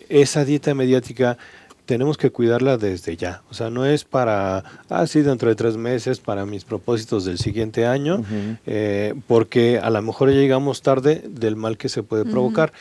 esa 0.09 0.45
dieta 0.45 0.75
mediática 0.75 1.39
tenemos 1.87 2.19
que 2.19 2.33
cuidarla 2.33 2.77
desde 2.77 3.17
ya. 3.17 3.43
O 3.53 3.55
sea, 3.55 3.71
no 3.71 3.87
es 3.87 4.03
para, 4.03 4.65
así 4.89 5.21
ah, 5.21 5.23
dentro 5.23 5.49
de 5.49 5.55
tres 5.55 5.77
meses, 5.77 6.19
para 6.19 6.45
mis 6.45 6.65
propósitos 6.65 7.25
del 7.25 7.39
siguiente 7.39 7.87
año, 7.87 8.25
eh, 8.67 9.15
porque 9.29 9.79
a 9.79 9.89
lo 9.89 10.03
mejor 10.03 10.31
llegamos 10.31 10.83
tarde 10.83 11.23
del 11.29 11.55
mal 11.55 11.79
que 11.79 11.89
se 11.89 12.03
puede 12.03 12.25
provocar. 12.25 12.73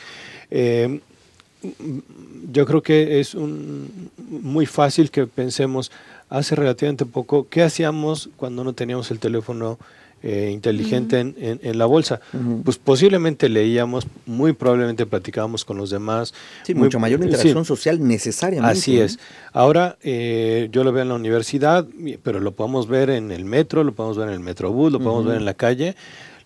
yo 2.52 2.66
creo 2.66 2.82
que 2.82 3.20
es 3.20 3.36
un, 3.36 4.10
muy 4.28 4.66
fácil 4.66 5.12
que 5.12 5.28
pensemos, 5.28 5.92
hace 6.30 6.54
relativamente 6.54 7.04
poco, 7.04 7.48
¿qué 7.50 7.62
hacíamos 7.62 8.30
cuando 8.36 8.64
no 8.64 8.72
teníamos 8.72 9.10
el 9.10 9.18
teléfono 9.18 9.78
eh, 10.22 10.50
inteligente 10.52 11.18
en, 11.18 11.78
la 11.78 11.86
bolsa? 11.86 12.20
Pues 12.64 12.78
posiblemente 12.78 13.48
leíamos, 13.48 14.06
muy 14.26 14.52
probablemente 14.52 15.06
platicábamos 15.06 15.64
con 15.64 15.76
los 15.76 15.90
demás. 15.90 16.32
Sí, 16.62 16.72
mucho 16.74 17.00
mayor 17.00 17.22
interacción 17.22 17.64
social 17.64 18.06
necesariamente. 18.06 18.78
Así 18.78 19.00
es. 19.00 19.18
Ahora 19.52 19.96
eh, 20.02 20.68
yo 20.70 20.84
lo 20.84 20.92
veo 20.92 21.02
en 21.02 21.08
la 21.08 21.16
universidad, 21.16 21.86
pero 22.22 22.38
lo 22.38 22.52
podemos 22.52 22.86
ver 22.86 23.10
en 23.10 23.32
el 23.32 23.44
metro, 23.44 23.82
lo 23.82 23.92
podemos 23.92 24.16
ver 24.16 24.28
en 24.28 24.34
el 24.34 24.40
metrobús, 24.40 24.92
lo 24.92 25.00
podemos 25.00 25.26
ver 25.26 25.36
en 25.36 25.44
la 25.44 25.54
calle. 25.54 25.96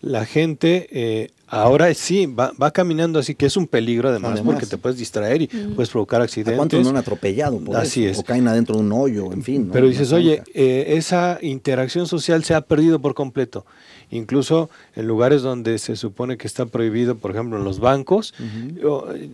La 0.05 0.27
gente, 0.27 0.89
eh, 0.91 1.31
Ahora 1.55 1.93
sí, 1.95 2.27
va, 2.27 2.53
va, 2.61 2.73
caminando 2.73 3.19
así, 3.19 3.35
que 3.37 3.47
es 3.47 3.57
un 3.57 3.69
peligro 3.69 4.09
además, 4.09 4.41
porque 4.41 4.67
te 4.67 4.77
puedes 4.77 4.99
distraer 4.99 5.43
y 5.43 5.47
puedes 5.47 5.89
provocar 5.91 6.21
accidentes. 6.21 6.55
¿A 6.55 6.57
¿Cuántos 6.57 6.83
no 6.83 6.89
han 6.89 6.97
atropellado? 6.97 7.59
Por 7.59 7.77
así 7.77 8.05
es. 8.07 8.19
O 8.19 8.25
caen 8.25 8.49
adentro 8.49 8.75
de 8.75 8.83
un 8.83 8.91
hoyo, 8.91 9.31
en 9.33 9.43
fin. 9.43 9.71
Pero 9.73 9.87
dices, 9.87 10.11
oye, 10.13 10.43
eh, 10.55 10.95
esa 10.97 11.39
interacción 11.43 12.09
social 12.09 12.43
se 12.43 12.55
ha 12.55 12.63
perdido 12.63 12.99
por 12.99 13.15
completo. 13.15 13.67
Incluso 14.11 14.69
en 14.97 15.07
lugares 15.07 15.43
donde 15.43 15.79
se 15.79 15.95
supone 15.97 16.39
que 16.39 16.49
está 16.49 16.67
prohibido, 16.67 17.17
por 17.17 17.31
ejemplo, 17.31 17.59
en 17.59 17.65
los 17.65 17.79
bancos, 17.79 18.35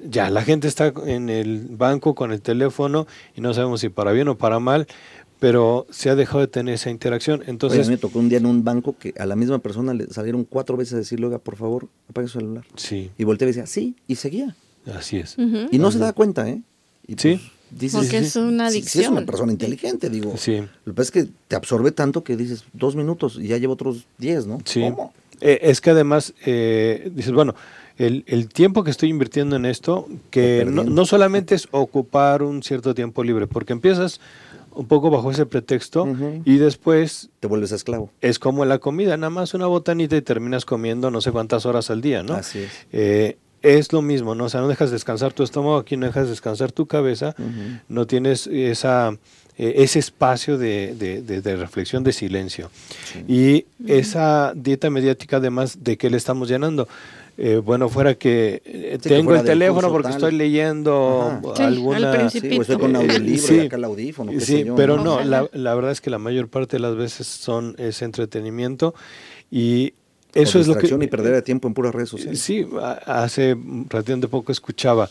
ya 0.09 0.29
la 0.29 0.43
gente 0.43 0.69
está 0.69 0.93
en 1.07 1.31
el 1.31 1.69
banco 1.71 2.15
con 2.15 2.33
el 2.33 2.43
teléfono 2.43 3.07
y 3.35 3.41
no 3.41 3.55
sabemos 3.55 3.81
si 3.81 3.89
para 3.89 4.13
bien 4.13 4.29
o 4.29 4.37
para 4.37 4.59
mal 4.59 4.87
pero 5.41 5.87
se 5.91 6.11
ha 6.11 6.15
dejado 6.15 6.41
de 6.41 6.47
tener 6.47 6.75
esa 6.75 6.91
interacción. 6.91 7.43
Entonces, 7.47 7.89
me 7.89 7.97
tocó 7.97 8.19
un 8.19 8.29
día 8.29 8.39
en 8.39 8.47
un 8.47 8.63
banco 8.63 8.95
que 8.99 9.15
a 9.19 9.27
la 9.27 9.35
misma 9.35 9.59
persona 9.59 9.95
le 9.95 10.07
salieron 10.09 10.45
cuatro 10.45 10.77
veces 10.77 10.95
a 10.95 10.97
decirle, 10.99 11.27
oiga, 11.27 11.39
por 11.39 11.57
favor, 11.57 11.89
apague 12.09 12.29
su 12.29 12.39
celular. 12.39 12.65
Sí. 12.77 13.11
Y 13.19 13.25
volteé 13.25 13.47
y 13.47 13.53
decía, 13.53 13.67
sí, 13.67 13.97
y 14.07 14.17
seguía. 14.17 14.55
Así 14.95 15.17
es. 15.17 15.37
Y 15.71 15.79
no 15.79 15.91
se 15.91 15.99
da 15.99 16.13
cuenta, 16.13 16.49
¿eh? 16.49 16.63
Y 17.07 17.15
sí. 17.17 17.41
Pues, 17.77 17.93
Porque 17.93 18.19
es 18.19 18.37
una 18.37 18.67
adicción. 18.67 19.03
Sí, 19.03 19.07
es 19.07 19.09
una 19.09 19.25
persona 19.25 19.53
inteligente, 19.53 20.11
digo. 20.11 20.37
Sí. 20.37 20.59
Lo 20.85 20.93
que 20.93 20.97
pasa 20.97 21.03
es 21.03 21.11
que 21.11 21.33
te 21.49 21.57
absorbe 21.57 21.93
tanto 21.93 22.23
que 22.23 22.37
dices 22.37 22.65
dos 22.73 22.95
minutos 22.95 23.39
y 23.41 23.49
ya 23.49 23.57
llevo 23.57 23.75
otros 23.75 24.07
diez, 24.19 24.47
¿no? 24.47 24.59
Sí. 24.65 24.83
¿Cómo? 24.83 25.15
Eh, 25.41 25.61
es 25.63 25.81
que 25.81 25.91
además, 25.91 26.35
eh, 26.45 27.11
dices, 27.15 27.33
bueno, 27.33 27.55
el, 27.97 28.25
el, 28.27 28.49
tiempo 28.49 28.85
que 28.85 28.91
estoy 28.91 29.09
invirtiendo 29.09 29.57
en 29.57 29.65
esto, 29.65 30.07
que 30.31 30.67
no, 30.67 30.85
no 30.85 31.07
solamente 31.07 31.55
es 31.55 31.69
ocupar 31.71 32.43
un 32.43 32.63
cierto 32.63 32.95
tiempo 32.95 33.25
libre, 33.25 33.47
porque 33.47 33.73
empiezas 33.73 34.21
un 34.75 34.87
poco 34.87 35.11
bajo 35.11 35.31
ese 35.31 35.47
pretexto 35.47 36.07
y 36.45 36.59
después... 36.59 37.31
Te 37.41 37.47
vuelves 37.49 37.73
esclavo. 37.73 38.11
Es 38.21 38.39
como 38.39 38.65
la 38.65 38.79
comida, 38.79 39.17
nada 39.17 39.31
más 39.31 39.55
una 39.55 39.67
botanita 39.67 40.17
y 40.17 40.23
terminas 40.23 40.65
comiendo 40.65 41.11
no 41.11 41.21
sé 41.21 41.33
cuántas 41.33 41.67
horas 41.67 41.91
al 41.91 42.01
día, 42.01 42.23
¿no? 42.23 42.35
Así 42.35 42.61
es. 42.61 42.87
Eh, 42.93 43.37
es 43.63 43.93
lo 43.93 44.03
mismo, 44.03 44.35
¿no? 44.35 44.45
O 44.45 44.49
sea, 44.49 44.61
no 44.61 44.69
dejas 44.69 44.91
descansar 44.91 45.33
tu 45.33 45.43
estómago, 45.43 45.77
aquí 45.77 45.97
no 45.97 46.07
dejas 46.07 46.29
descansar 46.29 46.73
tu 46.73 46.87
cabeza, 46.87 47.35
no 47.89 48.07
tienes 48.07 48.47
esa, 48.47 49.17
eh, 49.59 49.75
ese 49.77 49.99
espacio 49.99 50.57
de, 50.57 50.95
de, 50.95 51.57
reflexión, 51.57 52.03
de 52.03 52.13
silencio. 52.13 52.71
Y 53.29 53.67
esa 53.87 54.53
dieta 54.57 54.89
mediática, 54.89 55.37
además, 55.37 55.85
¿de 55.85 55.99
qué 55.99 56.09
le 56.09 56.17
estamos 56.17 56.49
llenando? 56.49 56.89
Eh, 57.39 57.57
bueno, 57.57 57.89
fuera 57.89 58.15
que 58.15 58.63
eh, 58.65 58.99
tengo 59.01 59.35
el 59.35 59.45
teléfono 59.45 59.91
porque 59.91 60.11
estoy 60.11 60.33
leyendo 60.33 61.41
alguna... 61.57 62.29
Sí, 62.31 62.59
o 62.59 62.63
estoy 62.63 62.79
con 62.79 62.95
audiolibro 62.97 63.47
sí, 63.47 63.57
y 63.57 63.61
acá 63.67 63.77
el 63.77 63.85
audífono. 63.85 64.33
Sí, 64.41 64.67
pero 64.77 65.03
no, 65.03 65.23
la, 65.23 65.49
la, 65.53 65.75
verdad 65.75 65.93
es 65.93 66.01
que 66.01 66.11
la 66.11 66.19
mayor 66.19 66.49
parte 66.49 66.77
de 66.77 66.81
las 66.81 66.97
veces 66.97 67.27
son 67.27 67.75
ese 67.79 68.05
entretenimiento 68.05 68.95
y 69.51 69.95
eso 70.35 70.61
es 70.61 70.67
lo 70.67 70.77
que... 70.77 70.87
y 70.87 71.07
perder 71.09 71.35
de 71.35 71.43
tiempo 71.43 71.67
en 71.69 71.75
puras 71.75 71.95
redes 71.95 72.11
sociales. 72.11 72.41
Sí, 72.41 72.67
hace 73.07 73.57
relativamente 73.89 74.29
poco 74.29 74.53
escuchaba, 74.53 75.09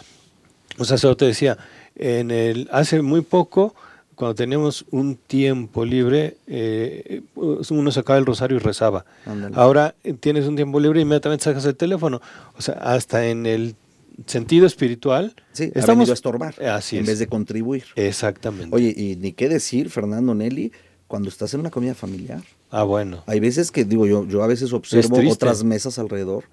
o 0.77 0.85
sea, 0.85 0.97
solo 0.97 1.17
te 1.17 1.25
decía, 1.25 1.57
en 1.95 2.31
el, 2.31 2.69
hace 2.71 3.01
muy 3.01 3.21
poco 3.21 3.75
cuando 4.19 4.35
teníamos 4.35 4.83
un 4.91 5.15
tiempo 5.15 5.85
libre, 5.85 6.35
eh, 6.45 7.21
uno 7.37 7.89
sacaba 7.89 8.19
el 8.19 8.25
rosario 8.25 8.57
y 8.57 8.59
rezaba. 8.59 9.05
Ahora 9.53 9.95
eh, 10.03 10.11
tienes 10.11 10.45
un 10.45 10.57
tiempo 10.57 10.77
libre 10.81 10.99
y 10.99 11.03
inmediatamente 11.03 11.45
sacas 11.45 11.63
el 11.63 11.77
teléfono. 11.77 12.19
O 12.57 12.61
sea, 12.61 12.73
hasta 12.73 13.27
en 13.27 13.45
el 13.45 13.77
sentido 14.25 14.67
espiritual. 14.67 15.33
Sí, 15.53 15.71
estamos 15.73 16.09
a 16.09 16.13
estorbar 16.13 16.61
así 16.65 16.97
en 16.97 17.05
vez 17.05 17.19
de 17.19 17.27
contribuir. 17.27 17.85
Exactamente. 17.95 18.75
Oye, 18.75 18.93
y 18.93 19.15
ni 19.15 19.31
qué 19.31 19.47
decir, 19.47 19.89
Fernando 19.89 20.35
Nelly, 20.35 20.73
cuando 21.07 21.29
estás 21.29 21.53
en 21.53 21.61
una 21.61 21.69
comida 21.69 21.95
familiar. 21.95 22.43
Ah, 22.71 22.83
bueno. 22.83 23.23
Hay 23.25 23.39
veces 23.39 23.71
que, 23.71 23.85
digo, 23.85 24.05
yo, 24.05 24.27
yo 24.27 24.43
a 24.43 24.47
veces 24.47 24.73
observo 24.73 25.17
otras 25.31 25.63
mesas 25.63 25.97
alrededor 25.97 26.43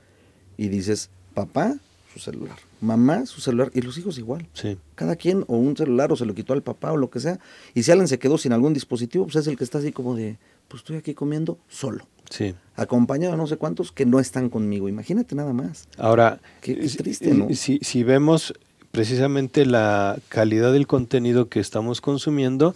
y 0.56 0.68
dices, 0.68 1.10
papá, 1.34 1.74
su 2.18 2.30
celular 2.30 2.56
mamá 2.80 3.26
su 3.26 3.40
celular 3.40 3.70
y 3.74 3.80
los 3.80 3.98
hijos 3.98 4.18
igual. 4.18 4.46
Sí. 4.52 4.76
Cada 4.94 5.16
quien 5.16 5.44
o 5.48 5.56
un 5.56 5.76
celular 5.76 6.12
o 6.12 6.16
se 6.16 6.24
lo 6.24 6.34
quitó 6.34 6.52
al 6.52 6.62
papá 6.62 6.92
o 6.92 6.96
lo 6.96 7.10
que 7.10 7.20
sea. 7.20 7.38
Y 7.74 7.82
si 7.82 7.90
alguien 7.90 8.08
se 8.08 8.18
quedó 8.18 8.38
sin 8.38 8.52
algún 8.52 8.74
dispositivo, 8.74 9.24
pues 9.24 9.36
es 9.36 9.46
el 9.46 9.56
que 9.56 9.64
está 9.64 9.78
así 9.78 9.92
como 9.92 10.14
de, 10.14 10.38
pues 10.68 10.82
estoy 10.82 10.96
aquí 10.96 11.14
comiendo 11.14 11.58
solo. 11.68 12.06
Sí. 12.30 12.54
Acompañado 12.74 13.32
de 13.32 13.38
no 13.38 13.46
sé 13.46 13.56
cuántos 13.56 13.92
que 13.92 14.06
no 14.06 14.20
están 14.20 14.48
conmigo. 14.48 14.88
Imagínate 14.88 15.34
nada 15.34 15.52
más. 15.52 15.88
Ahora, 15.96 16.40
qué, 16.60 16.74
triste, 16.74 17.34
¿no? 17.34 17.48
Si, 17.54 17.78
si 17.82 18.02
vemos 18.02 18.54
precisamente 18.90 19.66
la 19.66 20.18
calidad 20.28 20.72
del 20.72 20.86
contenido 20.86 21.48
que 21.48 21.60
estamos 21.60 22.00
consumiendo 22.00 22.74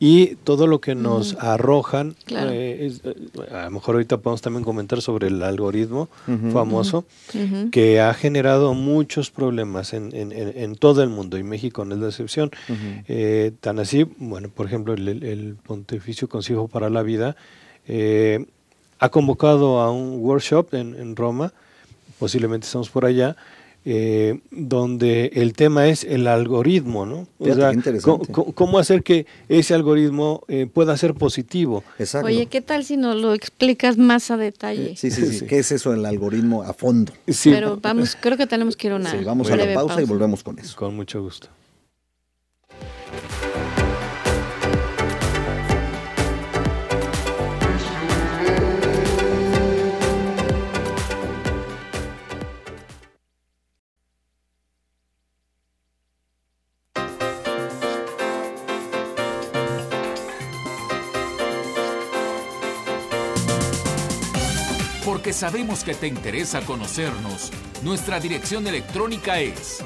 y 0.00 0.36
todo 0.44 0.66
lo 0.66 0.80
que 0.80 0.94
nos 0.94 1.34
arrojan, 1.40 2.14
eh, 2.28 2.92
eh, 3.04 3.14
a 3.52 3.64
lo 3.64 3.70
mejor 3.72 3.96
ahorita 3.96 4.18
podemos 4.18 4.40
también 4.42 4.64
comentar 4.64 5.02
sobre 5.02 5.26
el 5.26 5.42
algoritmo 5.42 6.08
famoso, 6.52 7.04
que 7.72 8.00
ha 8.00 8.14
generado 8.14 8.74
muchos 8.74 9.30
problemas 9.30 9.92
en, 9.94 10.14
en, 10.14 10.32
en, 10.32 10.76
todo 10.76 11.02
el 11.02 11.08
mundo, 11.08 11.36
y 11.36 11.42
México 11.42 11.84
no 11.84 11.96
es 11.96 12.00
la 12.00 12.08
excepción. 12.08 12.50
Eh, 13.08 13.52
tan 13.60 13.80
así, 13.80 14.06
bueno, 14.18 14.48
por 14.48 14.66
ejemplo, 14.66 14.94
el, 14.94 15.08
el 15.08 15.56
Pontificio 15.56 16.28
Consejo 16.28 16.68
para 16.68 16.90
la 16.90 17.02
Vida 17.02 17.36
ha 19.00 19.08
convocado 19.08 19.80
a 19.80 19.90
un 19.90 20.20
workshop 20.20 20.74
en, 20.74 20.94
en 20.94 21.16
Roma, 21.16 21.52
posiblemente 22.18 22.66
estamos 22.66 22.90
por 22.90 23.04
allá, 23.04 23.36
eh, 23.84 24.40
donde 24.50 25.30
el 25.34 25.54
tema 25.54 25.86
es 25.88 26.04
el 26.04 26.26
algoritmo, 26.26 27.06
¿no? 27.06 27.26
cómo, 28.54 28.78
hacer 28.78 29.02
que 29.02 29.26
ese 29.48 29.74
algoritmo 29.74 30.42
eh, 30.48 30.66
pueda 30.66 30.96
ser 30.96 31.14
positivo. 31.14 31.84
Exacto. 31.98 32.26
Oye, 32.26 32.46
¿qué 32.46 32.60
tal 32.60 32.84
si 32.84 32.96
nos 32.96 33.16
lo 33.16 33.34
explicas 33.34 33.96
más 33.96 34.30
a 34.30 34.36
detalle? 34.36 34.96
Sí, 34.96 35.10
sí, 35.10 35.26
sí. 35.26 35.46
¿Qué 35.46 35.58
es 35.60 35.72
eso 35.72 35.92
del 35.92 36.04
algoritmo 36.04 36.62
a 36.62 36.74
fondo? 36.74 37.12
Sí. 37.28 37.50
Pero 37.50 37.78
vamos, 37.80 38.16
creo 38.20 38.36
que 38.36 38.46
tenemos 38.46 38.76
que 38.76 38.88
ir 38.88 38.92
a 38.92 38.96
una. 38.96 39.10
Sí, 39.10 39.18
vamos 39.24 39.50
a 39.50 39.56
la 39.56 39.74
pausa 39.74 40.02
y 40.02 40.04
volvemos 40.04 40.42
con 40.42 40.58
eso. 40.58 40.76
Con 40.76 40.94
mucho 40.94 41.22
gusto. 41.22 41.48
Sabemos 65.32 65.84
que 65.84 65.94
te 65.94 66.06
interesa 66.06 66.60
conocernos, 66.62 67.50
nuestra 67.82 68.20
dirección 68.20 68.66
electrónica 68.66 69.40
es 69.40 69.78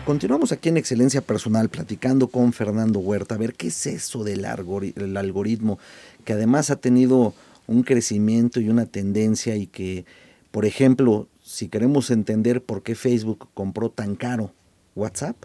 Continuamos 0.05 0.51
aquí 0.51 0.69
en 0.69 0.77
Excelencia 0.77 1.21
Personal 1.21 1.69
platicando 1.69 2.27
con 2.27 2.51
Fernando 2.51 2.99
Huerta 2.99 3.35
a 3.35 3.37
ver 3.37 3.53
qué 3.53 3.67
es 3.67 3.87
eso 3.87 4.23
del 4.23 4.45
algoritmo 4.45 5.79
que 6.25 6.33
además 6.33 6.71
ha 6.71 6.75
tenido 6.75 7.33
un 7.67 7.83
crecimiento 7.83 8.59
y 8.59 8.69
una 8.69 8.85
tendencia 8.85 9.55
y 9.55 9.67
que, 9.67 10.05
por 10.51 10.65
ejemplo, 10.65 11.27
si 11.53 11.67
queremos 11.67 12.09
entender 12.09 12.63
por 12.63 12.81
qué 12.81 12.95
Facebook 12.95 13.47
compró 13.53 13.91
tan 13.91 14.15
caro 14.15 14.51
WhatsApp, 14.95 15.35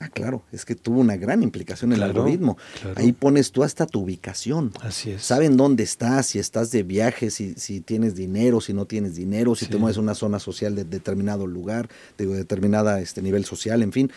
ah, 0.00 0.08
claro, 0.08 0.42
es 0.50 0.64
que 0.64 0.74
tuvo 0.74 1.00
una 1.00 1.16
gran 1.16 1.44
implicación 1.44 1.92
en 1.92 1.98
el 1.98 2.02
algoritmo. 2.02 2.58
Ahí 2.96 3.12
pones 3.12 3.52
tú 3.52 3.62
hasta 3.62 3.86
tu 3.86 4.00
ubicación. 4.00 4.72
Así 4.80 5.12
es. 5.12 5.22
Saben 5.22 5.56
dónde 5.56 5.84
estás, 5.84 6.26
si 6.26 6.40
estás 6.40 6.72
de 6.72 6.82
viaje, 6.82 7.30
si, 7.30 7.54
si 7.54 7.80
tienes 7.80 8.16
dinero, 8.16 8.60
si 8.60 8.72
no 8.72 8.86
tienes 8.86 9.14
dinero, 9.14 9.54
si 9.54 9.66
te 9.66 9.76
mueves 9.76 9.98
a 9.98 10.00
una 10.00 10.16
zona 10.16 10.40
social 10.40 10.74
de 10.74 10.82
determinado 10.82 11.46
lugar, 11.46 11.88
de 12.18 12.26
determinada 12.26 13.00
este 13.00 13.22
nivel 13.22 13.44
social, 13.44 13.84
en 13.84 13.92
fin. 13.92 14.10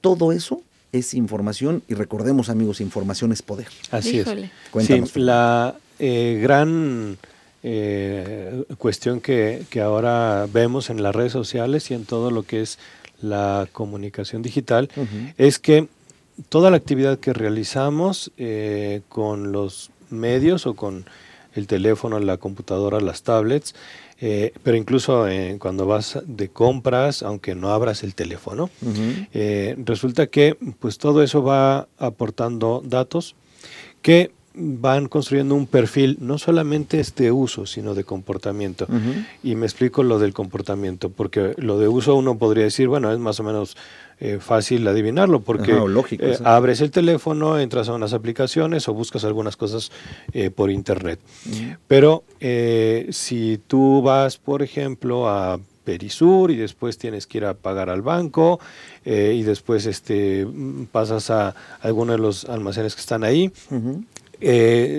Todo 0.00 0.30
eso 0.30 0.62
es 0.92 1.14
información 1.14 1.82
y 1.88 1.94
recordemos 1.94 2.48
amigos, 2.48 2.80
información 2.80 3.32
es 3.32 3.42
poder. 3.42 3.66
Así 3.90 4.20
es. 4.20 4.28
Cuéntanos. 4.70 5.16
la 5.16 5.76
eh, 5.98 6.38
gran 6.40 7.18
eh, 7.68 8.62
cuestión 8.78 9.20
que, 9.20 9.66
ahora 9.82 10.46
vemos 10.52 10.88
en 10.88 11.02
las 11.02 11.12
redes 11.12 11.32
sociales 11.32 11.90
y 11.90 11.94
en 11.94 12.04
todo 12.04 12.30
lo 12.30 12.44
que 12.44 12.60
es 12.62 12.78
la 13.20 13.66
comunicación 13.72 14.40
digital, 14.40 14.88
es 15.36 15.58
que 15.58 15.88
toda 16.48 16.70
la 16.70 16.76
actividad 16.76 17.18
que 17.18 17.32
realizamos 17.32 18.30
eh, 18.36 19.00
con 19.08 19.50
los 19.50 19.90
medios 20.10 20.64
o 20.68 20.74
con 20.74 21.06
el 21.56 21.66
teléfono, 21.66 22.20
la 22.20 22.36
computadora, 22.36 23.00
las 23.00 23.24
tablets, 23.24 23.74
eh, 24.20 24.52
pero 24.62 24.76
incluso 24.76 25.26
cuando 25.58 25.86
vas 25.86 26.20
de 26.24 26.48
compras, 26.48 27.24
aunque 27.24 27.56
no 27.56 27.70
abras 27.70 28.04
el 28.04 28.14
teléfono, 28.14 28.70
resulta 29.84 30.28
que 30.28 30.56
pues 30.78 30.98
todo 30.98 31.20
eso 31.20 31.42
va 31.42 31.88
aportando 31.98 32.80
datos 32.86 33.34
que 34.02 34.30
van 34.56 35.08
construyendo 35.08 35.54
un 35.54 35.66
perfil 35.66 36.16
no 36.20 36.38
solamente 36.38 37.02
de 37.16 37.30
uso, 37.30 37.66
sino 37.66 37.94
de 37.94 38.04
comportamiento. 38.04 38.86
Y 39.42 39.54
me 39.54 39.66
explico 39.66 40.02
lo 40.02 40.18
del 40.18 40.32
comportamiento, 40.32 41.10
porque 41.10 41.54
lo 41.58 41.78
de 41.78 41.88
uso 41.88 42.14
uno 42.16 42.38
podría 42.38 42.64
decir, 42.64 42.88
bueno, 42.88 43.12
es 43.12 43.18
más 43.18 43.38
o 43.40 43.42
menos 43.42 43.76
eh, 44.18 44.38
fácil 44.40 44.88
adivinarlo, 44.88 45.40
porque 45.40 45.72
eh, 45.72 46.38
abres 46.42 46.80
el 46.80 46.90
teléfono, 46.90 47.58
entras 47.58 47.90
a 47.90 47.92
unas 47.92 48.14
aplicaciones 48.14 48.88
o 48.88 48.94
buscas 48.94 49.24
algunas 49.24 49.56
cosas 49.56 49.92
eh, 50.32 50.48
por 50.50 50.70
internet. 50.70 51.20
Pero 51.86 52.24
si 53.10 53.60
tú 53.66 54.00
vas, 54.02 54.38
por 54.38 54.62
ejemplo, 54.62 55.28
a 55.28 55.60
Perisur 55.84 56.50
y 56.50 56.56
después 56.56 56.96
tienes 56.96 57.26
que 57.26 57.38
ir 57.38 57.44
a 57.44 57.54
pagar 57.54 57.90
al 57.90 58.02
banco 58.02 58.58
y 59.04 59.42
después 59.42 59.86
este, 59.86 60.46
pasas 60.90 61.30
a 61.30 61.54
alguno 61.80 62.12
de 62.12 62.18
los 62.18 62.46
almacenes 62.46 62.94
que 62.94 63.00
están 63.00 63.22
ahí. 63.22 63.52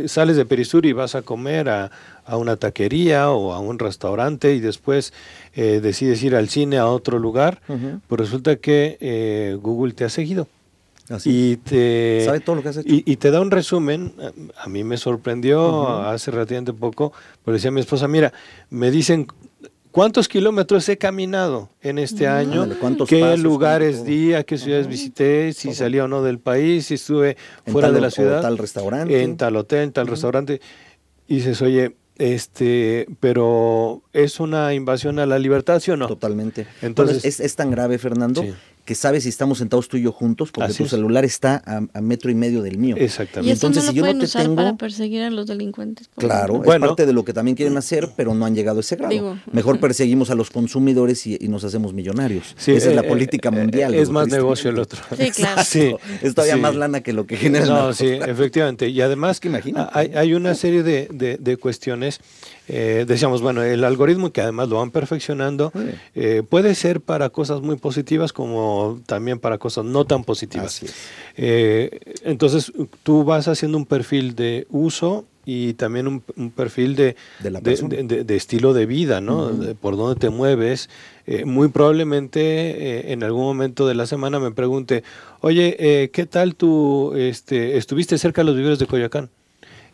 Sales 0.07 0.35
de 0.35 0.45
Perisur 0.45 0.85
y 0.85 0.93
vas 0.93 1.15
a 1.15 1.21
comer 1.21 1.69
a, 1.69 1.91
a 2.27 2.37
una 2.37 2.57
taquería 2.57 3.31
o 3.31 3.53
a 3.53 3.59
un 3.59 3.79
restaurante 3.79 4.53
y 4.53 4.59
después 4.59 5.13
eh, 5.55 5.79
decides 5.81 6.21
ir 6.23 6.35
al 6.35 6.49
cine 6.49 6.77
a 6.77 6.87
otro 6.87 7.17
lugar, 7.19 7.61
pues 8.07 8.19
resulta 8.19 8.57
que 8.57 8.97
eh, 8.99 9.57
Google 9.59 9.93
te 9.93 10.03
ha 10.03 10.09
seguido. 10.09 10.47
y 11.23 11.55
te 11.57 12.23
sabe 12.25 12.41
todo 12.41 12.57
lo 12.57 12.61
que 12.61 12.69
has 12.69 12.77
hecho. 12.77 12.87
Y, 12.89 13.15
te 13.15 13.31
da 13.31 13.39
un 13.39 13.49
resumen. 13.49 14.13
A 14.57 14.67
mí 14.67 14.83
me 14.83 14.97
sorprendió 14.97 15.99
hace 16.01 16.31
relativamente 16.31 16.73
poco, 16.73 17.13
porque 17.43 17.55
decía 17.55 17.71
mi 17.71 17.79
esposa, 17.79 18.09
mira, 18.09 18.33
me 18.69 18.91
dicen 18.91 19.27
cuántos 19.97 20.27
kilómetros 20.27 20.87
he 20.89 20.99
caminado 20.99 21.71
en 21.81 21.97
este 21.97 22.27
año, 22.27 22.69
qué 23.07 23.35
lugares 23.35 24.05
di, 24.05 24.35
a 24.35 24.43
qué 24.43 24.59
ciudades 24.59 24.85
visité, 24.85 25.53
si 25.53 25.73
salí 25.73 25.97
o 25.97 26.07
no 26.07 26.21
del 26.21 26.37
país, 26.37 26.85
si 26.85 26.93
estuve 26.93 27.35
fuera 27.65 27.91
de 27.91 27.99
la 27.99 28.11
ciudad, 28.11 28.43
tal 28.43 28.59
restaurante, 28.59 29.23
en 29.23 29.37
tal 29.37 29.55
hotel, 29.55 29.79
en 29.85 29.91
tal 29.93 30.05
restaurante. 30.05 30.61
Y 31.27 31.37
dices, 31.37 31.63
oye, 31.63 31.95
este, 32.19 33.07
pero 33.19 34.03
es 34.13 34.39
una 34.39 34.75
invasión 34.75 35.17
a 35.17 35.25
la 35.25 35.39
libertad, 35.39 35.79
¿sí 35.79 35.89
o 35.89 35.97
no? 35.97 36.07
Totalmente. 36.07 36.67
Entonces, 36.83 37.25
es, 37.25 37.39
es, 37.39 37.55
tan 37.55 37.71
grave, 37.71 37.97
Fernando, 37.97 38.45
que 38.87 38.95
sabes 38.95 39.23
si 39.23 39.29
estamos 39.29 39.57
sentados 39.57 39.89
tú 39.89 39.97
y 39.97 40.03
yo 40.03 40.13
juntos, 40.13 40.49
porque 40.53 40.73
tu 40.73 40.87
celular 40.87 41.25
está 41.25 41.61
a, 41.65 41.99
metro 41.99 42.31
y 42.31 42.35
medio 42.35 42.61
del 42.61 42.77
mío. 42.77 42.95
Exactamente. 42.97 43.49
Y 43.49 43.51
entonces, 43.51 43.83
si 43.83 43.93
yo 43.93 44.05
no 44.05 44.17
te 44.17 44.27
tengo. 44.27 44.55
para 44.55 44.77
perseguir 44.77 45.23
a 45.23 45.29
los 45.29 45.45
delincuentes. 45.45 46.09
Claro, 46.15 46.63
es 46.63 46.79
parte 46.79 47.05
de 47.05 47.11
lo 47.11 47.25
que 47.25 47.33
también 47.33 47.57
quieren 47.57 47.75
hacer, 47.75 48.09
pero 48.15 48.33
no 48.33 48.45
han 48.45 48.55
llegado 48.55 48.77
a 48.77 48.79
ese 48.79 48.95
grado. 48.95 49.37
Mejor 49.51 49.81
perseguimos 49.81 50.29
a 50.29 50.35
los 50.35 50.49
consumidores 50.51 51.27
y, 51.27 51.37
nos 51.49 51.65
hacemos 51.65 51.93
millonarios. 51.93 52.55
Esa 52.65 52.71
es 52.71 52.95
la 52.95 53.01
eh, 53.01 53.09
política 53.09 53.49
eh, 53.49 53.51
mundial. 53.51 53.93
es 53.93 54.09
más 54.09 54.29
negocio 54.29 54.69
el 54.69 54.79
otro. 54.79 55.01
Sí, 55.17 55.31
claro. 55.31 55.61
sí, 55.65 55.93
es 56.21 56.33
todavía 56.33 56.55
más 56.55 56.73
lana 56.73 57.01
que 57.01 57.11
lo 57.11 57.27
que 57.27 57.35
genera. 57.35 57.65
No, 57.65 57.93
sí, 57.93 58.07
efectivamente. 58.07 58.87
Y 58.87 59.01
además, 59.01 59.41
que 59.41 59.49
hay, 59.91 60.13
hay, 60.15 60.33
una 60.33 60.55
serie 60.55 60.83
de, 60.83 61.37
de 61.37 61.57
cuestiones 61.57 62.21
eh, 62.69 63.05
decíamos, 63.07 63.41
bueno, 63.41 63.63
el 63.63 63.85
algoritmo 63.85 64.31
que 64.33 64.41
además 64.41 64.67
lo 64.67 64.77
van 64.77 64.91
perfeccionando 64.91 65.71
eh, 66.15 66.43
puede 66.47 66.75
ser 66.75 66.99
para 66.99 67.29
cosas 67.29 67.61
muy 67.61 67.77
positivas 67.77 68.33
como 68.33 68.76
también 69.05 69.39
para 69.39 69.57
cosas 69.57 69.85
no 69.85 70.05
tan 70.05 70.23
positivas. 70.23 70.81
Eh, 71.35 71.99
entonces 72.23 72.71
tú 73.03 73.23
vas 73.23 73.47
haciendo 73.47 73.77
un 73.77 73.85
perfil 73.85 74.35
de 74.35 74.67
uso 74.69 75.25
y 75.45 75.73
también 75.73 76.07
un, 76.07 76.51
perfil 76.51 76.95
de, 76.95 77.15
de, 77.39 78.35
estilo 78.35 78.73
de 78.73 78.85
vida, 78.85 79.21
¿no? 79.21 79.51
por 79.79 79.95
dónde 79.95 80.19
te 80.19 80.29
mueves. 80.29 80.89
muy 81.45 81.69
probablemente 81.69 83.13
en 83.13 83.23
algún 83.23 83.43
momento 83.43 83.87
de 83.87 83.95
la 83.95 84.07
semana 84.07 84.39
me 84.39 84.51
pregunte, 84.51 85.03
oye, 85.39 86.09
¿qué 86.11 86.25
tal 86.25 86.55
tú 86.55 87.13
este, 87.15 87.77
estuviste 87.77 88.17
cerca 88.17 88.41
de 88.41 88.45
los 88.45 88.57
viveros 88.57 88.77
de 88.77 88.87
Coyoacán? 88.87 89.29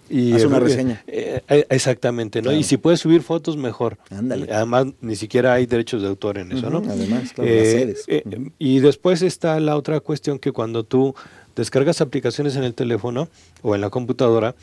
Y 0.09 0.33
Haz 0.33 0.45
una 0.45 0.59
reseña. 0.59 1.03
Eh, 1.07 1.41
eh, 1.47 1.65
exactamente, 1.69 2.41
¿no? 2.41 2.51
Y 2.51 2.63
si 2.63 2.77
puedes 2.77 2.99
subir 2.99 3.21
fotos, 3.21 3.57
mejor. 3.57 3.97
Ándale. 4.09 4.51
Además, 4.51 4.87
ni 5.01 5.15
siquiera 5.15 5.53
hay 5.53 5.65
derechos 5.65 6.01
de 6.01 6.07
autor 6.07 6.37
en 6.37 6.51
eso, 6.51 6.69
¿no? 6.69 6.79
Además, 6.79 7.33
claro, 7.33 7.49
las 7.49 8.05
eh. 8.07 8.51
Y 8.59 8.79
después 8.79 9.21
está 9.21 9.59
la 9.59 9.77
otra 9.77 9.99
cuestión 10.01 10.39
que 10.39 10.51
cuando 10.51 10.83
tú 10.83 11.15
descargas 11.55 12.01
aplicaciones 12.01 12.55
en 12.55 12.63
el 12.63 12.73
teléfono 12.73 13.29
o 13.61 13.75
en 13.75 13.81
la 13.81 13.89
computadora, 13.89 14.55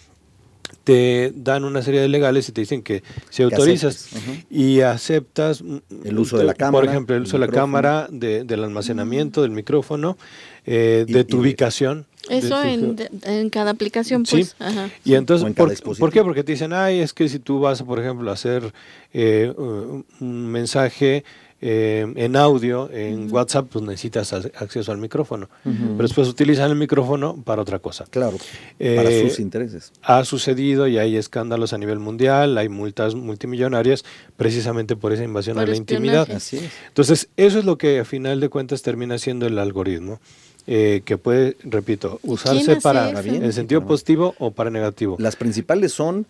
te 0.84 1.32
dan 1.34 1.64
una 1.64 1.82
serie 1.82 2.00
de 2.00 2.08
legales 2.08 2.48
y 2.48 2.52
te 2.52 2.60
dicen 2.60 2.82
que 2.82 3.02
si 3.28 3.42
autorizas 3.42 4.08
y 4.50 4.80
aceptas 4.82 5.64
el 6.04 6.18
uso 6.18 6.38
de 6.38 6.44
la 6.44 6.54
cámara, 6.54 6.84
por 6.84 6.88
ejemplo, 6.88 7.16
el 7.16 7.22
uso 7.22 7.38
de 7.38 7.46
la 7.46 7.52
cámara, 7.52 8.06
del 8.10 8.64
almacenamiento, 8.64 9.42
del 9.42 9.50
micrófono, 9.50 10.16
de 10.64 11.24
tu 11.28 11.40
ubicación, 11.40 12.06
eso 12.28 12.62
en, 12.62 12.96
en, 13.22 13.50
cada 13.50 13.70
aplicación, 13.70 14.24
pues. 14.24 14.56
Y 15.04 15.14
entonces, 15.14 15.52
por, 15.54 16.12
qué? 16.12 16.22
Porque 16.22 16.44
te 16.44 16.52
dicen, 16.52 16.72
ay, 16.72 17.00
es 17.00 17.12
que 17.12 17.28
si 17.28 17.38
tú 17.38 17.60
vas, 17.60 17.82
por 17.82 17.98
ejemplo, 17.98 18.30
a 18.30 18.34
hacer 18.34 18.72
eh, 19.12 19.52
un 19.56 20.46
mensaje 20.50 21.24
eh, 21.62 22.10
en 22.16 22.36
audio, 22.36 22.90
en 22.90 23.30
WhatsApp, 23.30 23.68
pues 23.70 23.84
necesitas 23.84 24.32
acceso 24.32 24.92
al 24.92 24.98
micrófono. 24.98 25.50
Pero 25.62 25.98
después 25.98 26.26
utilizan 26.26 26.70
el 26.70 26.76
micrófono 26.76 27.36
para 27.42 27.60
otra 27.60 27.78
cosa. 27.78 28.06
Claro, 28.08 28.38
para 28.78 29.10
eh, 29.10 29.28
sus 29.28 29.40
intereses. 29.40 29.92
Ha 30.02 30.24
sucedido 30.24 30.88
y 30.88 30.96
hay 30.96 31.16
escándalos 31.16 31.74
a 31.74 31.78
nivel 31.78 31.98
mundial, 31.98 32.56
hay 32.56 32.70
multas 32.70 33.14
multimillonarias 33.14 34.06
precisamente 34.36 34.96
por 34.96 35.12
esa 35.12 35.24
invasión 35.24 35.58
a 35.58 35.66
la 35.66 35.76
intimidad. 35.76 36.30
Así 36.30 36.56
es. 36.56 36.70
Entonces, 36.88 37.28
eso 37.36 37.58
es 37.58 37.66
lo 37.66 37.76
que 37.76 38.00
a 38.00 38.04
final 38.06 38.40
de 38.40 38.48
cuentas 38.48 38.80
termina 38.80 39.18
siendo 39.18 39.46
el 39.46 39.58
algoritmo. 39.58 40.18
Eh, 40.66 41.02
que 41.04 41.16
puede, 41.18 41.56
repito, 41.64 42.20
usarse 42.22 42.76
para 42.76 43.10
en 43.20 43.52
sentido 43.52 43.84
positivo 43.86 44.34
o 44.38 44.50
para 44.50 44.70
negativo. 44.70 45.16
Las 45.18 45.36
principales 45.36 45.92
son 45.92 46.26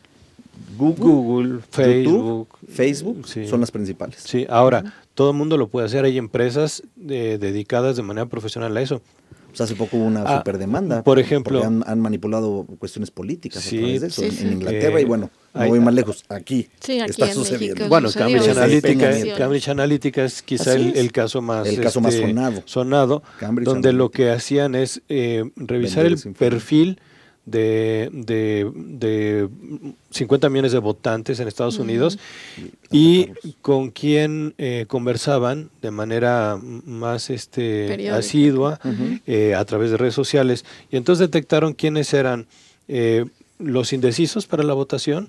Google, 0.77 1.61
Facebook, 1.71 2.49
Facebook 2.69 3.27
son 3.27 3.61
las 3.61 3.71
principales. 3.71 4.21
Sí, 4.25 4.47
ahora 4.49 4.95
todo 5.15 5.31
el 5.31 5.37
mundo 5.37 5.57
lo 5.57 5.69
puede 5.69 5.87
hacer. 5.87 6.05
Hay 6.05 6.17
empresas 6.17 6.83
eh, 7.09 7.39
dedicadas 7.41 7.97
de 7.97 8.03
manera 8.03 8.27
profesional 8.27 8.77
a 8.77 8.81
eso. 8.81 9.03
Pues 9.51 9.61
hace 9.61 9.75
poco 9.75 9.97
hubo 9.97 10.05
una 10.05 10.23
ah, 10.23 10.39
super 10.39 10.59
demanda. 10.59 11.03
Por 11.03 11.19
ejemplo. 11.19 11.63
Han, 11.65 12.01
manipulado 12.01 12.67
cuestiones 12.79 13.11
políticas 13.11 13.63
sí, 13.63 13.99
de 13.99 14.07
eso, 14.07 14.23
en, 14.23 14.53
Inglaterra 14.53 15.01
y 15.01 15.05
bueno, 15.05 15.31
no 15.53 15.67
voy 15.69 15.81
más 15.81 15.95
lejos. 15.95 16.25
Aquí, 16.29 16.69
está 16.87 17.33
sucediendo. 17.33 17.89
bueno, 17.89 18.09
Cambridge 18.13 18.49
Analytica, 18.49 19.11
Cambridge 19.37 19.69
Analytica 19.69 20.25
es 20.25 20.43
quizá 20.43 20.75
el, 20.75 21.13
caso 21.13 21.43
más, 21.43 21.67
el 21.67 21.81
caso 21.81 22.01
más 22.01 22.15
este, 22.15 22.29
sonado, 22.29 22.63
sonado 22.65 23.23
donde 23.63 23.93
lo 23.93 24.11
que 24.11 24.31
hacían 24.31 24.75
es 24.75 25.03
eh, 25.09 25.51
revisar 25.57 26.07
el 26.07 26.19
perfil 26.39 27.01
de, 27.51 28.09
de, 28.13 29.49
50 30.11 30.49
millones 30.49 30.73
de 30.73 30.79
votantes 30.79 31.41
en 31.41 31.49
Estados 31.49 31.79
Unidos 31.79 32.19
y 32.91 33.29
con 33.63 33.91
quien 33.91 34.55
eh, 34.59 34.87
conversaban 34.89 35.71
de 35.83 35.91
manera 35.91 36.59
más 36.63 37.31
este, 37.31 38.11
asidua 38.11 38.81
eh, 39.27 39.55
a 39.55 39.65
través 39.65 39.91
de 39.91 39.97
redes 39.97 40.15
sociales. 40.15 40.65
Y 40.91 40.97
entonces 40.97 41.29
detectaron 41.29 41.75
quiénes 41.75 42.13
eran 42.15 42.47
eh, 42.89 43.25
los 43.59 43.93
indecisos 43.93 44.47
para 44.47 44.63
la 44.63 44.75
votación 44.75 45.29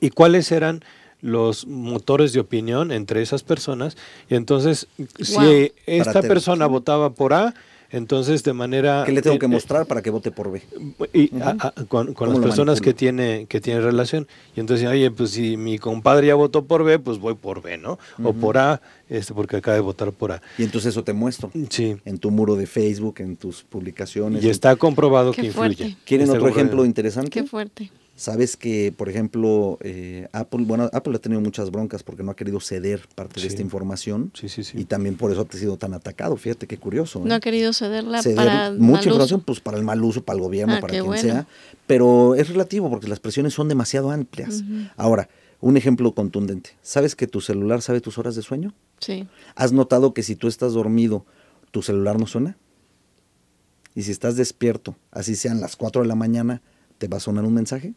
y 0.00 0.10
cuáles 0.10 0.52
eran 0.52 0.84
los 1.22 1.66
motores 1.66 2.34
de 2.34 2.40
opinión 2.40 2.92
entre 2.92 3.22
esas 3.22 3.42
personas. 3.42 3.96
Y 4.28 4.34
entonces, 4.34 4.88
si 5.18 5.72
esta 5.86 6.20
persona 6.20 6.66
votaba 6.66 7.10
por 7.10 7.32
A, 7.32 7.54
entonces, 7.90 8.42
de 8.42 8.52
manera... 8.52 9.04
¿Qué 9.06 9.12
le 9.12 9.22
tengo 9.22 9.38
que 9.38 9.46
mostrar 9.46 9.86
para 9.86 10.02
que 10.02 10.10
vote 10.10 10.30
por 10.30 10.50
B? 10.50 10.62
Y 11.12 11.28
con, 11.88 12.14
las 12.14 12.38
personas 12.38 12.80
que 12.80 12.94
tiene, 12.94 13.46
que 13.48 13.60
tiene 13.60 13.80
relación. 13.80 14.26
Y 14.56 14.60
entonces, 14.60 14.86
oye, 14.88 15.10
pues 15.10 15.30
si 15.30 15.56
mi 15.56 15.78
compadre 15.78 16.28
ya 16.28 16.34
votó 16.34 16.64
por 16.64 16.84
B, 16.84 16.98
pues 16.98 17.18
voy 17.18 17.34
por 17.34 17.62
B, 17.62 17.78
¿no? 17.78 17.98
O 18.22 18.32
por 18.32 18.58
A, 18.58 18.80
este, 19.08 19.34
porque 19.34 19.56
acaba 19.56 19.76
de 19.76 19.80
votar 19.80 20.12
por 20.12 20.32
A. 20.32 20.42
Y 20.58 20.64
entonces 20.64 20.90
eso 20.90 21.04
te 21.04 21.12
muestro. 21.12 21.50
Sí. 21.70 21.96
En 22.04 22.18
tu 22.18 22.30
muro 22.30 22.56
de 22.56 22.66
Facebook, 22.66 23.16
en 23.18 23.36
tus 23.36 23.62
publicaciones. 23.62 24.42
Y 24.42 24.50
está 24.50 24.76
comprobado 24.76 25.32
que 25.32 25.46
influye. 25.46 25.96
¿Quieren 26.04 26.30
otro 26.30 26.48
ejemplo 26.48 26.84
interesante? 26.84 27.30
Qué 27.30 27.44
fuerte. 27.44 27.90
Sabes 28.16 28.56
que, 28.56 28.94
por 28.96 29.08
ejemplo, 29.08 29.76
eh, 29.80 30.28
Apple, 30.32 30.64
bueno, 30.66 30.88
Apple 30.92 31.16
ha 31.16 31.18
tenido 31.18 31.40
muchas 31.40 31.72
broncas 31.72 32.04
porque 32.04 32.22
no 32.22 32.30
ha 32.30 32.36
querido 32.36 32.60
ceder 32.60 33.08
parte 33.16 33.40
de 33.40 33.48
esta 33.48 33.60
información. 33.60 34.30
Sí, 34.34 34.48
sí, 34.48 34.62
sí. 34.62 34.78
Y 34.78 34.84
también 34.84 35.16
por 35.16 35.32
eso 35.32 35.46
ha 35.48 35.56
sido 35.56 35.76
tan 35.78 35.94
atacado. 35.94 36.36
Fíjate 36.36 36.68
qué 36.68 36.78
curioso. 36.78 37.20
No 37.24 37.34
ha 37.34 37.40
querido 37.40 37.72
cederla 37.72 38.22
para 38.36 38.70
mucha 38.70 39.08
información, 39.08 39.40
pues 39.40 39.58
para 39.58 39.78
el 39.78 39.84
mal 39.84 40.02
uso, 40.04 40.22
para 40.22 40.36
el 40.36 40.42
gobierno, 40.42 40.74
ah, 40.74 40.80
para 40.80 40.92
quien 40.92 41.18
sea. 41.18 41.48
Pero 41.88 42.36
es 42.36 42.48
relativo 42.48 42.88
porque 42.88 43.08
las 43.08 43.18
presiones 43.18 43.52
son 43.52 43.68
demasiado 43.68 44.12
amplias. 44.12 44.62
Ahora, 44.96 45.28
un 45.60 45.76
ejemplo 45.76 46.14
contundente. 46.14 46.76
¿Sabes 46.82 47.16
que 47.16 47.26
tu 47.26 47.40
celular 47.40 47.82
sabe 47.82 48.00
tus 48.00 48.18
horas 48.18 48.36
de 48.36 48.42
sueño? 48.42 48.74
Sí. 49.00 49.26
¿Has 49.56 49.72
notado 49.72 50.14
que 50.14 50.22
si 50.22 50.36
tú 50.36 50.46
estás 50.46 50.74
dormido, 50.74 51.26
tu 51.72 51.82
celular 51.82 52.20
no 52.20 52.26
suena? 52.26 52.56
Y 53.94 54.02
si 54.02 54.12
estás 54.12 54.36
despierto, 54.36 54.94
así 55.10 55.34
sean 55.34 55.60
las 55.60 55.74
4 55.76 56.02
de 56.02 56.08
la 56.08 56.14
mañana, 56.14 56.62
¿te 56.98 57.08
va 57.08 57.16
a 57.16 57.20
sonar 57.20 57.44
un 57.44 57.54
mensaje? 57.54 57.94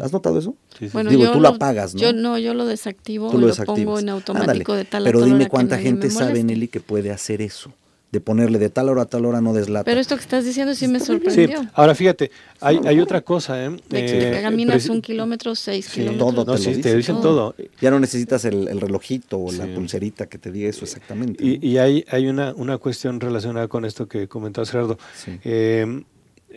¿Has 0.00 0.12
notado 0.12 0.38
eso? 0.38 0.56
Sí, 0.78 0.88
Digo, 1.08 1.32
tú 1.32 1.40
lo 1.40 1.48
apagas, 1.48 1.94
¿no? 1.94 2.00
Yo 2.00 2.12
no, 2.12 2.38
yo 2.38 2.54
lo 2.54 2.66
desactivo, 2.66 3.32
lo, 3.32 3.48
lo 3.48 3.54
pongo 3.54 3.98
en 3.98 4.08
automático 4.08 4.74
de 4.74 4.84
tal 4.84 5.04
Pero 5.04 5.22
dime 5.22 5.48
cuánta 5.48 5.78
gente 5.78 6.10
sabe, 6.10 6.42
Nelly, 6.42 6.68
que 6.68 6.80
puede 6.80 7.10
hacer 7.10 7.42
eso 7.42 7.72
de 8.14 8.20
ponerle 8.20 8.60
de 8.60 8.70
tal 8.70 8.88
hora 8.88 9.02
a 9.02 9.06
tal 9.06 9.26
hora 9.26 9.40
no 9.40 9.52
deslata. 9.52 9.84
Pero 9.84 10.00
esto 10.00 10.14
que 10.14 10.22
estás 10.22 10.44
diciendo 10.44 10.72
sí 10.76 10.86
me 10.86 11.00
sorprendió. 11.00 11.62
Sí, 11.62 11.68
ahora 11.74 11.96
fíjate, 11.96 12.30
hay, 12.60 12.78
hay 12.86 13.00
otra 13.00 13.22
cosa, 13.22 13.62
¿eh? 13.62 13.70
De 13.88 14.06
que 14.06 14.40
caminas 14.40 14.88
un 14.88 15.02
kilómetro, 15.02 15.56
seis 15.56 15.88
kilómetros. 15.88 16.18
Todo 16.20 16.44
no, 16.44 16.56
te, 16.56 16.74
lo 16.76 16.80
te 16.80 16.96
dicen 16.96 17.20
todo. 17.20 17.56
Ya 17.80 17.90
no 17.90 17.98
necesitas 17.98 18.44
el, 18.44 18.68
el 18.68 18.80
relojito 18.80 19.38
o 19.40 19.50
la 19.50 19.66
pulserita 19.66 20.26
que 20.26 20.38
te 20.38 20.52
diga 20.52 20.70
eso 20.70 20.84
exactamente. 20.84 21.44
Y, 21.44 21.66
y 21.66 21.78
hay, 21.78 22.04
hay 22.08 22.28
una, 22.28 22.54
una 22.54 22.78
cuestión 22.78 23.18
relacionada 23.18 23.66
con 23.66 23.84
esto 23.84 24.06
que 24.06 24.28
comentaba 24.28 24.64
Gerardo. 24.64 24.96
Eh, 25.42 26.04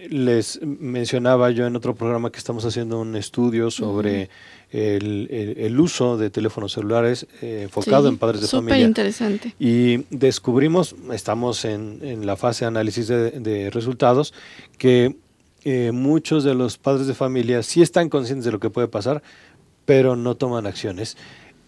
les 0.09 0.59
mencionaba 0.61 1.51
yo 1.51 1.65
en 1.65 1.75
otro 1.75 1.95
programa 1.95 2.31
que 2.31 2.37
estamos 2.37 2.65
haciendo 2.65 2.99
un 2.99 3.15
estudio 3.15 3.71
sobre 3.71 4.29
el, 4.71 5.55
el, 5.57 5.79
uso 5.79 6.17
de 6.17 6.29
teléfonos 6.29 6.73
celulares 6.73 7.25
eh, 7.41 7.61
enfocado 7.63 8.09
en 8.09 8.17
padres 8.17 8.41
de 8.41 8.47
familia. 8.47 8.85
interesante. 8.85 9.55
Y 9.59 10.03
descubrimos, 10.09 10.95
estamos 11.11 11.63
en, 11.65 11.99
en 12.01 12.25
la 12.25 12.35
fase 12.35 12.65
de 12.65 12.67
análisis 12.69 13.07
de, 13.07 13.31
de 13.31 13.69
resultados, 13.69 14.33
que 14.77 15.15
eh, 15.63 15.91
muchos 15.91 16.43
de 16.43 16.53
los 16.53 16.77
padres 16.77 17.07
de 17.07 17.13
familia 17.13 17.63
sí 17.63 17.81
están 17.81 18.09
conscientes 18.09 18.45
de 18.45 18.51
lo 18.51 18.59
que 18.59 18.69
puede 18.69 18.87
pasar, 18.87 19.21
pero 19.85 20.15
no 20.15 20.35
toman 20.35 20.65
acciones 20.65 21.17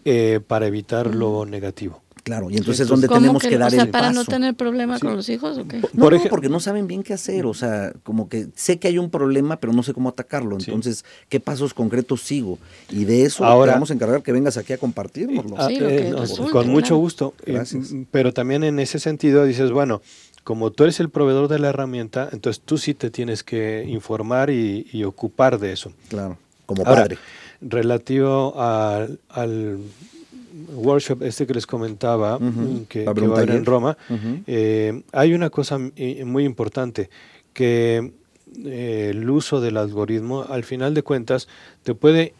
eh, 0.06 0.40
para 0.46 0.68
evitar 0.68 1.14
lo 1.14 1.46
negativo. 1.46 2.02
Claro, 2.24 2.49
y 2.49 2.57
entonces 2.57 2.82
es 2.82 2.88
donde 2.88 3.07
tenemos 3.07 3.41
que, 3.41 3.57
dar 3.57 3.67
o 3.67 3.72
sea, 3.72 3.84
el 3.84 3.89
para 3.89 4.07
paso. 4.09 4.20
no 4.20 4.26
tener 4.26 4.55
problema 4.55 4.99
con 4.99 5.15
los 5.15 5.30
hijos 5.30 5.57
o 5.57 5.67
qué? 5.67 5.82
No, 5.93 6.09
no, 6.09 6.24
porque 6.30 6.49
no 6.49 6.59
saben 6.59 6.88
bien 6.88 7.03
qué 7.03 7.13
hacer, 7.13 7.45
o 7.45 7.53
sea, 7.53 7.93
como 8.03 8.30
que 8.30 8.47
sé 8.55 8.78
que 8.78 8.88
hay 8.88 8.97
un 8.97 9.09
problema, 9.09 9.57
pero 9.59 9.74
no 9.74 9.84
sé 9.84 9.93
cómo 9.93 10.09
atacarlo. 10.09 10.57
Entonces, 10.59 11.05
¿qué 11.30 11.39
pasos 11.39 11.74
concretos 11.74 12.22
sigo? 12.22 12.59
Y 12.89 13.05
de 13.05 13.24
eso 13.24 13.45
Ahora, 13.45 13.72
te 13.72 13.76
vamos 13.76 13.91
a 13.91 13.93
encargar 13.93 14.22
que 14.22 14.32
vengas 14.32 14.57
aquí 14.57 14.74
a 14.74 14.78
compartirnoslo. 14.78 15.55
Sí, 15.67 15.80
lo 15.80 15.88
que 15.88 16.09
eh, 16.09 16.15
con 16.51 16.67
mucho 16.70 16.97
gusto. 16.97 17.34
Eh, 17.45 17.53
Gracias. 17.53 17.93
pero 18.11 18.34
también 18.34 18.63
en 18.63 18.80
ese 18.80 18.99
sentido 18.99 19.45
dices, 19.45 19.72
bueno, 19.72 20.01
como 20.43 20.72
tú 20.72 20.84
eres 20.84 20.99
el 20.99 21.09
proveedor 21.09 21.47
de 21.47 21.59
la 21.59 21.70
herramienta, 21.70 22.30
entonces 22.32 22.61
tú 22.63 22.78
sí 22.78 22.93
te 22.93 23.09
tienes 23.11 23.43
que 23.43 23.86
informar 23.88 24.49
y, 24.49 24.88
y 24.91 25.03
ocupar 25.03 25.59
de 25.59 25.74
eso. 25.74 25.91
Claro, 26.09 26.38
como 26.65 26.84
Ahora, 26.86 27.01
padre. 27.03 27.17
relativo 27.61 28.59
al 28.59 29.80
workshop 30.74 31.24
este 31.24 31.45
que 31.47 31.53
les 31.53 31.66
comentaba, 31.68 32.38
Ujú, 32.38 32.86
que, 32.89 33.05
que 33.05 33.28
va 33.28 33.36
a 33.38 33.38
haber 33.43 33.49
en. 33.60 33.66
Roma, 33.66 33.97
eh, 34.47 35.01
hay 35.12 35.34
una 35.34 35.49
cosa 35.49 35.78
muy 36.26 36.43
importante, 36.45 37.10
que 37.53 38.12
eh, 38.66 39.07
el 39.12 39.30
uso 39.30 39.62
del 39.62 39.78
algoritmo, 39.78 40.43
al 40.49 40.64
final 40.64 40.93
de 40.93 41.03
cuentas, 41.03 41.47
te 41.84 41.93
puede 41.95 42.34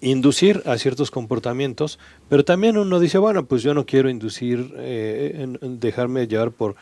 inducir 0.00 0.62
a 0.64 0.78
ciertos 0.78 1.10
comportamientos, 1.10 1.98
pero 2.28 2.44
también 2.44 2.78
uno 2.78 2.98
dice, 3.00 3.18
bueno, 3.18 3.44
pues 3.44 3.62
yo 3.62 3.74
no 3.74 3.84
quiero 3.84 4.08
inducir, 4.08 4.72
eh, 4.78 5.32
en- 5.40 5.58
en 5.60 5.78
dejarme 5.80 6.26
llevar 6.26 6.52
por, 6.52 6.74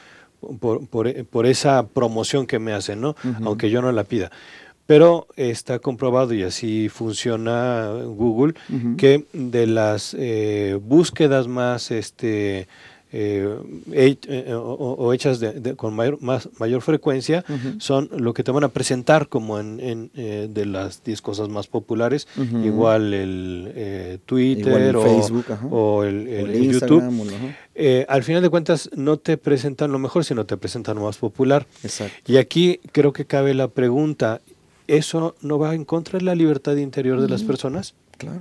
por, 0.60 0.86
por- 0.86 1.24
por 1.26 1.46
esa 1.46 1.84
promoción 1.88 2.46
que 2.46 2.60
me 2.60 2.72
hacen, 2.72 3.00
¿no? 3.00 3.16
Aunque 3.44 3.70
yo 3.70 3.82
no 3.82 3.90
la 3.90 4.04
pida. 4.04 4.30
Pero 4.88 5.26
está 5.36 5.78
comprobado, 5.80 6.32
y 6.32 6.42
así 6.42 6.88
funciona 6.88 7.90
Google, 8.06 8.54
que 8.96 9.26
de 9.34 9.66
las 9.66 10.16
eh, 10.18 10.78
búsquedas 10.82 11.46
más 11.46 11.90
este, 11.90 12.66
eh, 13.12 13.48
eh, 13.92 14.54
o, 14.54 15.12
hechas 15.12 15.40
de- 15.40 15.60
de- 15.60 15.76
con 15.76 15.94
mayor, 15.94 16.16
más, 16.22 16.48
mayor 16.58 16.80
frecuencia 16.80 17.44
son 17.78 18.08
lo 18.16 18.32
que 18.32 18.42
te 18.42 18.50
van 18.50 18.64
a 18.64 18.68
presentar 18.68 19.28
como 19.28 19.58
en, 19.58 19.78
en, 19.80 20.10
eh, 20.14 20.48
de 20.50 20.64
las 20.64 21.04
10 21.04 21.20
cosas 21.20 21.50
más 21.50 21.66
populares, 21.66 22.26
igual 22.64 23.12
el 23.12 23.70
eh, 23.74 24.18
Twitter 24.24 24.68
Igual 24.68 24.82
el 24.84 24.96
o, 24.96 25.02
Facebook, 25.02 25.44
o 25.70 26.04
el, 26.04 26.62
YouTube. 26.72 27.02
Ajá. 27.02 27.56
Eh, 27.74 28.06
al 28.08 28.22
final 28.22 28.40
de 28.40 28.48
cuentas 28.48 28.88
no 28.96 29.18
te 29.18 29.36
presentan 29.36 29.92
lo 29.92 29.98
mejor, 29.98 30.24
sino 30.24 30.46
te 30.46 30.56
presentan 30.56 30.96
lo 30.96 31.02
más 31.04 31.18
popular. 31.18 31.66
Exacto. 31.84 32.32
Y 32.32 32.38
aquí 32.38 32.80
creo 32.92 33.12
que 33.12 33.26
cabe 33.26 33.52
la 33.52 33.68
pregunta, 33.68 34.40
¿eso 34.88 35.36
no 35.40 35.58
va 35.58 35.74
en 35.74 35.84
contra 35.84 36.18
de 36.18 36.24
la 36.24 36.34
libertad 36.34 36.74
interior 36.76 37.20
de 37.20 37.28
las 37.28 37.44
personas? 37.44 37.94
Claro. 38.18 38.40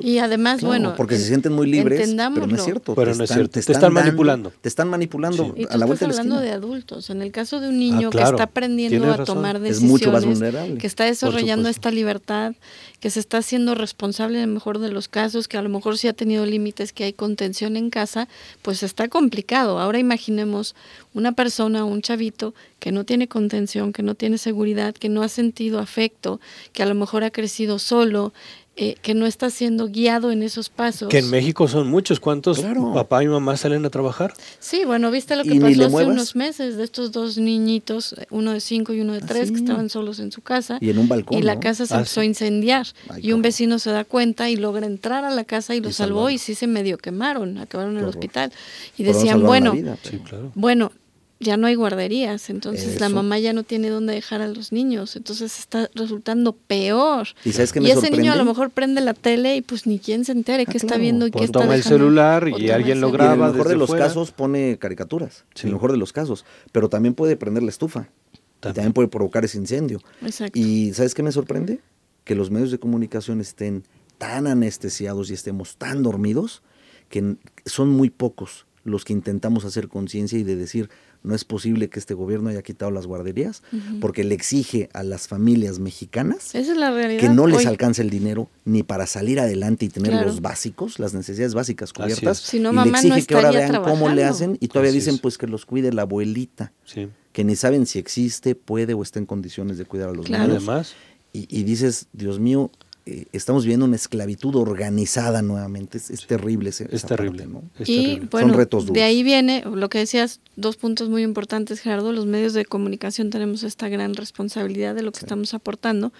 Y 0.00 0.18
además, 0.18 0.60
Claro, 0.60 0.68
bueno, 0.68 0.94
porque 0.96 1.16
se 1.18 1.26
sienten 1.26 1.52
muy 1.52 1.66
libres, 1.66 2.14
pero 2.34 2.46
no 2.46 2.56
es 2.56 2.64
cierto. 2.64 2.94
Pero 2.94 3.12
te 3.12 3.18
no 3.18 3.24
es 3.24 3.30
están, 3.30 3.36
cierto, 3.36 3.52
Te 3.60 3.66
te 3.66 3.72
están, 3.72 3.92
dando- 3.92 4.00
manipulando. 4.00 4.52
Te 4.60 4.68
están 4.70 4.88
manipulando 4.88 5.54
Y 5.54 5.66
tú 5.66 5.68
a 5.72 5.76
la 5.76 5.84
vuelta 5.84 6.06
estás 6.06 6.08
de 6.08 6.14
la 6.16 6.20
hablando 6.22 6.34
esquina. 6.36 6.50
de 6.50 6.52
adultos. 6.52 7.10
En 7.10 7.20
el 7.22 7.30
caso 7.30 7.60
de 7.60 7.68
un 7.68 7.78
niño 7.78 8.08
que 8.10 8.16
claro, 8.16 8.30
está 8.36 8.44
aprendiendo 8.44 9.12
a 9.12 9.24
tomar 9.24 9.56
Es 9.56 9.62
decisiones, 9.62 9.90
mucho 9.90 10.12
más 10.12 10.24
vulnerable. 10.24 10.78
que 10.78 10.86
está 10.86 11.04
desarrollando 11.04 11.68
esta 11.68 11.90
libertad, 11.90 12.54
que 13.00 13.10
se 13.10 13.20
está 13.20 13.38
haciendo 13.38 13.74
responsable 13.74 14.38
en 14.38 14.44
el 14.44 14.50
mejor 14.54 14.78
de 14.78 14.90
los 14.90 15.08
casos, 15.08 15.46
que 15.46 15.58
a 15.58 15.62
lo 15.62 15.68
mejor 15.68 15.98
sí 15.98 16.08
ha 16.08 16.14
tenido 16.14 16.46
límites, 16.46 16.94
que 16.94 17.04
hay 17.04 17.12
contención 17.12 17.76
en 17.76 17.90
casa, 17.90 18.28
pues 18.62 18.82
está 18.82 19.08
complicado. 19.08 19.78
Ahora 19.78 19.98
imaginemos 19.98 20.74
una 21.12 21.32
persona, 21.32 21.84
un 21.84 22.00
chavito 22.00 22.54
que 22.80 22.92
no 22.92 23.04
tiene 23.04 23.28
contención, 23.28 23.92
que 23.92 24.02
no 24.02 24.14
tiene 24.14 24.38
seguridad, 24.38 24.94
que 24.94 25.08
no 25.10 25.22
ha 25.22 25.28
sentido 25.28 25.80
afecto, 25.80 26.40
que 26.72 26.82
a 26.82 26.86
lo 26.86 26.94
mejor 26.94 27.24
ha 27.24 27.30
crecido 27.30 27.78
solo, 27.78 28.32
eh, 28.80 28.94
que 29.02 29.12
no 29.12 29.26
está 29.26 29.50
siendo 29.50 29.88
guiado 29.88 30.30
en 30.30 30.44
esos 30.44 30.68
pasos. 30.68 31.08
Que 31.08 31.18
en 31.18 31.28
México 31.30 31.66
son 31.66 31.88
muchos. 31.88 32.20
¿Cuántos 32.20 32.60
Claro. 32.60 32.92
papá 32.94 33.24
y 33.24 33.26
mamá 33.26 33.56
salen 33.56 33.84
a 33.84 33.90
trabajar? 33.90 34.32
Sí, 34.60 34.84
bueno, 34.84 35.10
viste 35.10 35.34
lo 35.34 35.42
que 35.42 35.60
pasó 35.60 35.86
hace 35.86 36.06
unos 36.06 36.36
meses 36.36 36.76
de 36.76 36.84
estos 36.84 37.10
dos 37.10 37.38
niñitos, 37.38 38.14
uno 38.30 38.52
de 38.52 38.60
cinco 38.60 38.92
y 38.94 39.00
uno 39.00 39.14
de 39.14 39.20
tres, 39.20 39.48
sí. 39.48 39.54
que 39.54 39.60
estaban 39.60 39.90
solos 39.90 40.20
en 40.20 40.30
su 40.30 40.42
casa. 40.42 40.78
Y 40.80 40.90
en 40.90 40.98
un 40.98 41.08
balcón, 41.08 41.36
Y 41.38 41.42
la 41.42 41.54
¿no? 41.56 41.60
casa 41.60 41.86
se 41.86 41.94
Ah, 41.94 41.98
empezó 41.98 42.20
a 42.20 42.24
incendiar. 42.24 42.86
Ay, 43.08 43.26
y 43.26 43.32
un 43.32 43.42
vecino 43.42 43.78
se 43.80 43.90
da 43.90 44.04
cuenta 44.04 44.48
y 44.48 44.56
logra 44.56 44.86
entrar 44.86 45.24
a 45.24 45.30
la 45.30 45.42
casa 45.44 45.74
y 45.74 45.80
lo 45.80 45.88
Y 45.88 45.92
salvó 45.92 46.30
y 46.30 46.38
sí 46.38 46.54
se 46.54 46.68
medio 46.68 46.98
quemaron, 46.98 47.58
acabaron 47.58 47.94
en 47.96 48.02
el 48.04 48.08
hospital. 48.08 48.52
Y 48.96 49.04
Por 49.04 49.14
decían, 49.14 49.42
bueno, 49.42 49.74
Sí, 50.02 50.18
claro. 50.18 50.52
bueno, 50.54 50.92
ya 51.40 51.56
no 51.56 51.66
hay 51.68 51.76
guarderías, 51.76 52.50
entonces 52.50 53.00
la 53.00 53.08
mamá 53.08 53.38
ya 53.38 53.52
no 53.52 53.62
tiene 53.62 53.90
dónde 53.90 54.12
dejar 54.12 54.40
a 54.40 54.48
los 54.48 54.72
niños, 54.72 55.14
entonces 55.14 55.58
está 55.58 55.88
resultando 55.94 56.52
peor. 56.52 57.28
¿Y 57.44 57.52
sabes 57.52 57.72
qué 57.72 57.80
me 57.80 57.86
y 57.86 57.90
ese 57.90 58.00
sorprende? 58.00 58.18
niño 58.22 58.32
a 58.32 58.36
lo 58.36 58.44
mejor 58.44 58.70
prende 58.70 59.00
la 59.00 59.14
tele 59.14 59.56
y 59.56 59.62
pues 59.62 59.86
ni 59.86 59.98
quien 60.00 60.24
se 60.24 60.32
entere 60.32 60.64
Ah, 60.66 60.70
qué 60.70 60.78
está 60.78 60.96
viendo 60.96 61.26
y 61.26 61.30
pues 61.30 61.42
qué 61.42 61.44
está 61.46 61.60
toma 61.60 61.74
el 61.76 61.82
celular 61.84 62.48
y 62.48 62.70
alguien 62.70 63.00
lo 63.00 63.08
Y 63.08 63.10
en 63.10 63.16
graba 63.16 63.32
el 63.34 63.38
mejor 63.38 63.56
desde 63.58 63.68
de 63.70 63.76
los 63.76 63.88
fuera. 63.88 64.06
casos 64.06 64.32
pone 64.32 64.78
caricaturas, 64.80 65.44
Sí. 65.54 65.62
en 65.62 65.68
el 65.68 65.74
mejor 65.74 65.92
de 65.92 65.98
los 65.98 66.12
casos, 66.12 66.44
pero 66.72 66.88
también 66.88 67.14
puede 67.14 67.36
prender 67.36 67.62
la 67.62 67.70
estufa. 67.70 68.08
Y 68.32 68.38
También. 68.60 68.74
también 68.74 68.92
puede 68.92 69.08
provocar 69.08 69.44
ese 69.44 69.58
incendio. 69.58 70.00
Exacto. 70.20 70.58
Y 70.58 70.92
¿sabes 70.94 71.14
qué 71.14 71.22
me 71.22 71.30
sorprende? 71.30 71.80
Que 72.24 72.34
los 72.34 72.50
medios 72.50 72.72
de 72.72 72.78
comunicación 72.80 73.40
estén 73.40 73.84
tan 74.18 74.48
anestesiados 74.48 75.30
y 75.30 75.34
estemos 75.34 75.76
tan 75.76 76.02
dormidos 76.02 76.62
que 77.08 77.36
son 77.64 77.90
muy 77.90 78.10
pocos 78.10 78.66
los 78.84 79.04
que 79.04 79.12
intentamos 79.12 79.64
hacer 79.64 79.86
conciencia 79.88 80.38
y 80.38 80.42
de 80.42 80.56
decir, 80.56 80.90
no 81.22 81.34
es 81.34 81.44
posible 81.44 81.88
que 81.88 81.98
este 81.98 82.14
gobierno 82.14 82.48
haya 82.50 82.62
quitado 82.62 82.90
las 82.90 83.06
guarderías, 83.06 83.62
porque 84.00 84.24
le 84.24 84.34
exige 84.34 84.88
a 84.92 85.02
las 85.02 85.28
familias 85.28 85.78
mexicanas 85.78 86.54
Esa 86.54 86.72
es 86.72 86.76
la 86.78 86.90
realidad. 86.90 87.20
que 87.20 87.28
no 87.28 87.46
les 87.46 87.58
Hoy- 87.58 87.66
alcanza 87.66 88.02
el 88.02 88.10
dinero 88.10 88.48
ni 88.64 88.82
para 88.82 89.06
salir 89.06 89.40
adelante 89.40 89.84
y 89.84 89.88
tener 89.88 90.12
Claro. 90.12 90.26
los 90.28 90.40
básicos, 90.40 90.98
las 90.98 91.14
necesidades 91.14 91.54
básicas 91.54 91.92
cubiertas. 91.92 92.38
Si 92.38 92.60
no, 92.60 92.70
y 92.70 92.74
mamá 92.74 93.00
le 93.02 93.08
no 93.08 93.14
exige 93.16 93.26
que 93.26 93.34
ahora 93.34 93.50
vean 93.50 93.82
cómo 93.82 94.08
le 94.10 94.24
hacen 94.24 94.56
y 94.60 94.68
todavía 94.68 94.90
Así 94.90 94.98
dicen 95.00 95.14
es. 95.16 95.20
pues 95.20 95.38
que 95.38 95.46
los 95.46 95.66
cuide 95.66 95.92
la 95.92 96.02
abuelita, 96.02 96.72
Sí. 96.84 97.08
que 97.32 97.44
ni 97.44 97.56
saben 97.56 97.86
si 97.86 97.98
existe, 97.98 98.54
puede 98.54 98.94
o 98.94 99.02
está 99.02 99.18
en 99.18 99.26
condiciones 99.26 99.78
de 99.78 99.84
cuidar 99.84 100.08
a 100.08 100.12
los 100.12 100.26
Claro. 100.26 100.46
niños. 100.48 100.62
Además, 100.68 100.94
Y, 101.30 101.46
y 101.50 101.62
dices, 101.64 102.06
Dios 102.14 102.40
mío, 102.40 102.70
eh, 103.08 103.26
estamos 103.32 103.64
viviendo 103.64 103.86
una 103.86 103.96
esclavitud 103.96 104.54
organizada 104.56 105.40
nuevamente. 105.40 105.96
Es, 105.96 106.10
es 106.10 106.26
terrible 106.26 106.70
ese, 106.70 106.84
es 106.84 106.92
esa 106.94 107.08
parte, 107.08 107.24
terrible. 107.24 107.46
¿no? 107.46 107.62
Es 107.78 107.88
y 107.88 108.02
terrible. 108.02 108.28
bueno, 108.30 108.54
retos 108.54 108.84
duros. 108.84 108.94
de 108.94 109.02
ahí 109.02 109.22
viene 109.22 109.64
lo 109.64 109.88
que 109.88 109.98
decías, 109.98 110.40
dos 110.56 110.76
puntos 110.76 111.08
muy 111.08 111.22
importantes, 111.22 111.80
Gerardo. 111.80 112.12
Los 112.12 112.26
medios 112.26 112.52
de 112.52 112.66
comunicación 112.66 113.30
tenemos 113.30 113.62
esta 113.62 113.88
gran 113.88 114.14
responsabilidad 114.14 114.94
de 114.94 115.02
lo 115.02 115.12
que 115.12 115.20
estamos 115.20 115.54
aportando, 115.54 116.12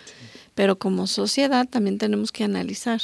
pero 0.55 0.79
como 0.79 1.07
sociedad 1.07 1.69
también 1.69 1.99
tenemos 1.99 2.33
que 2.33 2.45
analizar. 2.45 3.03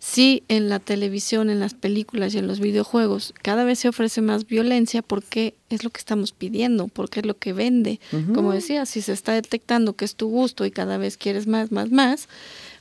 Si 0.00 0.44
en 0.46 0.68
la 0.68 0.78
televisión, 0.78 1.50
en 1.50 1.58
las 1.58 1.74
películas 1.74 2.32
y 2.32 2.38
en 2.38 2.46
los 2.46 2.60
videojuegos 2.60 3.34
cada 3.42 3.64
vez 3.64 3.80
se 3.80 3.88
ofrece 3.88 4.22
más 4.22 4.46
violencia, 4.46 5.02
¿por 5.02 5.24
qué 5.24 5.54
es 5.70 5.82
lo 5.82 5.90
que 5.90 5.98
estamos 5.98 6.30
pidiendo? 6.30 6.86
Porque 6.86 7.20
es 7.20 7.26
lo 7.26 7.36
que 7.36 7.52
vende. 7.52 7.98
Como 8.32 8.52
decía, 8.52 8.86
si 8.86 9.02
se 9.02 9.12
está 9.12 9.32
detectando 9.32 9.94
que 9.94 10.04
es 10.04 10.14
tu 10.14 10.28
gusto 10.28 10.64
y 10.64 10.70
cada 10.70 10.98
vez 10.98 11.16
quieres 11.16 11.48
más, 11.48 11.72
más, 11.72 11.90
más, 11.90 12.28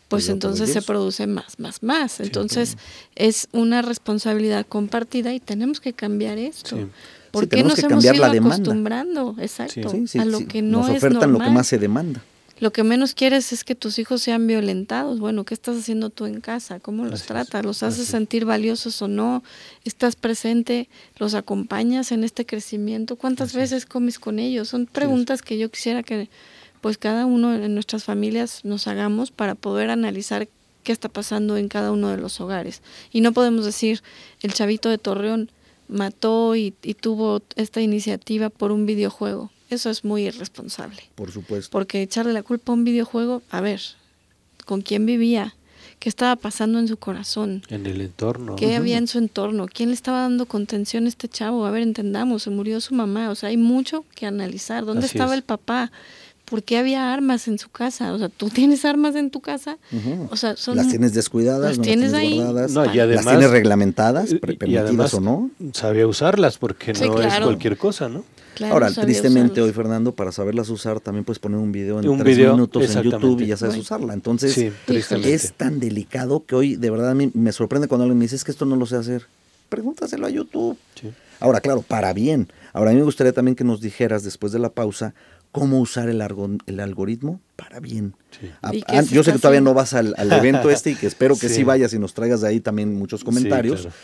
pues 0.08 0.26
Pues 0.26 0.30
entonces 0.30 0.72
se 0.72 0.82
produce 0.82 1.28
más, 1.28 1.60
más, 1.60 1.84
más. 1.84 2.20
Entonces 2.20 2.78
es 3.16 3.50
una 3.52 3.82
responsabilidad 3.82 4.66
compartida 4.66 5.34
y 5.34 5.40
tenemos 5.40 5.80
que 5.82 5.94
cambiar 5.94 6.38
esto. 6.38 6.78
Sí. 6.78 6.88
¿Por 7.32 7.44
Sí, 7.44 7.50
qué 7.50 7.64
nos 7.64 7.78
hemos 7.80 8.04
ido 8.06 8.26
acostumbrando? 8.26 9.36
Exacto. 9.40 9.92
A 10.20 10.26
lo 10.26 10.48
que 10.48 10.62
no 10.62 10.80
Nos 10.80 10.90
es 10.90 10.98
ofertan 10.98 11.34
lo 11.34 11.40
que 11.40 11.50
más 11.50 11.68
se 11.68 11.78
demanda. 11.78 12.24
Lo 12.60 12.72
que 12.72 12.84
menos 12.84 13.14
quieres 13.14 13.54
es 13.54 13.64
que 13.64 13.76
tus 13.76 14.00
hijos 14.00 14.22
sean 14.24 14.48
violentados. 14.48 15.20
Bueno, 15.20 15.44
¿qué 15.44 15.54
estás 15.54 15.78
haciendo 15.78 16.10
tú 16.10 16.26
en 16.26 16.42
casa? 16.42 16.80
¿Cómo 16.80 17.06
los 17.06 17.22
Así 17.22 17.28
tratas? 17.28 17.64
¿Los 17.64 17.84
haces 17.84 18.06
es. 18.06 18.08
sentir 18.08 18.46
valiosos 18.46 19.00
o 19.04 19.08
no? 19.08 19.44
¿Estás 19.84 20.16
presente? 20.16 20.90
¿Los 21.18 21.36
acompañas 21.36 22.12
en 22.12 22.24
este 22.24 22.48
crecimiento? 22.48 23.16
¿Cuántas 23.16 23.54
veces 23.54 23.86
comes 23.86 24.18
con 24.18 24.40
ellos? 24.40 24.70
Son 24.70 24.88
preguntas 24.88 25.44
que 25.44 25.60
yo 25.60 25.70
quisiera 25.70 26.02
que 26.02 26.30
pues 26.88 26.98
cada 26.98 27.26
uno 27.26 27.54
en 27.54 27.74
nuestras 27.74 28.06
familias 28.06 28.64
nos 28.64 28.88
hagamos 28.88 29.30
para 29.32 29.56
poder 29.56 29.90
analizar 29.90 30.48
qué 30.84 30.94
está 30.94 31.10
pasando 31.10 31.58
en 31.58 31.68
cada 31.68 31.92
uno 31.92 32.08
de 32.08 32.16
los 32.16 32.40
hogares. 32.40 32.82
Y 33.12 33.20
no 33.20 33.34
podemos 33.34 33.66
decir, 33.66 34.02
el 34.42 34.54
chavito 34.54 34.88
de 34.88 34.98
Torreón 34.98 35.52
mató 35.90 36.56
y, 36.56 36.74
y 36.84 36.94
tuvo 36.94 37.42
esta 37.58 37.82
iniciativa 37.82 38.50
por 38.50 38.72
un 38.72 38.86
videojuego. 38.86 39.52
Eso 39.70 39.90
es 39.90 40.06
muy 40.06 40.28
irresponsable. 40.28 41.04
Por 41.16 41.30
supuesto. 41.30 41.72
Porque 41.74 42.02
echarle 42.02 42.32
la 42.32 42.42
culpa 42.42 42.72
a 42.72 42.76
un 42.76 42.86
videojuego, 42.86 43.42
a 43.50 43.60
ver, 43.60 43.82
¿con 44.66 44.80
quién 44.80 45.06
vivía? 45.06 45.58
¿Qué 46.00 46.10
estaba 46.10 46.36
pasando 46.36 46.78
en 46.80 46.88
su 46.88 46.98
corazón? 46.98 47.64
En 47.70 47.86
el 47.88 48.02
entorno. 48.02 48.56
¿Qué 48.56 48.76
había 48.76 48.98
en 48.98 49.08
su 49.08 49.18
entorno? 49.18 49.66
¿Quién 49.68 49.90
le 49.90 49.96
estaba 49.96 50.22
dando 50.22 50.46
contención 50.46 51.06
a 51.06 51.10
este 51.10 51.28
chavo? 51.28 51.66
A 51.66 51.72
ver, 51.72 51.82
entendamos, 51.82 52.44
se 52.44 52.52
murió 52.52 52.80
su 52.82 52.94
mamá. 52.94 53.32
O 53.32 53.36
sea, 53.36 53.50
hay 53.50 53.58
mucho 53.58 54.06
que 54.16 54.28
analizar. 54.28 54.86
¿Dónde 54.86 55.08
Así 55.08 55.18
estaba 55.18 55.34
es. 55.34 55.40
el 55.40 55.44
papá? 55.44 55.92
¿Por 56.50 56.64
qué 56.64 56.78
había 56.78 57.14
armas 57.14 57.48
en 57.50 57.60
su 57.60 57.70
casa? 57.70 58.14
O 58.14 58.18
sea, 58.18 58.30
¿tú 58.30 58.50
tienes 58.54 58.86
armas 58.86 59.16
en 59.16 59.30
tu 59.32 59.42
casa? 59.42 59.78
O 60.30 60.38
sea, 60.38 60.56
son... 60.56 60.78
las 60.78 60.88
tienes 60.88 61.14
descuidadas, 61.14 61.62
las 61.72 61.78
no 61.78 61.84
tienes 61.84 62.12
las 62.12 62.22
tienes 62.22 62.40
ahí. 62.40 62.44
guardadas, 62.44 62.72
No, 62.72 62.86
y 62.86 62.88
Las 62.88 62.98
además, 63.00 63.26
las 63.26 63.34
tienes 63.36 63.52
reglamentadas, 63.52 64.32
y 64.32 64.36
permitidas 64.36 64.84
además 64.86 65.14
o 65.14 65.20
no. 65.22 65.50
sabía 65.74 66.08
usarlas 66.08 66.58
porque 66.58 66.96
Sí, 66.96 67.08
no 67.10 67.22
es 67.22 67.40
cualquier 67.40 67.78
cosa, 67.78 68.08
¿no? 68.10 68.24
Claro, 68.56 68.74
Ahora, 68.74 68.92
tristemente 68.92 69.62
hoy. 69.62 69.72
Fernando, 69.72 70.14
para 70.14 70.32
saberlas 70.32 70.70
usar, 70.70 71.00
también 71.00 71.24
puedes 71.26 71.38
poner 71.38 71.60
un 71.60 71.72
video 71.72 72.00
en 72.00 72.08
Un 72.10 72.18
tres 72.18 72.36
video, 72.38 72.54
minutos 72.54 72.96
en. 72.96 73.04
YouTube 73.04 73.42
y 73.42 73.48
ya 73.48 73.58
sabes 73.58 73.78
usarla. 73.78 74.14
Entonces, 74.16 74.54
Sí, 74.54 74.72
es 75.26 75.54
tan 75.54 75.80
delicado 75.80 76.44
que 76.44 76.56
hoy, 76.56 76.76
de 76.76 76.90
verdad, 76.90 77.12
a 77.12 77.14
mí 77.14 77.30
me 77.36 77.52
sorprende 77.52 77.88
cuando 77.88 78.06
alguien 78.06 78.18
me 78.18 78.26
dice, 78.26 78.36
es 78.36 78.44
que 78.44 78.50
esto 78.50 78.66
no 78.66 78.76
lo 78.76 78.88
sé 78.88 78.96
hacer. 78.96 79.28
Pregúntaselo 79.70 80.26
a 80.26 80.30
YouTube. 80.32 80.76
Sí. 81.00 81.10
Ahora, 81.40 81.62
claro, 81.62 81.84
para 81.84 82.14
bien. 82.14 82.48
Ahora, 82.74 82.90
a 82.90 82.94
mí 82.94 83.00
me 83.00 83.06
gustaría 83.06 83.32
también 83.34 83.54
que 83.56 83.64
nos 83.64 83.80
dijeras, 83.80 84.24
después 84.24 84.52
de 84.52 84.58
la 84.60 84.70
pausa, 84.70 85.14
cómo 85.52 85.80
usar 85.80 86.10
el, 86.10 86.22
algoritmo 86.22 87.42
para 87.56 87.80
bien. 87.80 88.16
Sí. 88.40 88.50
A- 88.62 88.76
¿Y 88.76 88.82
qué 88.84 88.98
an- 88.98 89.06
se 89.06 89.16
yo 89.16 89.24
sé 89.24 89.34
que 89.34 89.40
todavía 89.40 89.62
no 89.62 89.74
vas 89.74 89.94
al, 89.94 90.14
al 90.18 90.32
evento 90.32 90.70
este 90.70 90.92
y 90.92 90.96
que 90.96 91.08
espero 91.08 91.36
que 91.36 91.50
sí. 91.50 91.56
Sí. 91.56 91.64
vayas 91.64 91.94
y 91.94 92.00
nos 92.00 92.14
traigas 92.14 92.42
de 92.42 92.48
ahí 92.50 92.60
también 92.60 92.96
muchos 92.98 93.24
comentarios. 93.24 93.82
claro. 93.82 93.96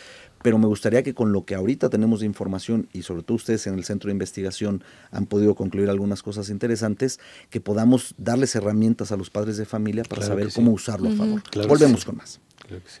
Pero 0.42 0.58
me 0.58 0.66
gustaría 0.66 1.02
que 1.02 1.14
con 1.14 1.32
lo 1.32 1.46
que 1.46 1.54
ahorita 1.54 1.88
tenemos 1.88 2.20
de 2.20 2.26
información 2.26 2.86
y 2.92 3.00
sobre 3.00 3.22
todo 3.22 3.36
ustedes 3.36 3.66
en 3.66 3.74
el 3.76 3.84
centro 3.84 4.08
de 4.08 4.12
investigación 4.12 4.84
han 5.10 5.24
podido 5.24 5.54
concluir 5.54 5.88
algunas 5.88 6.22
cosas 6.22 6.50
interesantes, 6.50 7.18
que 7.48 7.62
podamos 7.62 8.14
darles 8.18 8.54
herramientas 8.54 9.10
a 9.10 9.16
los 9.16 9.30
padres 9.30 9.56
de 9.56 9.64
familia 9.64 10.02
para 10.02 10.20
Claro 10.20 10.34
saber 10.34 10.52
cómo 10.52 10.72
usarlo 10.72 11.08
a 11.08 11.12
favor. 11.12 11.42
Claro 11.44 11.68
Volvemos 11.68 12.00
sí. 12.00 12.06
con 12.06 12.16
más. 12.18 12.40
Creo 12.66 12.82
que 12.82 12.90
sí. 12.90 13.00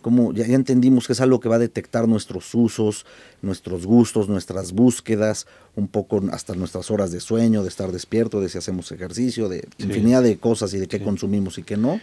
¿Cómo, 0.00 0.32
ya, 0.32 0.46
ya 0.46 0.54
entendimos 0.54 1.06
que 1.06 1.12
es 1.12 1.20
algo 1.20 1.40
que 1.40 1.48
va 1.48 1.56
a 1.56 1.58
detectar 1.60 2.08
nuestros 2.08 2.54
usos, 2.54 3.06
nuestros 3.42 3.86
gustos, 3.86 4.28
nuestras 4.28 4.72
búsquedas, 4.72 5.46
un 5.76 5.88
poco 5.88 6.20
hasta 6.32 6.54
nuestras 6.54 6.90
horas 6.90 7.12
de 7.12 7.20
sueño, 7.20 7.62
de 7.62 7.68
estar 7.68 7.92
despierto, 7.92 8.40
de 8.40 8.48
si 8.48 8.58
hacemos 8.58 8.90
ejercicio, 8.92 9.48
de 9.48 9.60
Sí. 9.78 9.84
infinidad 9.86 10.22
de 10.22 10.36
cosas 10.38 10.72
y 10.74 10.78
de 10.78 10.88
qué 10.88 10.98
Sí. 10.98 11.04
consumimos 11.04 11.58
y 11.58 11.62
qué 11.62 11.76
no. 11.76 12.00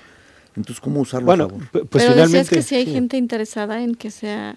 Entonces, 0.55 0.79
¿cómo 0.81 1.01
usarlo 1.01 1.27
Bueno, 1.27 1.45
a 1.45 1.49
favor? 1.49 1.67
pues 1.71 1.83
Pero 1.91 2.13
finalmente. 2.13 2.37
decías 2.37 2.49
que 2.49 2.61
sí 2.63 2.75
hay 2.75 2.85
sí. 2.85 2.91
gente 2.93 3.17
interesada 3.17 3.83
en 3.83 3.93
que 3.95 4.09
sea 4.11 4.55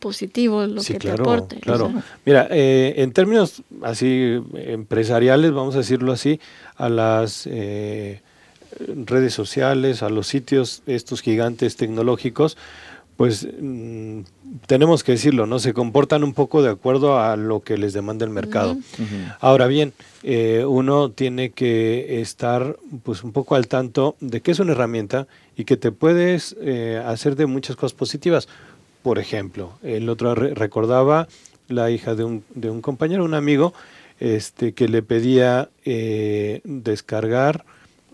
positivo 0.00 0.66
lo 0.66 0.82
Sí, 0.82 0.92
que 0.94 0.98
claro, 0.98 1.16
te 1.24 1.30
aporte. 1.30 1.56
o 1.56 1.60
claro. 1.60 1.86
sea, 1.92 2.04
Mira, 2.26 2.48
eh, 2.50 2.94
en 2.98 3.12
términos 3.12 3.62
así 3.82 4.38
empresariales, 4.54 5.52
vamos 5.52 5.74
a 5.76 5.78
decirlo 5.78 6.12
así, 6.12 6.40
a 6.76 6.90
las 6.90 7.46
eh, 7.50 8.20
redes 9.06 9.34
sociales, 9.34 10.02
a 10.02 10.08
los 10.10 10.26
sitios, 10.26 10.82
estos 10.86 11.20
gigantes 11.22 11.76
tecnológicos, 11.76 12.56
pues 13.16 13.46
mm, 13.60 14.20
tenemos 14.66 15.04
que 15.04 15.12
decirlo, 15.12 15.46
¿no? 15.46 15.60
Se 15.60 15.72
comportan 15.72 16.24
un 16.24 16.34
poco 16.34 16.62
de 16.62 16.70
acuerdo 16.70 17.20
a 17.20 17.36
lo 17.36 17.60
que 17.60 17.78
les 17.78 17.92
demanda 17.92 18.24
el 18.24 18.32
mercado. 18.32 18.76
Ahora 19.40 19.68
bien, 19.68 19.92
eh, 20.24 20.64
uno 20.66 21.10
tiene 21.10 21.50
que 21.50 22.20
estar 22.20 22.76
pues 23.04 23.22
un 23.22 23.30
poco 23.32 23.54
al 23.54 23.68
tanto 23.68 24.16
de 24.20 24.40
que 24.40 24.50
es 24.50 24.58
una 24.58 24.72
herramienta 24.72 25.28
y 25.56 25.64
que 25.64 25.76
te 25.76 25.92
puedes 25.92 26.56
eh, 26.60 27.00
hacer 27.06 27.36
de 27.36 27.46
muchas 27.46 27.76
cosas 27.76 27.92
positivas. 27.94 28.48
Por 29.04 29.18
ejemplo, 29.20 29.72
el 29.84 30.08
otro 30.08 30.34
re- 30.34 30.54
recordaba 30.54 31.28
la 31.68 31.90
hija 31.92 32.14
de 32.16 32.24
un, 32.24 32.42
de 32.54 32.68
un 32.70 32.80
compañero, 32.80 33.24
un 33.24 33.34
amigo, 33.34 33.74
este, 34.18 34.72
que 34.72 34.88
le 34.88 35.02
pedía 35.02 35.68
eh, 35.84 36.60
descargar 36.64 37.64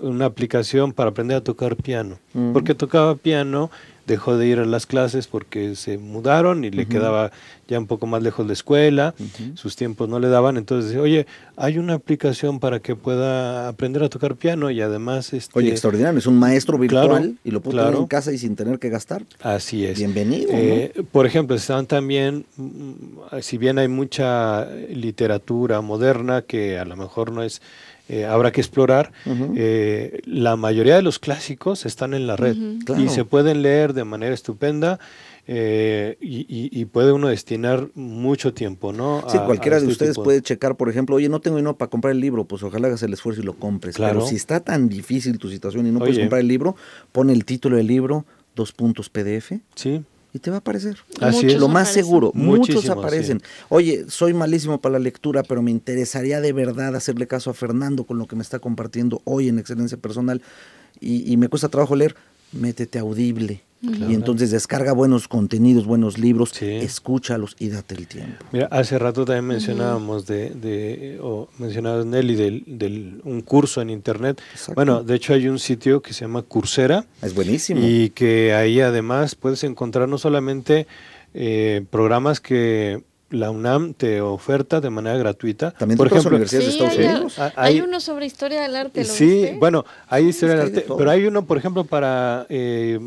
una 0.01 0.26
aplicación 0.26 0.92
para 0.92 1.11
aprender 1.11 1.36
a 1.36 1.40
tocar 1.42 1.76
piano. 1.76 2.18
Porque 2.53 2.74
tocaba 2.74 3.16
piano, 3.16 3.70
dejó 4.07 4.36
de 4.36 4.46
ir 4.46 4.59
a 4.59 4.64
las 4.64 4.86
clases 4.86 5.26
porque 5.26 5.76
se 5.76 5.96
mudaron 5.98 6.64
y 6.64 6.70
le 6.70 6.86
quedaba 6.86 7.30
ya 7.68 7.78
un 7.78 7.86
poco 7.86 8.09
más 8.09 8.22
lejos 8.22 8.44
la 8.44 8.53
escuela, 8.53 9.14
sus 9.55 9.76
tiempos 9.76 10.09
no 10.09 10.18
le 10.18 10.28
daban, 10.28 10.57
entonces 10.57 10.96
oye, 10.96 11.26
hay 11.57 11.78
una 11.78 11.94
aplicación 11.94 12.59
para 12.59 12.80
que 12.80 12.96
pueda 12.96 13.68
aprender 13.68 14.03
a 14.03 14.09
tocar 14.09 14.34
piano 14.34 14.70
y 14.72 14.80
además... 14.80 15.32
Este, 15.32 15.57
Oye, 15.57 15.70
extraordinario, 15.70 16.18
es 16.18 16.26
un 16.26 16.38
maestro 16.38 16.76
virtual 16.76 17.07
Claro, 17.07 17.32
y 17.44 17.51
lo 17.53 17.61
puedo 17.61 17.76
tener 17.76 17.92
claro. 17.92 18.03
en 18.03 18.09
casa 18.09 18.32
y 18.32 18.38
sin 18.38 18.57
tener 18.57 18.80
que 18.80 18.88
gastar. 18.88 19.22
Así 19.40 19.86
es. 19.86 19.98
Bienvenido, 19.98 20.51
¿no? 20.51 20.59
Eh, 20.59 20.92
Por 21.12 21.26
ejemplo, 21.26 21.55
están 21.55 21.86
también, 21.86 22.44
mm, 22.57 23.38
si 23.40 23.59
bien 23.59 23.78
hay 23.78 23.86
mucha 23.86 24.64
literatura 24.88 25.80
moderna 25.80 26.42
que 26.42 26.78
a 26.78 26.84
lo 26.84 26.96
mejor 26.96 27.30
no 27.30 27.44
es, 27.44 27.62
eh, 28.12 28.26
habrá 28.26 28.50
que 28.52 28.61
explorar, 28.61 29.12
eh, 29.56 30.20
la 30.26 30.56
mayoría 30.56 30.96
de 30.96 31.02
los 31.02 31.18
clásicos 31.18 31.86
están 31.86 32.12
en 32.14 32.26
la 32.26 32.36
red. 32.36 32.56
Claro. 32.84 33.00
y 33.02 33.08
se 33.08 33.24
pueden 33.24 33.62
leer 33.62 33.92
de 33.94 34.04
manera 34.04 34.34
estupenda. 34.34 34.98
eh, 35.52 36.16
y, 36.20 36.40
y- 36.48 36.70
y 36.70 36.84
puede 36.84 37.11
uno 37.12 37.26
destinar 37.28 37.88
mucho 37.96 38.52
tiempo, 38.54 38.92
¿no? 38.92 39.24
Sí, 39.28 39.36
a- 39.38 39.44
cualquiera 39.46 39.78
a 39.78 39.80
de 39.80 39.86
este 39.86 39.92
ustedes 39.94 40.12
tipo 40.12 40.22
puede 40.24 40.42
checar, 40.42 40.76
por 40.76 40.88
ejemplo, 40.88 41.16
oye, 41.16 41.28
no 41.28 41.40
tengo 41.40 41.56
dinero 41.56 41.76
para 41.76 41.90
comprar 41.90 42.12
el 42.12 42.20
libro, 42.20 42.44
pues 42.44 42.62
ojalá 42.62 42.86
hagas 42.86 43.02
el 43.02 43.12
esfuerzo 43.14 43.40
y 43.40 43.44
lo 43.44 43.54
compres. 43.54 43.96
Claro. 43.96 44.14
Pero 44.20 44.26
si 44.28 44.36
está 44.36 44.61
tan 44.61 44.88
difícil 44.88 45.38
tu 45.38 45.48
situación 45.48 45.86
y 45.86 45.90
no 45.90 45.98
puedes 45.98 46.18
comprar 46.20 46.40
el 46.42 46.46
libro, 46.48 46.76
pon 47.11 47.30
el 47.30 47.44
título 47.44 47.76
del 47.78 47.86
libro, 47.88 48.26
dos 48.54 48.70
puntos 48.72 49.08
PDF, 49.08 49.58
Sí, 49.74 50.02
y 50.33 50.39
te 50.39 50.51
va 50.51 50.57
a 50.57 50.61
aparecer. 50.61 50.99
Así 51.20 51.37
Muchos 51.37 51.53
es. 51.55 51.61
Lo 51.61 51.68
más 51.68 51.89
aparecen. 51.89 52.05
seguro, 52.05 52.33
muchos 52.35 52.89
aparecen. 52.89 53.43
Oye, 53.68 54.05
soy 54.09 54.35
malísimo 54.35 54.81
para 54.81 54.95
la 54.95 54.99
lectura, 54.99 55.43
pero 55.43 55.62
me 55.62 55.70
interesaría 55.70 56.41
de 56.41 56.53
verdad 56.53 56.95
hacerle 56.95 57.26
caso 57.26 57.51
a 57.51 57.55
Fernando 57.55 58.05
con 58.05 58.18
lo 58.18 58.26
que 58.26 58.37
me 58.37 58.43
está 58.43 58.59
compartiendo 58.59 59.22
hoy 59.24 59.49
en 59.49 59.59
Excelencia 59.59 59.99
Personal 59.99 60.43
y, 61.01 61.31
y 61.31 61.37
me 61.37 61.49
cuesta 61.49 61.68
trabajo 61.68 61.97
leer, 61.97 62.14
métete 62.53 62.99
a 62.99 63.03
Audible. 63.03 63.62
Y 63.83 64.12
entonces 64.12 64.51
descarga 64.51 64.93
buenos 64.93 65.26
contenidos, 65.26 65.87
buenos 65.87 66.18
libros, 66.18 66.51
Sí. 66.51 66.66
escúchalos 66.66 67.57
y 67.59 67.70
date 67.70 67.95
el 67.95 68.07
tiempo. 68.07 68.45
Mira, 68.53 68.66
hace 68.70 68.99
rato 68.99 69.24
también 69.24 69.47
mencionábamos 69.47 70.26
de, 70.26 70.51
de 70.51 71.18
o 71.22 71.49
mencionabas 71.59 72.05
Nelly 72.05 72.35
del, 72.35 72.64
del 72.66 73.20
un 73.24 73.41
curso 73.41 73.81
en 73.81 73.89
internet. 73.89 74.41
Exacto. 74.53 74.74
Bueno, 74.74 75.03
de 75.03 75.14
hecho 75.14 75.33
hay 75.33 75.49
un 75.49 75.59
sitio 75.59 76.03
que 76.03 76.12
se 76.12 76.20
llama 76.26 76.43
Coursera 76.43 77.07
Es 77.22 77.35
buenísimo. 77.35 77.81
y 77.83 78.11
que 78.11 78.53
ahí 78.53 78.81
además 78.81 79.35
puedes 79.35 79.64
encontrar 79.64 80.09
no 80.11 80.18
solamente 80.18 80.87
eh, 81.33 81.83
programas 81.91 82.41
que 82.41 83.03
la 83.31 83.51
UNAM 83.51 83.95
te 83.95 84.20
oferta 84.20 84.81
de 84.81 84.91
manera 84.91 85.16
gratuita. 85.16 85.70
También 85.72 85.97
por 85.97 86.09
ejemplo, 86.09 86.31
universidades 86.31 86.66
de 86.66 86.72
Estados 86.72 86.99
hay, 86.99 87.05
Unidos. 87.07 87.39
Ah, 87.39 87.53
hay 87.57 87.74
hay- 87.76 87.81
uno 87.81 88.01
sobre 88.01 88.26
historia 88.26 88.61
del 88.62 88.76
arte, 88.76 89.05
¿lo 89.05 89.12
Sí, 89.12 89.24
viste? 89.24 89.57
bueno, 89.59 89.85
hay 90.09 90.26
historia 90.28 90.57
del 90.57 90.72
de 90.72 90.78
arte, 90.81 90.95
pero 90.99 91.11
hay 91.11 91.24
uno, 91.26 91.45
por 91.47 91.57
ejemplo, 91.57 91.85
para 91.85 92.47
eh, 92.49 92.99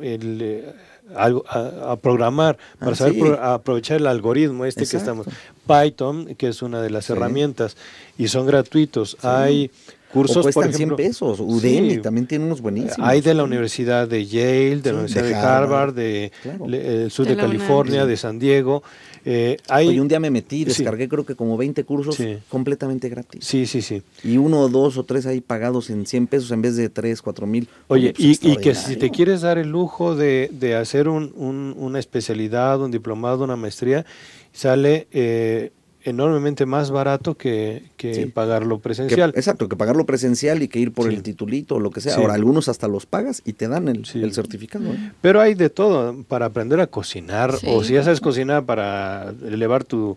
el, 0.00 0.38
eh, 0.40 0.72
algo- 1.16 1.44
a, 1.48 1.92
a 1.92 1.96
programar, 1.96 2.56
para 2.78 2.92
Ah, 2.92 2.94
saber 2.94 3.14
sí. 3.14 3.20
pro- 3.20 3.42
aprovechar 3.42 3.98
el 3.98 4.06
algoritmo 4.06 4.64
este 4.64 4.84
Exacto. 4.84 5.14
que 5.16 5.22
estamos. 5.26 5.26
Python, 5.66 6.34
que 6.36 6.48
es 6.48 6.62
una 6.62 6.80
de 6.80 6.90
las 6.90 7.06
Sí. 7.06 7.12
herramientas, 7.12 7.76
y 8.18 8.28
son 8.28 8.46
gratuitos. 8.46 9.16
Hay 9.24 9.70
cursos, 10.12 10.38
o 10.38 10.42
cuestan 10.42 10.64
por 10.64 10.74
ejemplo, 10.74 10.96
100 10.96 11.08
pesos. 11.08 11.40
Udemy 11.40 11.98
también 11.98 12.26
tiene 12.26 12.44
unos 12.44 12.60
buenísimos. 12.60 12.98
Hay 13.00 13.20
de 13.20 13.34
la 13.34 13.44
Universidad 13.44 14.06
de 14.06 14.26
Yale, 14.26 14.76
de 14.76 14.92
la 14.92 14.98
Universidad 14.98 15.24
de, 15.24 15.34
Harvard, 15.34 15.94
de, 15.94 16.32
el 16.70 17.10
sur 17.10 17.26
de, 17.26 17.36
California, 17.36 18.06
de 18.06 18.16
San 18.16 18.38
Diego. 18.38 18.82
Eh, 19.24 19.56
hay, 19.68 20.00
un 20.00 20.08
día 20.08 20.18
me 20.18 20.30
metí, 20.30 20.64
descargué 20.64 21.08
creo 21.08 21.24
que 21.24 21.36
como 21.36 21.56
20 21.56 21.84
cursos 21.84 22.18
completamente 22.48 23.08
gratis. 23.08 23.44
Sí, 23.44 23.66
sí, 23.66 23.80
sí. 23.80 24.02
Y 24.24 24.36
uno, 24.36 24.68
dos 24.68 24.96
o 24.98 25.04
tres 25.04 25.26
ahí 25.26 25.40
pagados 25.40 25.90
en 25.90 26.06
100 26.06 26.26
pesos 26.26 26.50
en 26.50 26.62
vez 26.62 26.76
de 26.76 26.88
3, 26.88 27.22
4 27.22 27.46
mil. 27.46 27.68
Oye, 27.88 28.12
pues 28.12 28.40
y, 28.42 28.56
que 28.56 28.74
si 28.74 28.96
te 28.96 29.10
quieres 29.10 29.42
dar 29.42 29.58
el 29.58 29.68
lujo 29.68 30.16
de, 30.16 30.50
de 30.52 30.74
hacer 30.74 31.08
un, 31.08 31.32
una 31.76 31.98
especialidad, 31.98 32.80
un 32.80 32.90
diplomado, 32.90 33.44
una 33.44 33.56
maestría, 33.56 34.04
sale... 34.52 35.06
Eh, 35.12 35.72
enormemente 36.04 36.66
más 36.66 36.90
barato 36.90 37.36
que, 37.36 37.84
que 37.96 38.26
pagarlo 38.26 38.78
presencial. 38.80 39.32
exacto, 39.36 39.68
que 39.68 39.76
pagarlo 39.76 40.06
presencial 40.06 40.62
y 40.62 40.68
que 40.68 40.78
ir 40.78 40.92
por 40.92 41.08
el 41.10 41.22
titulito 41.22 41.76
o 41.76 41.80
lo 41.80 41.90
que 41.90 42.00
sea. 42.00 42.16
Ahora, 42.16 42.34
algunos 42.34 42.68
hasta 42.68 42.88
los 42.88 43.06
pagas 43.06 43.42
y 43.44 43.54
te 43.54 43.68
dan 43.68 43.88
el, 43.88 44.04
el 44.14 44.32
certificado. 44.32 44.92
¿eh? 44.92 45.12
Pero 45.20 45.40
hay 45.40 45.54
de 45.54 45.70
todo, 45.70 46.22
para 46.28 46.46
aprender 46.46 46.80
a 46.80 46.86
cocinar, 46.86 47.54
o 47.66 47.84
si 47.84 47.94
ya 47.94 48.02
sabes 48.02 48.20
cocinar 48.20 48.64
para 48.64 49.34
elevar 49.44 49.84
tu, 49.84 50.16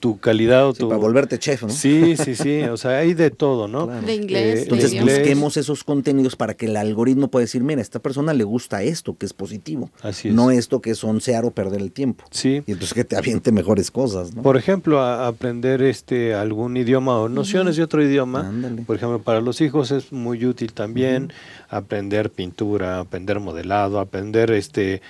tu, 0.00 0.18
calidad 0.18 0.68
o 0.68 0.74
tu... 0.74 0.88
para 0.88 1.00
volverte 1.00 1.38
chef, 1.38 1.62
¿no? 1.62 1.70
Sí, 1.70 2.16
sí, 2.16 2.34
sí, 2.34 2.62
o 2.62 2.76
sea, 2.76 2.98
hay 2.98 3.14
de 3.14 3.30
todo, 3.30 3.68
¿no? 3.68 3.86
De 3.86 4.14
inglés. 4.14 4.60
Eh, 4.60 4.62
entonces 4.62 5.00
busquemos 5.00 5.56
esos 5.56 5.84
contenidos 5.84 6.36
para 6.36 6.54
que 6.54 6.66
el 6.66 6.76
algoritmo 6.76 7.28
pueda 7.28 7.44
decir, 7.44 7.62
mira, 7.62 7.80
a 7.80 7.82
esta 7.82 8.00
persona 8.00 8.32
le 8.34 8.44
gusta 8.44 8.82
esto, 8.82 9.16
que 9.16 9.26
es 9.26 9.32
positivo. 9.32 9.90
Así 10.02 10.28
es. 10.28 10.34
No 10.34 10.50
esto 10.50 10.80
que 10.80 10.90
es 10.90 11.04
oncear 11.04 11.44
o 11.44 11.50
perder 11.50 11.80
el 11.80 11.92
tiempo. 11.92 12.24
Sí. 12.30 12.62
Y 12.66 12.72
entonces 12.72 12.94
que 12.94 13.04
te 13.04 13.16
aviente 13.16 13.52
mejores 13.52 13.90
cosas, 13.90 14.34
¿no? 14.34 14.42
Por 14.42 14.56
ejemplo, 14.56 15.03
aprender 15.26 15.82
este 15.82 16.34
algún 16.34 16.76
idioma 16.76 17.18
o 17.18 17.28
nociones 17.28 17.76
de 17.76 17.82
otro 17.82 18.02
idioma. 18.02 18.52
Por 18.86 18.96
ejemplo, 18.96 19.20
para 19.20 19.40
los 19.40 19.60
hijos 19.60 19.90
es 19.90 20.12
muy 20.12 20.44
útil 20.44 20.72
también 20.72 21.32
aprender 21.68 22.30
pintura, 22.30 23.00
aprender 23.00 23.40
modelado, 23.40 24.00
aprender 24.00 24.50
este 24.50 25.02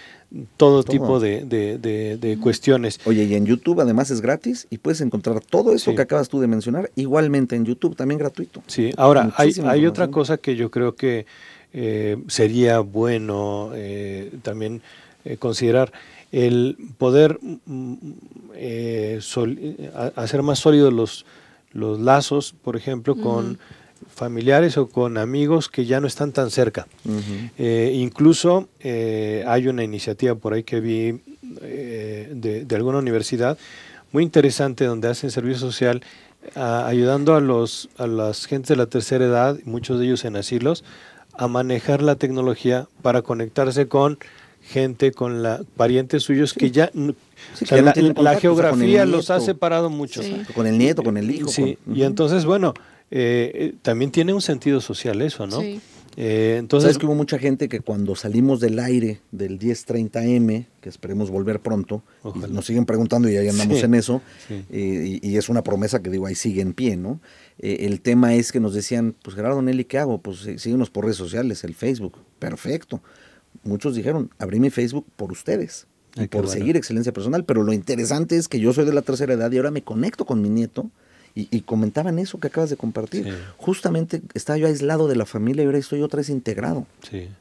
todo, 0.57 0.82
tipo 0.82 1.20
de, 1.20 1.45
de, 1.45 2.38
cuestiones. 2.40 3.01
Oye, 3.05 3.24
y 3.24 3.34
en 3.34 3.47
YouTube 3.47 3.80
además 3.80 4.11
es 4.11 4.20
gratis 4.20 4.66
y 4.70 4.78
puedes 4.78 5.01
encontrar 5.01 5.40
todo 5.40 5.72
eso 5.72 5.95
que 5.95 6.03
acabas 6.03 6.28
tú 6.28 6.40
de 6.40 6.47
mencionar 6.47 6.90
igualmente 6.97 7.57
en 7.57 7.64
YouTube, 7.64 7.95
también 7.97 8.18
gratuito. 8.18 8.62
Sí, 8.66 8.92
ahora 8.97 9.32
hay, 9.36 9.53
hay 9.64 9.86
otra 9.86 10.09
cosa 10.09 10.38
que 10.38 10.57
yo 10.57 10.70
creo 10.70 10.97
que 10.97 11.26
eh, 11.72 12.16
sería 12.28 12.80
bueno 12.80 13.70
eh, 13.74 14.30
también 14.42 14.82
eh, 15.24 15.36
considerar 15.38 15.92
el 16.35 16.76
poder 16.99 17.39
mm, 17.41 17.95
eh, 18.57 19.20
hacer 20.16 20.43
más 20.43 20.59
sólidos 20.59 20.93
los, 20.93 21.26
los 21.72 22.01
lazos, 22.01 22.57
por 22.64 22.76
ejemplo, 22.76 23.14
con 23.14 23.61
familiares 24.12 24.76
o 24.76 24.89
con 24.89 25.16
amigos 25.16 25.68
que 25.68 25.87
ya 25.87 26.01
no 26.01 26.09
están 26.09 26.32
tan 26.32 26.51
cerca. 26.51 26.89
Eh, 27.57 27.93
incluso 27.95 28.68
eh, 28.80 29.45
hay 29.47 29.68
una 29.68 29.85
iniciativa 29.85 30.35
por 30.35 30.55
ahí 30.55 30.64
que 30.64 30.80
vi 30.80 31.20
de, 31.41 32.66
alguna 32.74 32.99
universidad 32.99 33.57
muy 34.11 34.24
interesante 34.24 34.87
donde 34.87 35.09
hacen 35.09 35.30
servicio 35.30 35.59
social 35.59 36.03
ayudando 36.57 37.37
a, 37.37 37.41
los, 37.41 37.89
a 37.97 38.09
las 38.09 38.47
gentes 38.47 38.70
de 38.70 38.76
la 38.76 38.87
tercera 38.87 39.24
edad, 39.24 39.57
muchos 39.64 40.01
de 40.01 40.07
ellos 40.07 40.24
en 40.24 40.35
asilos, 40.35 40.82
a 41.32 41.47
manejar 41.47 42.03
la 42.03 42.16
tecnología 42.16 42.89
para 43.03 43.22
conectarse 43.22 43.87
con 43.87 44.18
gente, 44.64 45.12
con 45.12 45.42
la 45.42 45.62
parientes 45.76 46.22
suyos 46.22 46.54
que 46.54 46.70
ya 46.70 46.90
la, 46.94 48.36
geografía 48.36 49.04
los 49.04 49.30
ha 49.30 49.40
separado 49.40 49.90
mucho. 49.90 50.22
Con 50.54 50.66
el 50.66 50.78
nieto, 50.78 51.02
con 51.02 51.16
el 51.16 51.30
hijo. 51.30 51.48
Sí, 51.48 51.78
y 51.92 52.02
entonces, 52.02 52.44
bueno, 52.44 52.74
eh, 53.10 53.52
eh, 53.54 53.74
también 53.82 54.10
tiene 54.10 54.32
un 54.32 54.40
sentido 54.40 54.80
social 54.80 55.20
eso, 55.22 55.46
¿no? 55.46 55.60
Eh, 56.16 56.56
entonces, 56.58 56.84
Sabes 56.84 56.98
que 56.98 57.06
hubo 57.06 57.14
mucha 57.14 57.38
gente 57.38 57.68
que 57.68 57.80
cuando 57.80 58.14
salimos 58.14 58.60
del 58.60 58.78
aire 58.78 59.20
del 59.32 59.58
1030M, 59.58 60.66
que 60.80 60.88
esperemos 60.88 61.28
volver 61.28 61.60
pronto, 61.60 62.02
nos 62.50 62.66
siguen 62.66 62.86
preguntando 62.86 63.28
y 63.28 63.36
ahí 63.36 63.48
andamos 63.48 63.82
en 63.82 63.94
eso, 63.94 64.22
y, 64.70 65.36
es 65.36 65.48
una 65.48 65.62
promesa 65.62 66.02
que 66.02 66.10
digo, 66.10 66.26
ahí 66.26 66.36
sigue 66.36 66.62
en 66.62 66.72
pie, 66.72 66.96
¿no? 66.96 67.20
el 67.58 68.00
tema 68.00 68.34
es 68.34 68.52
que 68.52 68.60
nos 68.60 68.74
decían, 68.74 69.16
pues 69.22 69.34
Gerardo 69.34 69.60
Nelly, 69.60 69.84
¿qué 69.84 69.98
hago? 69.98 70.18
Pues 70.18 70.48
síguenos 70.56 70.90
por 70.90 71.04
redes 71.04 71.16
sociales, 71.16 71.64
el 71.64 71.74
Facebook, 71.74 72.18
perfecto 72.38 73.00
muchos 73.64 73.94
dijeron, 73.94 74.30
abrí 74.38 74.60
mi 74.60 74.70
Facebook 74.70 75.06
por 75.16 75.32
ustedes 75.32 75.86
y 76.16 76.28
por 76.28 76.48
seguir 76.48 76.76
excelencia 76.76 77.12
personal, 77.12 77.44
pero 77.44 77.62
lo 77.62 77.72
interesante 77.72 78.36
es 78.36 78.48
que 78.48 78.60
yo 78.60 78.72
soy 78.72 78.84
de 78.84 78.92
la 78.92 79.02
tercera 79.02 79.34
edad 79.34 79.50
y 79.50 79.56
ahora 79.56 79.70
me 79.70 79.82
conecto 79.82 80.24
con 80.24 80.40
mi 80.40 80.48
nieto 80.48 80.90
y, 81.36 81.62
comentaban 81.62 82.20
eso 82.20 82.38
que 82.38 82.46
acabas 82.46 82.70
de 82.70 82.76
compartir. 82.76 83.34
Justamente 83.56 84.22
estaba 84.34 84.56
yo 84.56 84.68
aislado 84.68 85.08
de 85.08 85.16
la 85.16 85.26
familia 85.26 85.64
y 85.64 85.66
ahora 85.66 85.78
estoy 85.78 86.00
otra 86.00 86.18
vez 86.18 86.28
integrado, 86.28 86.86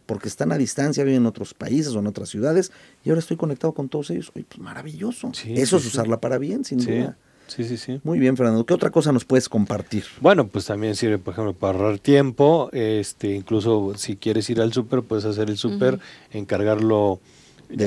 porque 0.08 0.28
están 0.28 0.52
a 0.52 0.58
distancia, 0.58 1.04
viven 1.04 1.22
en 1.22 1.26
otros 1.28 1.54
países 1.54 1.94
o 1.94 2.00
en 2.00 2.08
otras 2.08 2.30
ciudades 2.30 2.72
y 3.06 3.10
ahora 3.10 3.20
estoy 3.20 3.38
conectado 3.38 3.74
con 3.74 3.90
todos 3.90 4.10
ellos. 4.10 4.32
Oye, 4.36 4.46
pues 4.48 4.60
maravilloso. 4.60 5.32
eso 5.46 5.78
es 5.78 5.86
usarla 5.86 6.20
para 6.20 6.40
bien, 6.40 6.66
sin 6.66 6.80
duda. 6.80 7.18
Sí, 7.48 7.64
sí, 7.64 7.78
sí. 7.78 8.00
Muy 8.04 8.20
bien, 8.20 8.36
Fernando. 8.36 8.66
¿Qué 8.66 8.74
otra 8.74 8.90
cosa 8.90 9.12
nos 9.12 9.26
puedes 9.26 9.50
compartir? 9.50 10.06
Bueno, 10.22 10.48
pues 10.48 10.66
también 10.66 10.96
sirve, 10.96 11.18
por 11.18 11.34
ejemplo, 11.34 11.54
para 11.54 11.78
ahorrar 11.78 12.00
tiempo. 12.00 12.70
Este, 12.74 13.36
incluso 13.36 13.94
si 13.96 14.16
quieres 14.16 14.50
ir 14.50 14.62
al 14.62 14.74
súper, 14.74 15.02
puedes 15.02 15.26
hacer 15.26 15.50
el 15.50 15.58
súper, 15.58 16.00
encargarlo. 16.32 17.20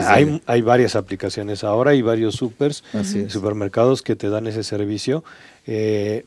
Hay, 0.06 0.42
hay, 0.46 0.62
varias 0.62 0.96
aplicaciones 0.96 1.62
ahora 1.62 1.94
y 1.94 2.02
varios 2.02 2.34
supers, 2.34 2.82
supermercados 3.28 4.02
que 4.02 4.16
te 4.16 4.28
dan 4.28 4.46
ese 4.46 4.64
servicio. 4.64 5.22
Eh, 5.66 6.24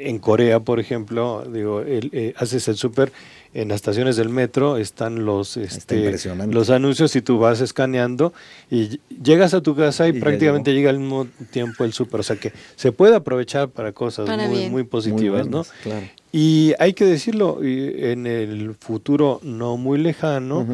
en 0.00 0.18
Corea, 0.18 0.60
por 0.60 0.80
ejemplo, 0.80 1.44
digo, 1.52 1.82
eh, 1.84 2.34
haces 2.36 2.66
el 2.68 2.76
súper 2.76 3.12
en 3.52 3.68
las 3.68 3.76
estaciones 3.76 4.16
del 4.16 4.28
metro 4.28 4.76
están 4.76 5.24
los 5.24 5.56
este, 5.56 6.16
los 6.46 6.70
anuncios 6.70 7.16
y 7.16 7.22
tú 7.22 7.38
vas 7.38 7.60
escaneando 7.60 8.32
y 8.70 9.00
llegas 9.22 9.54
a 9.54 9.60
tu 9.60 9.74
casa 9.74 10.06
y, 10.08 10.12
prácticamente 10.12 10.72
llega 10.72 10.90
al 10.90 10.98
mismo 10.98 11.26
tiempo 11.50 11.84
el 11.84 11.92
súper, 11.92 12.20
o 12.20 12.22
sea 12.22 12.36
que 12.36 12.52
se 12.76 12.92
puede 12.92 13.16
aprovechar 13.16 13.68
para 13.68 13.92
cosas 13.92 14.28
muy, 14.48 14.70
muy 14.70 14.84
positivas, 14.84 15.48
¿no? 15.48 15.64
Y 16.32 16.74
hay 16.78 16.92
que 16.92 17.04
decirlo, 17.04 17.58
en 17.60 18.26
el 18.26 18.76
futuro 18.78 19.40
no 19.42 19.76
muy 19.76 19.98
lejano, 19.98 20.64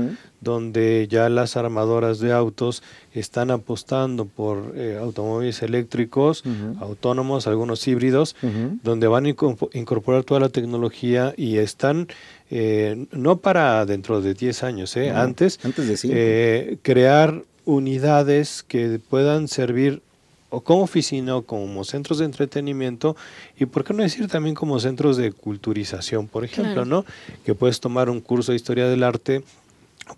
donde 0.41 1.07
ya 1.11 1.28
las 1.28 1.57
armadoras 1.57 2.18
de 2.20 2.32
autos 2.32 2.82
están 3.12 3.51
apostando 3.51 4.26
por 4.26 4.72
eh, 4.76 4.99
automóviles 5.01 5.62
eléctricos, 5.62 6.45
autónomos, 6.80 7.47
algunos 7.47 7.87
híbridos, 7.89 8.37
donde 8.82 9.07
van 9.09 9.26
a 9.26 9.28
incorporar 9.28 10.24
toda 10.24 10.41
la 10.41 10.49
tecnología 10.49 11.34
y 11.37 11.59
están, 11.59 12.09
eh, 12.51 13.07
no 13.12 13.39
para 13.39 13.84
dentro 13.87 14.20
de 14.20 14.34
10 14.34 14.62
años, 14.62 14.97
eh, 14.97 15.11
antes, 15.11 15.59
antes 15.64 16.03
de 16.03 16.11
eh, 16.12 16.78
crear 16.82 17.43
unidades 17.64 18.62
que 18.62 19.01
puedan 19.11 19.49
servir 19.49 20.03
o 20.51 20.61
como 20.61 20.82
oficina 20.82 21.37
o 21.37 21.43
como 21.43 21.84
centros 21.84 22.18
de 22.18 22.24
entretenimiento 22.24 23.16
y 23.59 23.66
por 23.66 23.84
qué 23.84 23.93
no 23.93 24.03
decir 24.03 24.28
también 24.28 24.55
como 24.55 24.78
centros 24.78 25.16
de 25.16 25.32
culturización, 25.32 26.28
por 26.28 26.45
ejemplo, 26.45 26.84
¿no? 26.84 27.05
Que 27.45 27.55
puedes 27.55 27.80
tomar 27.80 28.09
un 28.09 28.20
curso 28.20 28.53
de 28.53 28.57
historia 28.57 28.87
del 28.87 29.03
arte 29.03 29.43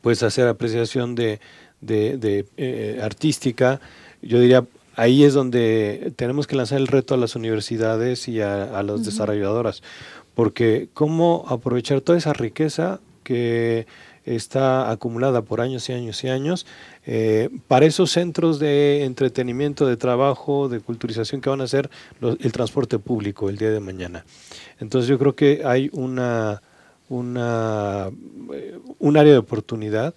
puedes 0.00 0.22
hacer 0.22 0.48
apreciación 0.48 1.14
de, 1.14 1.40
de, 1.80 2.46
eh, 2.56 3.00
artística. 3.02 3.80
Yo 4.22 4.40
diría, 4.40 4.66
ahí 4.96 5.24
es 5.24 5.34
donde 5.34 6.12
tenemos 6.16 6.46
que 6.46 6.56
lanzar 6.56 6.78
el 6.78 6.86
reto 6.86 7.14
a 7.14 7.16
las 7.18 7.36
universidades 7.36 8.28
y 8.28 8.40
a, 8.40 8.82
las 8.82 9.04
desarrolladoras, 9.04 9.82
porque 10.34 10.88
cómo 10.94 11.44
aprovechar 11.48 12.00
toda 12.00 12.18
esa 12.18 12.32
riqueza 12.32 13.00
que 13.22 13.86
está 14.24 14.90
acumulada 14.90 15.42
por 15.42 15.60
años 15.60 15.88
y 15.88 15.92
años 15.92 16.22
y 16.22 16.28
años 16.28 16.66
eh, 17.06 17.48
para 17.66 17.86
esos 17.86 18.10
centros 18.10 18.58
de 18.58 19.04
entretenimiento, 19.04 19.86
de 19.86 19.96
trabajo, 19.96 20.68
de 20.68 20.80
culturización 20.80 21.40
que 21.40 21.48
van 21.48 21.62
a 21.62 21.66
ser 21.66 21.88
el 22.20 22.52
transporte 22.52 22.98
público 22.98 23.48
el 23.48 23.56
día 23.56 23.70
de 23.70 23.80
mañana. 23.80 24.26
Entonces 24.80 25.08
yo 25.08 25.18
creo 25.18 25.34
que 25.34 25.62
hay 25.64 25.88
una 25.92 26.60
una, 27.08 28.10
eh, 28.52 28.78
un 28.98 29.16
área 29.16 29.32
de 29.32 29.38
oportunidad 29.38 30.14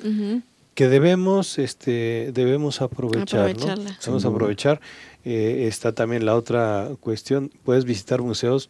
que 0.75 0.87
debemos, 0.87 1.59
este, 1.59 2.31
debemos 2.33 2.81
aprovechar. 2.81 3.57
¿no? 3.57 3.75
Debemos 3.75 4.25
aprovechar. 4.25 4.79
Eh, 5.23 5.65
está 5.67 5.91
también 5.91 6.25
la 6.25 6.35
otra 6.35 6.89
cuestión, 6.99 7.51
puedes 7.63 7.85
visitar 7.85 8.21
museos 8.21 8.69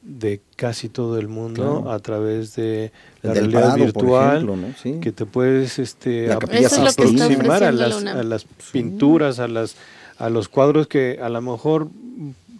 de 0.00 0.40
casi 0.56 0.88
todo 0.88 1.18
el 1.18 1.28
mundo 1.28 1.90
a 1.90 1.98
través 1.98 2.54
de 2.54 2.92
la 3.22 3.34
realidad 3.34 3.74
virtual 3.74 4.74
que 5.02 5.12
te 5.12 5.26
puedes 5.26 5.78
este, 5.78 6.32
aproximar 6.32 7.64
a 7.64 7.72
las, 7.72 8.04
a 8.04 8.22
las 8.22 8.46
pinturas, 8.72 9.38
a 9.40 9.48
las 9.48 9.76
a 10.18 10.30
los 10.30 10.48
cuadros 10.48 10.86
que 10.86 11.18
a 11.20 11.28
lo 11.28 11.40
mejor 11.42 11.88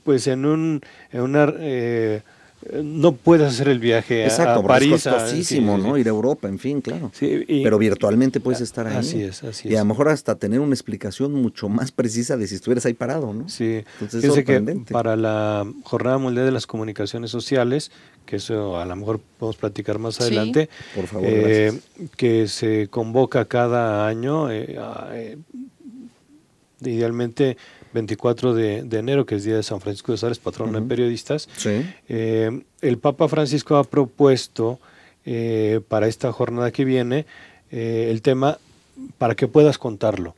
pues 0.05 0.27
en 0.27 0.47
un 0.47 0.81
en 1.13 1.21
una 1.21 1.53
eh, 1.59 2.23
no 2.83 3.13
puedes 3.13 3.47
hacer 3.49 3.69
el 3.69 3.79
viaje 3.79 4.25
Exacto, 4.25 4.61
a, 4.61 4.67
París. 4.67 5.07
Es 5.07 5.13
costosísimo, 5.13 5.79
¿no? 5.79 5.97
Ir 5.97 6.07
a 6.07 6.11
Europa, 6.11 6.49
en 6.49 6.59
fin, 6.59 6.81
claro. 6.81 7.11
Pero 7.19 7.79
virtualmente 7.79 8.41
puedes 8.41 8.61
estar 8.61 8.87
ahí. 8.87 8.97
Así 8.97 9.23
es, 9.23 9.45
así 9.45 9.69
es. 9.69 9.75
Y 9.75 9.77
a 9.77 9.81
lo 9.81 9.87
mejor 9.87 10.09
hasta 10.09 10.35
tener 10.35 10.61
una 10.61 10.75
explicación 10.75 11.33
mucho 11.33 11.69
más 11.69 11.93
precisa 11.93 12.37
de 12.37 12.47
si 12.47 12.57
estuvieras 12.57 12.85
ahí 12.87 12.95
parado, 12.95 13.33
¿no? 13.33 13.49
Sí. 13.49 13.85
Entonces, 14.01 14.45
que 14.45 14.61
para 14.91 15.17
la 15.17 15.67
Jornada 15.85 16.19
Mundial 16.19 16.47
de 16.47 16.53
las 16.53 16.67
Comunicaciones 16.67 17.31
Sociales, 17.31 17.91
que 18.27 18.37
eso 18.37 18.79
a 18.79 18.85
lo 18.85 18.97
mejor 18.97 19.21
podemos 19.39 19.57
platicar 19.57 19.99
más 19.99 20.21
adelante, 20.21 20.69
por 20.95 21.07
favor, 21.07 21.29
eh, 21.31 21.73
que 22.17 22.49
se 22.49 22.89
convoca 22.89 23.47
cada 23.47 24.07
año, 24.07 24.51
eh, 24.51 24.79
eh, 25.13 25.39
idealmente 26.83 27.57
24 27.93 28.55
de, 28.55 28.79
enero, 28.93 29.27
que 29.27 29.37
es 29.37 29.45
Día 29.45 29.57
de 29.57 29.63
San 29.63 29.81
Francisco 29.81 30.13
de 30.13 30.19
Sales, 30.19 30.39
patrono 30.39 30.81
de 30.81 30.87
periodistas, 30.87 31.49
eh, 32.09 32.63
el 32.81 32.99
Papa 32.99 33.29
Francisco 33.29 33.77
ha 33.77 33.85
propuesto 33.85 34.79
eh, 35.25 35.81
para 35.89 36.07
esta 36.07 36.33
jornada 36.33 36.71
que 36.71 36.85
viene 36.85 37.27
eh, 37.71 38.09
el 38.11 38.23
tema 38.23 38.59
para 39.19 39.35
que 39.35 39.49
puedas 39.49 39.79
contarlo. 39.79 40.35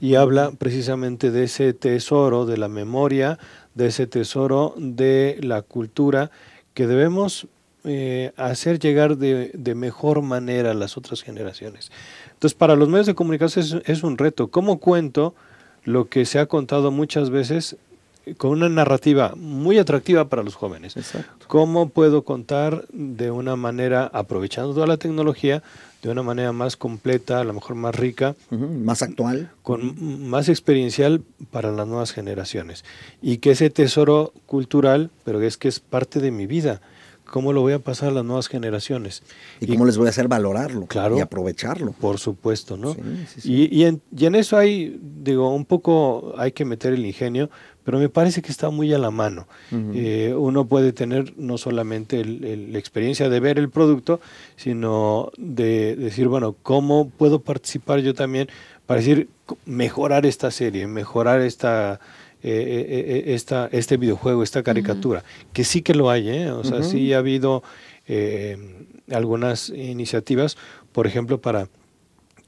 Y 0.00 0.14
habla 0.14 0.52
precisamente 0.52 1.30
de 1.30 1.44
ese 1.44 1.72
tesoro 1.72 2.46
de 2.46 2.56
la 2.56 2.68
memoria, 2.68 3.38
de 3.74 3.86
ese 3.86 4.06
tesoro 4.06 4.74
de 4.76 5.38
la 5.42 5.62
cultura 5.62 6.30
que 6.74 6.86
debemos 6.86 7.46
hacer 8.38 8.78
llegar 8.78 9.18
de, 9.18 9.74
mejor 9.76 10.22
manera 10.22 10.70
a 10.70 10.74
las 10.74 10.96
otras 10.96 11.22
generaciones. 11.22 11.92
Entonces, 12.32 12.54
para 12.54 12.76
los 12.76 12.88
medios 12.88 13.06
de 13.06 13.14
comunicación 13.14 13.62
es, 13.62 13.76
es 13.84 14.02
un 14.02 14.16
reto. 14.16 14.48
¿Cómo 14.48 14.78
cuento? 14.78 15.34
Lo 15.84 16.08
que 16.08 16.24
se 16.26 16.38
ha 16.38 16.46
contado 16.46 16.90
muchas 16.90 17.30
veces 17.30 17.76
con 18.38 18.50
una 18.50 18.68
narrativa 18.68 19.34
muy 19.36 19.78
atractiva 19.78 20.28
para 20.28 20.42
los 20.42 20.54
jóvenes. 20.54 20.94
¿Cómo 21.46 21.90
puedo 21.90 22.22
contar 22.22 22.86
de 22.90 23.30
una 23.30 23.56
manera, 23.56 24.10
aprovechando 24.12 24.72
toda 24.72 24.86
la 24.86 24.96
tecnología, 24.96 25.62
de 26.02 26.10
una 26.10 26.22
manera 26.22 26.52
más 26.52 26.76
completa, 26.76 27.40
a 27.40 27.44
lo 27.44 27.52
mejor 27.54 27.76
más 27.76 27.94
rica, 27.94 28.34
más 28.50 29.02
actual, 29.02 29.50
con 29.62 30.28
más 30.28 30.48
experiencial 30.48 31.22
para 31.50 31.70
las 31.72 31.86
nuevas 31.86 32.12
generaciones? 32.12 32.84
Y 33.20 33.38
que 33.38 33.50
ese 33.52 33.70
tesoro 33.70 34.32
cultural, 34.46 35.10
pero 35.24 35.40
es 35.42 35.56
que 35.56 35.68
es 35.68 35.80
parte 35.80 36.20
de 36.20 36.30
mi 36.30 36.46
vida, 36.46 36.80
¿Cómo 37.34 37.52
lo 37.52 37.62
voy 37.62 37.72
a 37.72 37.80
pasar 37.80 38.10
a 38.10 38.12
las 38.12 38.24
nuevas 38.24 38.46
generaciones? 38.46 39.24
¿Y, 39.58 39.66
cómo 39.66 39.86
les 39.86 39.98
voy 39.98 40.06
a 40.06 40.10
hacer 40.10 40.28
valorarlo 40.28 40.86
y 41.16 41.20
aprovecharlo? 41.20 41.90
Por 41.90 42.20
supuesto, 42.20 42.76
¿no? 42.76 42.94
Y, 43.42 43.76
y, 43.76 43.86
en, 43.86 44.34
eso 44.36 44.56
hay, 44.56 45.00
digo, 45.02 45.52
un 45.52 45.64
poco 45.64 46.34
hay 46.38 46.52
que 46.52 46.64
meter 46.64 46.92
el 46.92 47.04
ingenio, 47.04 47.50
pero 47.82 47.98
me 47.98 48.08
parece 48.08 48.40
que 48.40 48.52
está 48.52 48.70
muy 48.70 48.94
a 48.94 48.98
la 48.98 49.10
mano. 49.10 49.48
Eh, 49.72 50.32
uno 50.38 50.66
puede 50.66 50.92
tener 50.92 51.34
no 51.36 51.58
solamente 51.58 52.24
la 52.24 52.78
experiencia 52.78 53.28
de 53.28 53.40
ver 53.40 53.58
el 53.58 53.68
producto, 53.68 54.20
sino 54.54 55.32
de 55.36 55.96
decir, 55.96 56.28
bueno, 56.28 56.54
¿cómo 56.62 57.10
puedo 57.10 57.40
participar 57.40 57.98
yo 57.98 58.14
también 58.14 58.48
para 58.86 59.00
decir, 59.00 59.28
mejorar 59.66 60.24
esta 60.24 60.52
serie, 60.52 60.86
mejorar 60.86 61.40
esta 61.40 61.98
eh, 62.46 62.50
eh, 62.50 63.04
eh, 63.30 63.34
esta, 63.34 63.70
este 63.72 63.96
videojuego, 63.96 64.42
esta 64.42 64.62
caricatura, 64.62 65.24
que 65.54 65.64
sí 65.64 65.80
que 65.80 65.94
lo 65.94 66.10
hay, 66.10 66.28
¿eh? 66.28 66.50
o 66.50 66.62
sea, 66.62 66.82
sí 66.82 67.14
ha 67.14 67.18
habido 67.18 67.62
algunas 69.10 69.70
iniciativas, 69.70 70.58
por 70.92 71.06
ejemplo, 71.06 71.40
para 71.40 71.68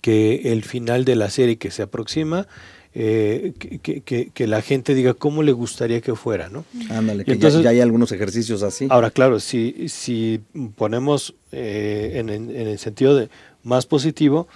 que 0.02 0.52
el 0.52 0.64
final 0.64 1.06
de 1.06 1.16
la 1.16 1.30
serie 1.30 1.56
que 1.56 1.70
se 1.70 1.80
aproxima, 1.80 2.46
que, 2.92 4.30
que, 4.34 4.46
la 4.46 4.60
gente 4.60 4.94
diga 4.94 5.14
cómo 5.14 5.42
le 5.42 5.52
gustaría 5.52 6.02
que 6.02 6.14
fuera, 6.14 6.50
¿no? 6.50 6.66
Ándale, 6.90 7.24
que 7.24 7.32
entonces, 7.32 7.62
ya, 7.62 7.70
hay 7.70 7.80
algunos 7.80 8.12
ejercicios 8.12 8.62
así. 8.62 8.88
Ahora, 8.90 9.10
claro, 9.10 9.40
si, 9.40 9.88
si 9.88 10.42
ponemos 10.76 11.34
en, 11.52 12.28
en, 12.28 12.50
el 12.50 12.78
sentido 12.78 13.16
de 13.16 13.30
más 13.62 13.86
positivo, 13.86 14.46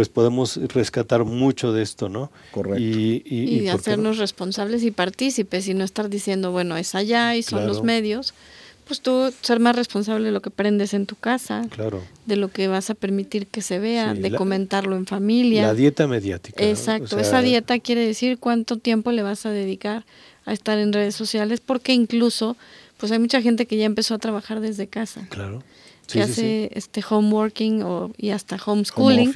pues 0.00 0.08
podemos 0.08 0.56
rescatar 0.72 1.26
mucho 1.26 1.74
de 1.74 1.82
esto, 1.82 2.08
¿no? 2.08 2.32
Correcto. 2.52 2.80
Y, 2.80 3.68
hacernos 3.68 4.16
responsables 4.16 4.82
y 4.82 4.90
partícipes 4.90 5.68
y 5.68 5.74
no 5.74 5.84
estar 5.84 6.08
diciendo, 6.08 6.52
bueno, 6.52 6.78
es 6.78 6.94
allá 6.94 7.36
y 7.36 7.42
son 7.42 7.66
los 7.66 7.82
medios. 7.82 8.32
Pues 8.86 9.02
tú 9.02 9.30
ser 9.42 9.60
más 9.60 9.76
responsable 9.76 10.24
de 10.24 10.32
lo 10.32 10.40
que 10.40 10.48
prendes 10.48 10.94
en 10.94 11.04
tu 11.04 11.16
casa, 11.16 11.66
claro. 11.68 12.02
de 12.24 12.36
lo 12.36 12.48
que 12.48 12.66
vas 12.66 12.88
a 12.88 12.94
permitir 12.94 13.46
que 13.46 13.60
se 13.60 13.78
vea, 13.78 14.14
de 14.14 14.34
comentarlo 14.34 14.96
en 14.96 15.04
familia. 15.04 15.66
La 15.66 15.74
dieta 15.74 16.06
mediática. 16.06 16.64
Exacto, 16.64 17.18
esa 17.18 17.42
dieta 17.42 17.78
quiere 17.78 18.06
decir 18.06 18.38
cuánto 18.38 18.78
tiempo 18.78 19.12
le 19.12 19.22
vas 19.22 19.44
a 19.44 19.50
dedicar 19.50 20.06
a 20.46 20.54
estar 20.54 20.78
en 20.78 20.94
redes 20.94 21.14
sociales, 21.14 21.60
porque 21.60 21.92
incluso, 21.92 22.56
pues 22.96 23.12
hay 23.12 23.18
mucha 23.18 23.42
gente 23.42 23.66
que 23.66 23.76
ya 23.76 23.84
empezó 23.84 24.14
a 24.14 24.18
trabajar 24.18 24.60
desde 24.60 24.86
casa. 24.86 25.26
Claro 25.28 25.62
que 26.12 26.22
hace 26.22 26.70
este 26.74 27.02
homeworking 27.08 27.82
o, 27.82 28.12
y 28.16 28.30
hasta 28.30 28.58
homeschooling. 28.64 29.32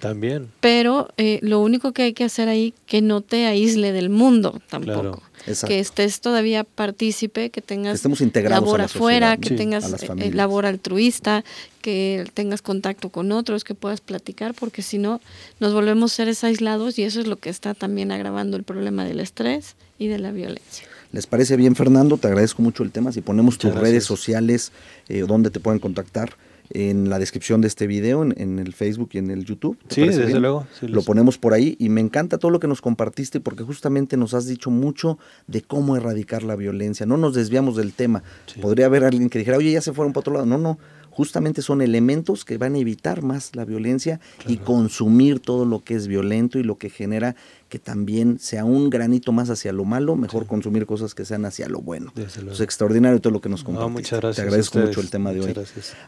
También. 0.00 0.48
Pero 0.60 1.08
eh, 1.16 1.38
lo 1.42 1.60
único 1.60 1.92
que 1.92 2.02
hay 2.02 2.12
que 2.12 2.24
hacer 2.24 2.48
ahí, 2.48 2.74
que 2.86 3.02
no 3.02 3.20
te 3.20 3.46
aísle 3.46 3.92
del 3.92 4.10
mundo 4.10 4.60
tampoco. 4.68 5.22
Que 5.66 5.78
estés 5.78 6.20
todavía 6.20 6.64
partícipe, 6.64 7.50
que 7.50 7.62
tengas 7.62 8.04
labor 8.34 8.80
afuera, 8.80 9.36
que 9.36 9.50
tengas 9.50 9.92
eh, 10.02 10.30
labor 10.32 10.66
altruista, 10.66 11.44
que 11.82 12.24
tengas 12.34 12.62
contacto 12.62 13.10
con 13.10 13.30
otros, 13.30 13.62
que 13.62 13.74
puedas 13.74 14.00
platicar, 14.00 14.54
porque 14.54 14.82
si 14.82 14.98
no, 14.98 15.20
nos 15.60 15.72
volvemos 15.72 16.12
seres 16.12 16.42
aislados 16.42 16.98
y 16.98 17.04
eso 17.04 17.20
es 17.20 17.28
lo 17.28 17.36
que 17.36 17.48
está 17.48 17.74
también 17.74 18.10
agravando 18.10 18.56
el 18.56 18.64
problema 18.64 19.04
del 19.04 19.20
estrés 19.20 19.76
y 19.98 20.08
de 20.08 20.18
la 20.18 20.32
violencia. 20.32 20.88
¿Les 21.16 21.26
parece 21.26 21.56
bien, 21.56 21.74
Fernando? 21.74 22.18
Te 22.18 22.26
agradezco 22.26 22.60
mucho 22.60 22.82
el 22.82 22.90
tema. 22.90 23.10
Si 23.10 23.22
ponemos 23.22 23.56
tus 23.56 23.74
redes 23.74 24.04
sociales, 24.04 24.70
eh, 25.08 25.24
donde 25.26 25.48
te 25.48 25.60
pueden 25.60 25.80
contactar, 25.80 26.36
en 26.68 27.08
la 27.08 27.18
descripción 27.18 27.62
de 27.62 27.68
este 27.68 27.86
video, 27.86 28.22
en, 28.22 28.58
el 28.58 28.74
Facebook 28.74 29.08
y 29.12 29.18
en 29.18 29.30
el 29.30 29.46
YouTube. 29.46 29.78
Sí, 29.88 30.02
desde 30.02 30.38
luego. 30.38 30.66
lo 30.82 31.00
ponemos 31.00 31.38
por 31.38 31.54
ahí 31.54 31.74
y 31.78 31.88
me 31.88 32.02
encanta 32.02 32.36
todo 32.36 32.50
lo 32.50 32.60
que 32.60 32.68
nos 32.68 32.82
compartiste 32.82 33.40
porque 33.40 33.64
justamente 33.64 34.18
nos 34.18 34.34
has 34.34 34.46
dicho 34.46 34.70
mucho 34.70 35.18
de 35.46 35.62
cómo 35.62 35.96
erradicar 35.96 36.42
la 36.42 36.54
violencia. 36.54 37.06
No 37.06 37.16
nos 37.16 37.34
desviamos 37.34 37.76
del 37.76 37.94
tema. 37.94 38.22
Podría 38.60 38.84
haber 38.84 39.04
alguien 39.04 39.30
que 39.30 39.38
dijera, 39.38 39.56
oye, 39.56 39.72
ya 39.72 39.80
se 39.80 39.94
fueron 39.94 40.12
para 40.12 40.20
otro 40.20 40.34
lado. 40.34 40.44
No, 40.44 40.58
no 40.58 40.78
justamente 41.16 41.62
son 41.62 41.80
elementos 41.80 42.44
que 42.44 42.58
van 42.58 42.74
a 42.74 42.78
evitar 42.78 43.22
más 43.22 43.56
la 43.56 43.64
violencia 43.64 44.20
y 44.46 44.58
consumir 44.58 45.40
todo 45.40 45.64
lo 45.64 45.82
que 45.82 45.94
es 45.94 46.08
violento 46.08 46.58
y 46.58 46.62
lo 46.62 46.76
que 46.76 46.90
genera 46.90 47.36
que 47.70 47.78
también 47.78 48.38
sea 48.38 48.66
un 48.66 48.90
granito 48.90 49.32
más 49.32 49.48
hacia 49.48 49.72
lo 49.72 49.86
malo, 49.86 50.14
mejor 50.14 50.46
consumir 50.46 50.84
cosas 50.84 51.14
que 51.14 51.24
sean 51.24 51.46
hacia 51.46 51.70
lo 51.70 51.80
bueno. 51.80 52.12
Es 52.16 52.60
extraordinario 52.60 53.18
todo 53.18 53.32
lo 53.32 53.40
que 53.40 53.48
nos 53.48 53.64
compartiste. 53.64 53.92
muchas 53.92 54.20
gracias. 54.20 54.36
Te 54.36 54.42
agradezco 54.42 54.78
mucho 54.78 55.00
el 55.00 55.08
tema 55.08 55.32
de 55.32 55.40
hoy. 55.40 55.54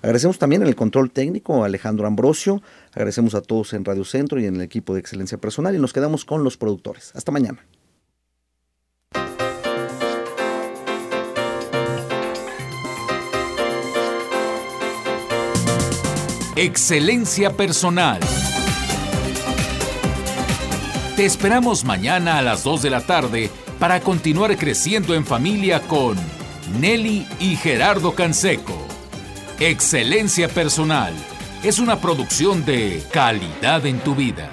Agradecemos 0.02 0.38
también 0.38 0.62
el 0.62 0.76
control 0.76 1.10
técnico 1.10 1.62
a 1.62 1.66
Alejandro 1.66 2.06
Ambrosio, 2.06 2.60
agradecemos 2.92 3.34
a 3.34 3.40
todos 3.40 3.72
en 3.72 3.86
Radio 3.86 4.04
Centro 4.04 4.38
y 4.38 4.44
en 4.44 4.56
el 4.56 4.60
equipo 4.60 4.92
de 4.92 5.00
Excelencia 5.00 5.38
Personal 5.38 5.74
y 5.74 5.78
nos 5.78 5.94
quedamos 5.94 6.26
con 6.26 6.44
los 6.44 6.58
productores. 6.58 7.12
Hasta 7.14 7.32
mañana. 7.32 7.64
Excelencia 16.60 17.56
Personal. 17.56 18.18
Te 21.14 21.24
esperamos 21.24 21.84
mañana 21.84 22.38
a 22.38 22.42
las 22.42 22.64
2 22.64 22.82
de 22.82 22.90
la 22.90 23.00
tarde 23.00 23.48
para 23.78 24.00
continuar 24.00 24.56
creciendo 24.56 25.14
en 25.14 25.24
familia 25.24 25.80
con 25.82 26.16
Nelly 26.80 27.28
y 27.38 27.54
Gerardo 27.54 28.12
Canseco. 28.16 28.76
Excelencia 29.60 30.48
Personal 30.48 31.14
es 31.62 31.78
una 31.78 32.00
producción 32.00 32.64
de 32.64 33.04
calidad 33.12 33.86
en 33.86 34.00
tu 34.00 34.16
vida. 34.16 34.50